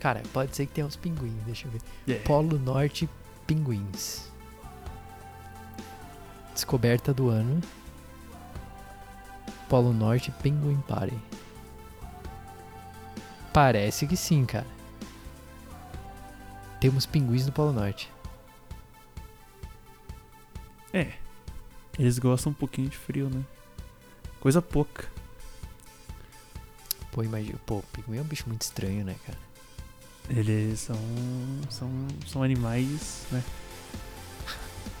[0.00, 1.42] Cara, pode ser que tenha uns pinguins.
[1.44, 1.82] Deixa eu ver.
[2.08, 2.14] É.
[2.20, 3.06] Polo Norte
[3.46, 4.30] Pinguins.
[6.54, 7.60] Descoberta do ano.
[9.68, 11.18] Polo Norte Penguin Party.
[13.52, 14.66] Parece que sim, cara.
[16.80, 18.10] Temos pinguins no Polo Norte.
[20.92, 21.12] É.
[21.98, 23.42] Eles gostam um pouquinho de frio, né?
[24.40, 25.08] Coisa pouca.
[27.12, 27.58] Pô, imagina.
[27.64, 29.38] Pô, pinguim é um bicho muito estranho, né, cara?
[30.28, 30.98] Eles são.
[31.70, 31.90] são.
[32.26, 33.42] são animais, né?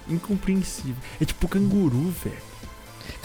[0.08, 1.02] Incompreensível.
[1.20, 2.53] É tipo canguru, velho.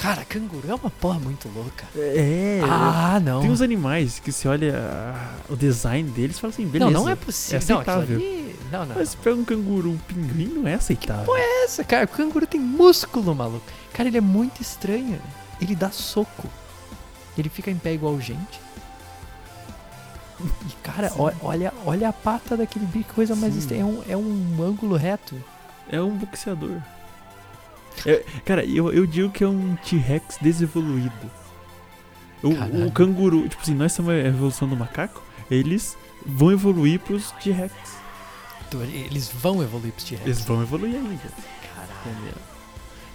[0.01, 1.85] Cara, canguru é uma porra muito louca.
[1.95, 2.61] É.
[2.63, 3.41] Ah, não.
[3.41, 6.89] Tem uns animais que se olha ah, o design deles e fala assim, beleza.
[6.89, 7.59] Não, não é possível.
[7.59, 8.15] É não, aquilo aceitável.
[8.17, 8.95] ali- Não, não.
[8.95, 11.35] Mas se pega um canguru, um pinguim, não é aceitável.
[11.65, 13.65] Essa, cara, o canguru tem músculo, maluco.
[13.91, 15.19] Cara, ele é muito estranho.
[15.61, 16.47] Ele dá soco.
[17.37, 18.61] Ele fica em pé igual gente.
[20.41, 21.31] E, cara, Sim.
[21.41, 23.59] olha, olha a pata daquele bicho, que coisa mais Sim.
[23.59, 23.81] estranha.
[23.81, 25.35] É um, é um ângulo reto.
[25.91, 26.77] É um boxeador.
[28.05, 31.31] É- cara, eu, eu digo que é um T-Rex desevoluído.
[32.41, 35.21] O, o canguru, tipo assim, nós somos a evolução do macaco,
[35.51, 37.73] eles vão evoluir pros T-Rex.
[38.71, 40.25] Tu- Eles vão evoluir pros T-Rex.
[40.25, 41.19] Eles vão evoluir ainda.
[41.75, 42.35] Caralho.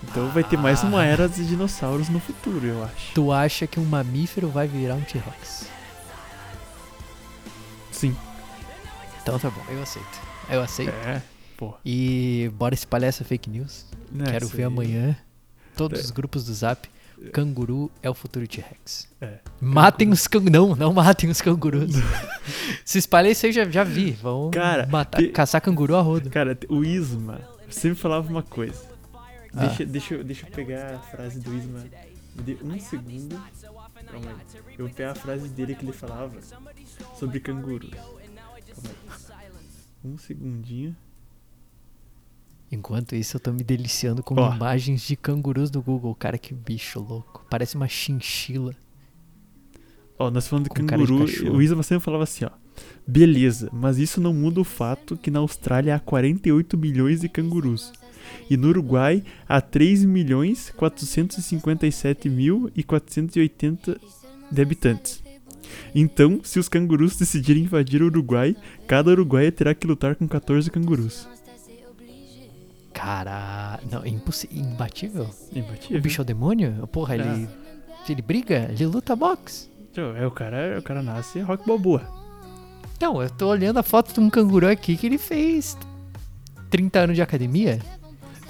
[0.02, 1.05] Então vai ter mais uma Ah.
[1.06, 3.12] era de dinossauros no futuro, eu acho.
[3.15, 5.69] Tu acha que um mamífero vai virar um T-Rex?
[7.90, 8.15] Sim.
[9.23, 10.20] Então tá bom, eu aceito.
[10.51, 10.90] Eu aceito.
[10.90, 11.23] É,
[11.85, 13.86] E bora espalhar essa fake news.
[14.10, 14.64] né, Quero ver aí.
[14.64, 15.16] amanhã.
[15.76, 16.02] Todos É.
[16.02, 16.89] os grupos do Zap.
[17.32, 19.09] Canguru é o futuro T-Rex.
[19.20, 19.39] É.
[19.60, 20.52] Matem os cangurus.
[20.52, 21.94] Não, não matem os cangurus.
[22.85, 24.10] Se espalha isso aí, já, já vi.
[24.10, 26.28] Vão Cara, matar, te- caçar canguru a rodo.
[26.28, 27.40] Cara, o Isma
[27.70, 28.82] sempre falava uma coisa.
[29.55, 29.66] Ah.
[29.66, 31.85] Deixa, deixa, eu- deixa eu pegar a frase do Isma.
[32.35, 33.40] Me dê um segundo.
[34.10, 34.74] Calma aí.
[34.76, 36.35] Eu vou pegar a frase dele que ele falava
[37.18, 37.90] sobre cangurus.
[37.90, 38.24] Calma aí.
[40.05, 40.94] Um segundinho.
[42.74, 44.55] Enquanto isso, eu tô me deliciando com Ó.
[44.55, 46.14] imagens de cangurus do Google.
[46.14, 47.46] Cara, que bicho louco.
[47.48, 48.74] Parece uma chinchila.
[50.18, 51.56] Ó, nós falando de de canguru, cachorro.
[51.56, 52.51] o Isma sempre falava assim, ó.
[53.06, 57.92] Beleza, mas isso não muda o fato que na Austrália há 48 milhões de cangurus.
[58.51, 64.01] E no Uruguai há 3 milhões 457 mil e 480
[64.51, 65.22] de habitantes.
[65.94, 68.56] Então, se os cangurus decidirem invadir o Uruguai,
[68.86, 71.26] cada uruguaia terá que lutar com 14 cangurus.
[72.94, 74.56] Cara, não, impossível.
[74.56, 75.30] Imbatível.
[75.54, 75.98] Imbatível.
[75.98, 76.88] O bicho é o demônio?
[76.90, 77.18] Porra, É.
[77.18, 77.48] ele.
[78.08, 78.68] Ele briga?
[78.70, 79.68] Ele luta boxe?
[79.96, 82.02] É, o cara, o cara nasce rock balboa.
[83.00, 85.76] Não, eu tô olhando a foto de um canguru aqui que ele fez
[86.70, 87.80] 30 anos de academia.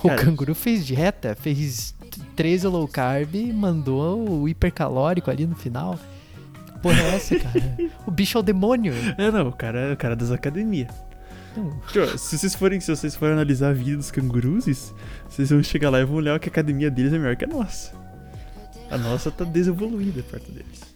[0.03, 0.23] O Cara.
[0.23, 1.95] canguru fez dieta, fez
[2.37, 5.99] 13 low carb e mandou o hipercalórico ali no final.
[6.83, 7.77] Porra, é essa, cara?
[8.07, 8.93] O bicho é o demônio.
[9.17, 10.89] É, não, o cara é o cara das academias.
[11.93, 14.65] Tio, se vocês forem, se vocês forem analisar a vida dos cangurus,
[15.29, 17.49] vocês vão chegar lá e vão olhar que a academia deles é melhor que a
[17.49, 17.93] nossa.
[18.91, 20.95] A nossa tá desevoluída perto deles.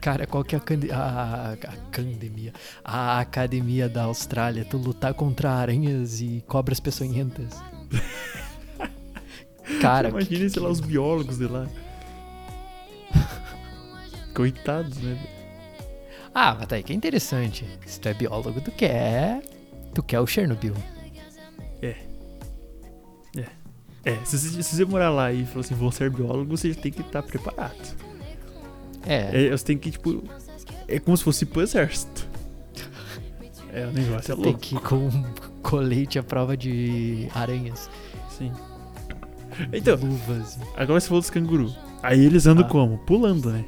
[0.00, 0.58] Cara, qual que é
[0.92, 2.52] a, a, a academia?
[2.84, 7.50] A academia da Austrália, tu lutar contra aranhas e cobras peçonhentas.
[9.80, 11.68] Cara, Imagina, sei lá, os biólogos de lá.
[14.34, 15.18] Coitados, né?
[16.34, 17.64] Ah, mas tá aí que é interessante.
[17.86, 19.42] Se tu é biólogo, tu quer.
[19.96, 20.74] Tu quer o Chernobyl.
[24.04, 26.92] É, se, você- se você morar lá e falar assim, vou ser biólogo, você tem
[26.92, 27.74] que estar preparado.
[29.04, 29.46] É.
[29.46, 30.22] É, você tem que, tipo.
[30.86, 32.28] É como se fosse pro exército.
[33.72, 34.58] É, o negócio é Tem louco.
[34.60, 35.10] que ir com
[35.60, 37.90] colete à prova de aranhas.
[38.30, 38.52] Sim.
[39.72, 40.56] Então, Luvas.
[40.76, 41.76] agora você falou dos cangurus.
[42.02, 42.68] Aí eles andam Ah.
[42.68, 42.98] como?
[42.98, 43.64] Pulando, né?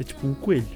[0.00, 0.66] É tipo um coelho.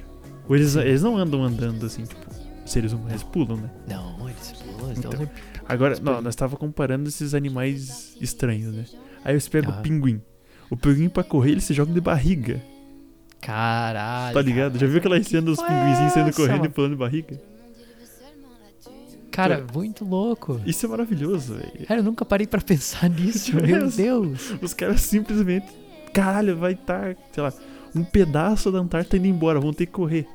[0.49, 2.30] Ou eles, eles não andam andando assim, tipo,
[2.73, 3.71] seres humanos, eles pulam, né?
[3.89, 5.31] Não, eles pulam, eles Então.
[5.69, 6.11] Agora, Super.
[6.11, 8.85] não, nós tava comparando esses animais estranhos, né?
[9.25, 9.79] Aí você pega Ah.
[9.79, 10.21] o pinguim.
[10.71, 12.63] O pinguim pra correr, ele se joga de barriga,
[13.41, 14.35] Caralho.
[14.35, 14.79] tá ligado?
[14.79, 17.41] Já viu aquela cena dos Ué, pinguinzinhos saindo correndo e pulando de barriga?
[19.31, 20.61] Cara, muito louco.
[20.67, 21.87] Isso é maravilhoso, velho.
[21.87, 24.53] Cara, eu nunca parei pra pensar nisso, meu Deus.
[24.61, 25.67] Os caras simplesmente.
[26.13, 27.53] Caralho, vai estar, sei lá,
[27.95, 30.27] um pedaço da Antártida indo embora, vão ter que correr.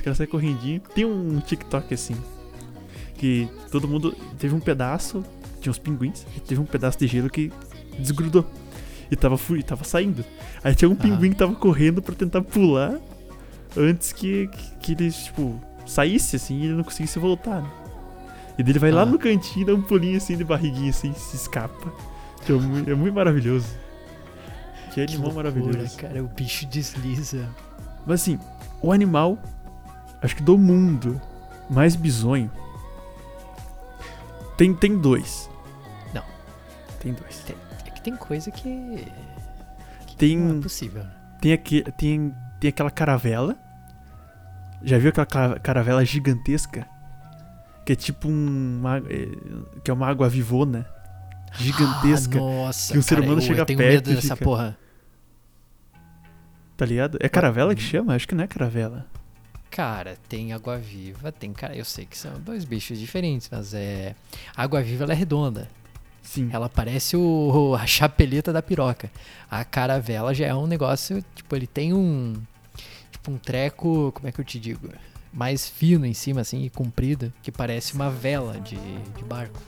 [0.00, 0.80] Os caras saem correndinho.
[0.94, 2.16] Tem um TikTok assim.
[3.16, 4.16] Que todo mundo.
[4.38, 5.22] Teve um pedaço,
[5.60, 7.52] tinha uns pinguins, e teve um pedaço de gelo que
[7.98, 8.46] desgrudou.
[9.10, 10.24] E tava, fui, tava saindo.
[10.64, 11.02] Aí tinha um Ah.
[11.02, 12.98] pinguim que tava correndo pra tentar pular
[13.76, 17.60] antes que, que, que ele, tipo, saísse assim e ele não conseguisse voltar.
[17.60, 17.70] Né?
[18.58, 19.06] E daí ele vai lá Ah.
[19.06, 21.92] no cantinho, dá um pulinho assim de barriguinha assim, se escapa.
[22.48, 23.66] É muito, é muito maravilhoso.
[24.88, 25.96] Que Que animal loucura, maravilhoso.
[25.98, 27.46] cara, o bicho desliza.
[28.06, 28.38] Mas assim,
[28.80, 29.38] o animal,
[30.22, 31.20] acho que do mundo
[31.68, 32.50] mais bizonho.
[34.56, 35.48] Tem, tem dois.
[36.12, 36.22] Não.
[37.00, 37.38] Tem dois.
[37.40, 37.56] Tem,
[37.86, 39.06] é que tem coisa que,
[40.06, 41.02] que Tem- não é possível.
[41.04, 41.10] né?
[41.40, 43.56] Tem, aqui, tem, tem aquela caravela.
[44.82, 46.86] Já viu aquela ca- caravela gigantesca?
[47.86, 48.78] Que é tipo um.
[48.80, 50.86] uma- é, que é uma água vivona.
[51.54, 52.38] Gigantesca.
[52.38, 54.44] Ah, nossa, que o ser cara, humano eu, chega eu tenho perto medo dessa fica-
[54.44, 54.76] porra.
[56.76, 57.18] Tá ligado?
[57.20, 58.14] É caravela que chama?
[58.14, 59.06] Acho que não é caravela.
[59.70, 64.16] Cara, tem água-viva, tem cara, eu sei que são dois bichos diferentes, mas é
[64.56, 65.70] água-viva ela é redonda.
[66.22, 66.50] Sim.
[66.52, 69.10] Ela parece o, a chapeleta da piroca.
[69.50, 72.34] A caravela já é um negócio, tipo, ele tem um
[73.10, 74.88] tipo um treco, como é que eu te digo,
[75.32, 79.60] mais fino em cima assim e comprido, que parece uma vela de, de barco.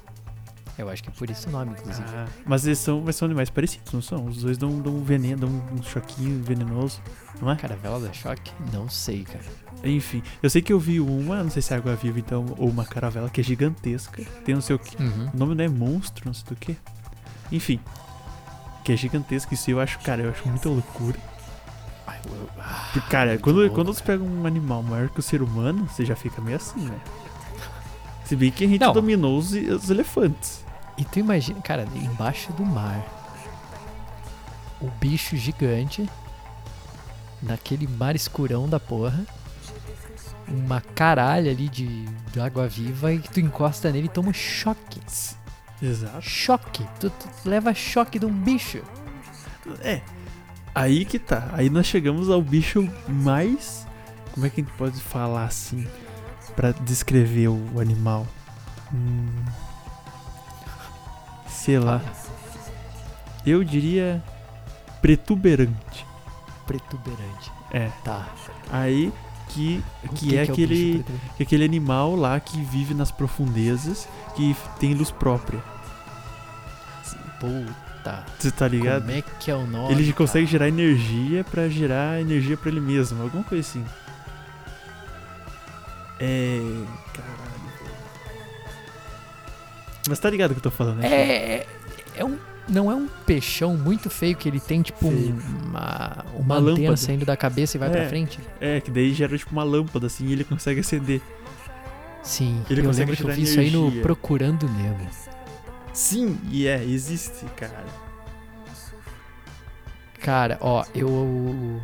[0.78, 2.08] Eu acho que é por isso o nome, inclusive.
[2.14, 4.24] Ah, mas eles são, mas são animais parecidos, não são?
[4.24, 7.00] Os dois dão, dão um veneno, dão um choquinho venenoso,
[7.40, 7.56] não é?
[7.56, 8.50] Caravela da choque?
[8.72, 9.44] Não sei, cara.
[9.84, 12.68] Enfim, eu sei que eu vi uma, não sei se é água viva então, ou
[12.70, 14.22] uma caravela que é gigantesca.
[14.44, 15.00] Tem não sei o que.
[15.00, 15.30] Uhum.
[15.34, 16.76] O nome não é monstro, não sei do que.
[17.50, 17.78] Enfim.
[18.82, 21.18] Que é gigantesca, isso eu acho, cara, eu acho muita loucura.
[22.06, 25.86] Ah, Porque, cara, quando, louco, quando você pega um animal maior que o ser humano,
[25.86, 26.98] você já fica meio assim, né?
[28.24, 28.92] Se bem que a gente Não.
[28.92, 30.61] dominou os, os elefantes.
[30.96, 33.02] E tu imagina, cara, embaixo do mar,
[34.80, 36.08] o bicho gigante,
[37.42, 39.24] naquele mar escurão da porra,
[40.46, 45.00] uma caralha ali de, de água viva e tu encosta nele e toma um choque.
[45.80, 46.20] Exato.
[46.22, 46.86] Choque.
[47.00, 48.82] Tu, tu leva choque de um bicho.
[49.80, 50.00] É.
[50.74, 51.50] Aí que tá.
[51.52, 53.86] Aí nós chegamos ao bicho mais.
[54.32, 55.86] Como é que a gente pode falar assim?
[56.54, 58.26] Pra descrever o animal?
[58.92, 59.26] Hum,
[61.62, 62.00] sei lá.
[63.46, 64.22] Eu diria.
[65.00, 66.06] Pretuberante.
[66.66, 67.52] Pretuberante.
[67.72, 67.90] É.
[68.04, 68.28] Tá.
[68.70, 69.12] Aí
[69.48, 71.04] que, O que, é bicho aquele.
[71.36, 75.62] que é aquele animal lá que vive nas profundezas, que tem luz própria.
[77.38, 78.24] Puta.
[78.38, 79.02] Você tá ligado?
[79.02, 79.92] Como é que é o nome?
[79.94, 80.52] Ele consegue cara?
[80.52, 83.84] gerar energia pra gerar energia pra ele mesmo, alguma coisa assim.
[86.18, 86.60] É.
[87.12, 87.41] Caralho.
[90.08, 91.08] Mas tá ligado o que eu tô falando, né?
[91.08, 91.66] É, é,
[92.16, 92.36] é um.
[92.68, 95.34] Não é um peixão muito feio que ele tem, tipo, Feio.
[95.34, 96.96] um- uma, uma, Uma antena lâmpada.
[96.96, 97.92] saindo da cabeça e vai É.
[97.92, 98.38] pra frente?
[98.60, 101.20] É, que daí gera tipo uma lâmpada assim e ele consegue acender.
[102.22, 103.90] Sim, Ele eu consegue lembro que eu vi isso aí no.
[104.00, 105.08] Procurando Nemo.
[105.92, 107.84] Sim, e é, existe, cara.
[110.20, 111.80] Cara, ó, eu.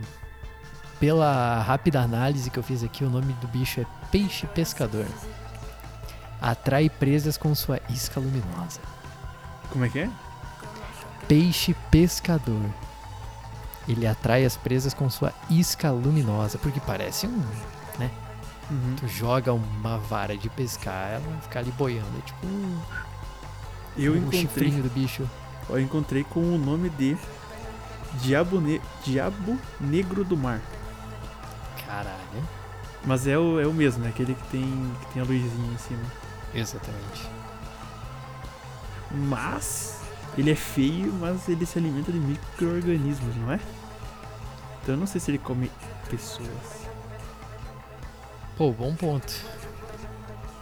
[1.00, 5.06] Pela rápida análise que eu fiz aqui, o nome do bicho é peixe pescador.
[6.40, 8.80] Atrai presas com sua isca luminosa.
[9.70, 10.10] Como é que é?
[11.26, 12.64] Peixe pescador.
[13.86, 17.42] Ele atrai as presas com sua isca luminosa, porque parece um.
[18.70, 18.96] Uhum.
[19.00, 22.18] Tu joga uma vara de pescar, ela fica ali boiando.
[22.18, 22.46] É tipo
[23.96, 25.28] Eu o encontrei, chifrinho do bicho.
[25.68, 27.16] eu encontrei com o nome de
[28.20, 30.60] Diabo, ne Diabo Negro do Mar.
[31.86, 32.18] Caralho.
[33.04, 35.78] Mas é o, é o mesmo, é aquele que tem, que tem a luzinha em
[35.78, 36.02] cima.
[36.54, 37.28] Exatamente.
[39.10, 40.00] Mas
[40.36, 43.60] ele é feio, mas ele se alimenta de micro-organismos, não é?
[44.82, 45.70] Então eu não sei se ele come
[46.10, 46.86] pessoas.
[48.56, 49.32] Pô, bom ponto.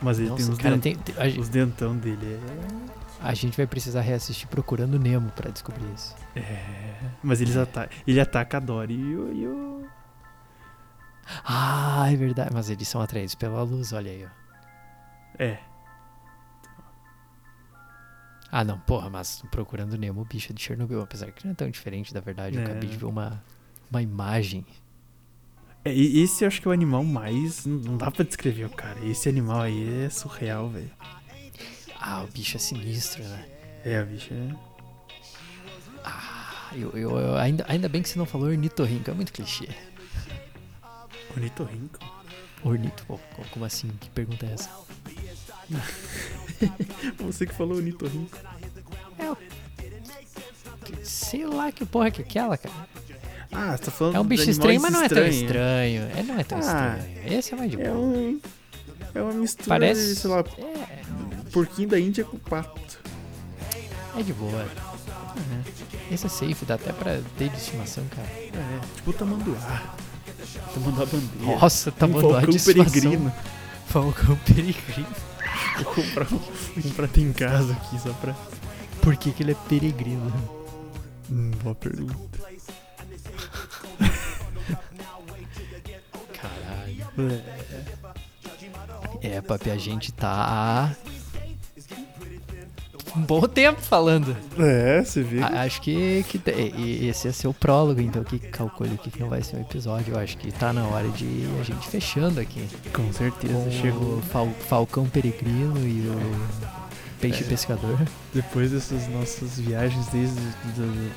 [0.03, 2.39] Mas ele Nossa, tem os, cara, dent- tem- tem- os dentão dele.
[3.21, 6.15] a gente vai precisar reassistir Procurando Nemo pra descobrir isso.
[6.35, 6.41] É.
[6.41, 6.97] é...
[7.23, 9.87] Mas eles ata ele ataca a Dory e o, e o-
[11.45, 12.51] Ah, é verdade.
[12.53, 15.43] Mas eles são atraídos pela luz, olha aí, ó.
[15.43, 15.59] É.
[18.59, 21.55] Ah, não, porra, mas Procurando Nemo, o bicho é de Chernobyl, apesar que não é
[21.55, 22.57] tão diferente da verdade.
[22.57, 22.65] Eu É.
[22.65, 23.45] acabei de ver uma,
[23.91, 24.65] uma imagem.
[25.85, 27.67] É, esse eu acho que é o animal mais.
[27.67, 28.99] Não dá pra descrever o cara.
[29.05, 30.91] Esse animal aí é surreal, velho.
[32.01, 33.47] Ah, o bicho é sinistro, né?
[33.85, 34.55] É, a bicha é.
[36.03, 39.69] Ah, eu, eu, eu- ainda, ainda bem que você não falou ornitorrinco, é muito clichê.
[41.37, 41.99] Ornitorrinco.
[42.65, 43.05] Ornito,
[43.51, 43.89] como assim?
[44.01, 44.71] Que pergunta é essa?
[47.21, 48.37] Você que falou ornitorrinco.
[49.19, 49.37] É o.
[51.03, 52.75] Sei lá que porra que é aquela, cara.
[53.53, 56.03] Ah, você tá falando É um bicho estranho, mas não é tão estranho.
[56.17, 56.61] Ele não é tão Ah,
[56.99, 57.39] estranho.
[57.39, 57.99] Esse é mais de É boa.
[58.07, 58.41] um.
[59.15, 61.03] É uma mistura, Parece- sei lá, É,
[61.53, 62.99] porquinho da Índia com pato.
[64.19, 64.67] é de boa.
[66.11, 68.29] Esse é safe, dá até pra ter de estimação, cara.
[68.29, 69.83] É, tipo o tamanduá.
[70.75, 71.59] Tamanduá bandeira.
[71.61, 72.11] Nossa, tá um
[72.51, 72.93] de estimação.
[72.93, 73.33] peregrino.
[73.87, 75.07] Falcão peregrino.
[75.83, 76.41] Vou comprar um,
[76.85, 78.35] um pra ter em casa aqui, só pra...
[79.01, 80.33] Por que, que ele é peregrino?
[81.31, 82.39] Hum, boa pergunta.
[86.33, 87.07] Caralho.
[89.23, 90.95] É, papi, a gente tá.
[93.15, 94.37] Um bom tempo falando.
[94.59, 95.25] É, você.
[95.43, 96.41] A- acho que, que
[97.09, 99.61] esse ia ser o prólogo, então que calcule o que que não vai ser um
[99.61, 100.15] episódio.
[100.15, 102.67] Eu acho que tá na hora de a gente fechando aqui.
[102.93, 104.19] Com certeza, Com chegou.
[104.19, 106.67] o Fal- Falcão Peregrino e o
[107.21, 107.47] Peixe É.
[107.47, 107.99] Pescador.
[108.35, 110.35] Depois dessas nossas viagens desde
[110.75, 111.13] do,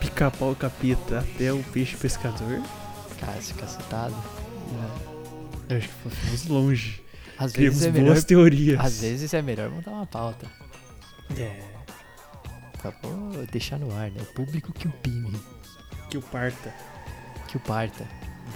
[0.00, 2.60] pica-pau capeta até o peixe pescador,
[3.20, 4.14] Cara, esse cacetado.
[5.68, 7.00] eu acho que fomos longe.
[7.44, 8.24] Às Criamos vezes é boas melhor.
[8.24, 8.80] teorias.
[8.80, 10.46] Às vezes é melhor montar uma pauta.
[11.36, 11.60] É.
[12.80, 13.08] Pra pô,
[13.50, 14.20] deixar no ar, né?
[14.20, 15.40] O público que opine,
[16.10, 16.74] Que o parta.
[17.48, 18.06] que o parta.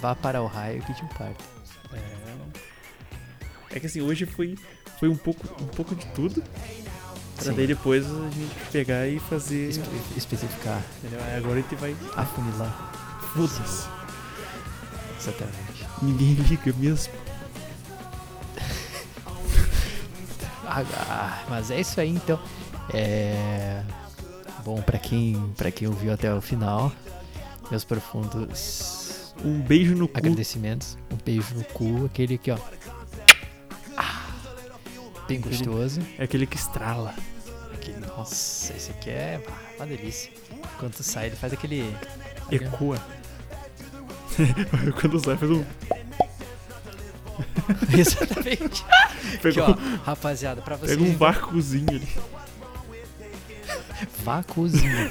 [0.00, 1.44] Vá para o raio que te o parta.
[1.92, 3.76] É.
[3.76, 4.56] É que assim, hoje foi,
[4.98, 6.42] foi um, pouco, um pouco de tudo.
[7.36, 7.52] Pra Sim.
[7.54, 9.68] daí depois a gente pegar e fazer.
[9.68, 11.20] Espe- especificar, Entendeu?
[11.26, 11.94] Aí Agora a gente vai.
[12.16, 12.92] afunilar.
[13.34, 13.86] Foda-se.
[15.20, 15.86] Exatamente.
[16.02, 17.12] Ninguém liga mesmo.
[20.66, 22.38] Ah, mas é isso aí então.
[22.92, 23.82] É.
[24.64, 26.90] Bom, pra quem, pra quem ouviu até o final,
[27.70, 30.18] meus profundos Um beijo no cu.
[30.18, 30.98] agradecimentos.
[31.12, 32.58] Um beijo no cu, aquele aqui, ó.
[33.96, 34.26] Ah,
[35.28, 36.00] bem Aquele- gostoso.
[36.18, 37.14] É aquele que estrala.
[37.72, 40.32] Aquele, nossa, esse aqui é ah, uma delícia.
[40.78, 41.94] Quando sai, ele faz aquele.
[42.50, 42.98] Ecoa.
[45.00, 45.64] Quando sai, faz um.
[47.96, 48.84] Exatamente.
[48.88, 49.74] Aqui, Pega, ó,
[50.04, 50.96] rapaziada, pra vocês.
[50.96, 52.08] pega um vácuozinho ali.
[54.22, 55.10] Vácuozinho.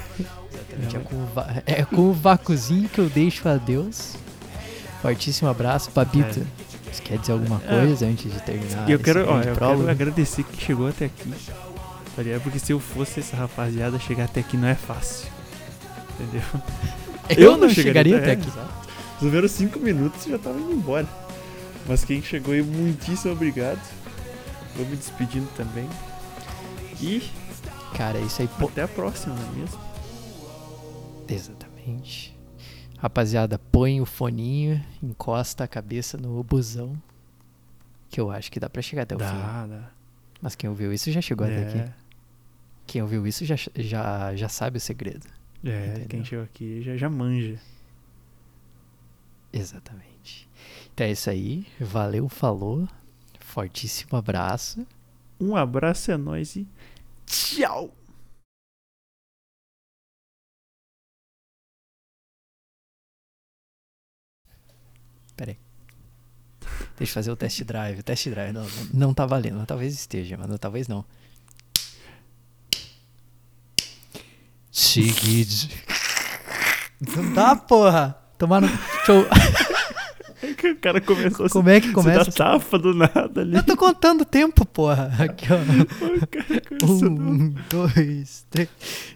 [0.52, 0.96] Exatamente.
[0.96, 4.14] É com, va- é com o vácuozinho que eu deixo a Deus.
[5.02, 6.46] Fortíssimo abraço, Babito.
[6.92, 7.80] Você quer dizer alguma É.
[7.80, 8.88] coisa antes de terminar?
[8.88, 11.30] Eu quero, ó, eu quero agradecer que chegou até aqui.
[12.16, 12.22] Tá?
[12.42, 15.28] Porque se eu fosse essa rapaziada, chegar até aqui não é fácil.
[16.18, 16.42] Entendeu?
[17.28, 18.48] Eu, não chegaria até é, aqui.
[18.48, 18.86] exato.
[19.14, 21.06] Os primeiros cinco minutos já tava indo embora.
[21.88, 23.80] Mas quem chegou aí, muitíssimo obrigado.
[24.74, 25.88] Vou me despedindo também.
[27.00, 27.30] E
[27.96, 29.80] Cara, isso aí, até a próxima, não é mesmo?
[31.28, 32.36] Exatamente.
[32.98, 37.00] Rapaziada, põe o foninho, encosta a cabeça no busão.
[38.08, 39.24] Que eu acho que dá pra chegar até o fim.
[39.24, 39.90] dá.
[40.40, 41.78] Mas quem ouviu isso já chegou até aqui.
[41.78, 41.92] É,
[42.86, 45.26] Quem ouviu isso já, já, já sabe o segredo.
[45.64, 46.08] é Entendeu?
[46.08, 47.58] quem chegou aqui já, já manja.
[49.52, 50.15] Exatamente.
[50.96, 51.66] Então é isso aí.
[51.78, 52.88] Valeu, falou.
[53.38, 54.86] Fortíssimo abraço.
[55.38, 56.66] Um abraço é nóis e
[57.26, 57.94] tchau!
[66.96, 68.00] Deixa eu fazer o test drive.
[68.00, 69.66] O test drive não, não, tá valendo.
[69.66, 71.04] Talvez esteja, mas talvez não.
[74.72, 75.68] Seguidos.
[77.14, 78.16] Não dá, porra.
[78.38, 78.68] Tomar no.
[79.04, 79.26] Show.
[80.64, 82.24] O cara começou Como é que se começa?
[82.30, 83.56] dar tapa do nada ali.
[83.56, 85.12] Eu tô contando o tempo, porra.
[85.18, 85.56] Aqui, ó.
[86.22, 88.68] O cara Um, dois, três.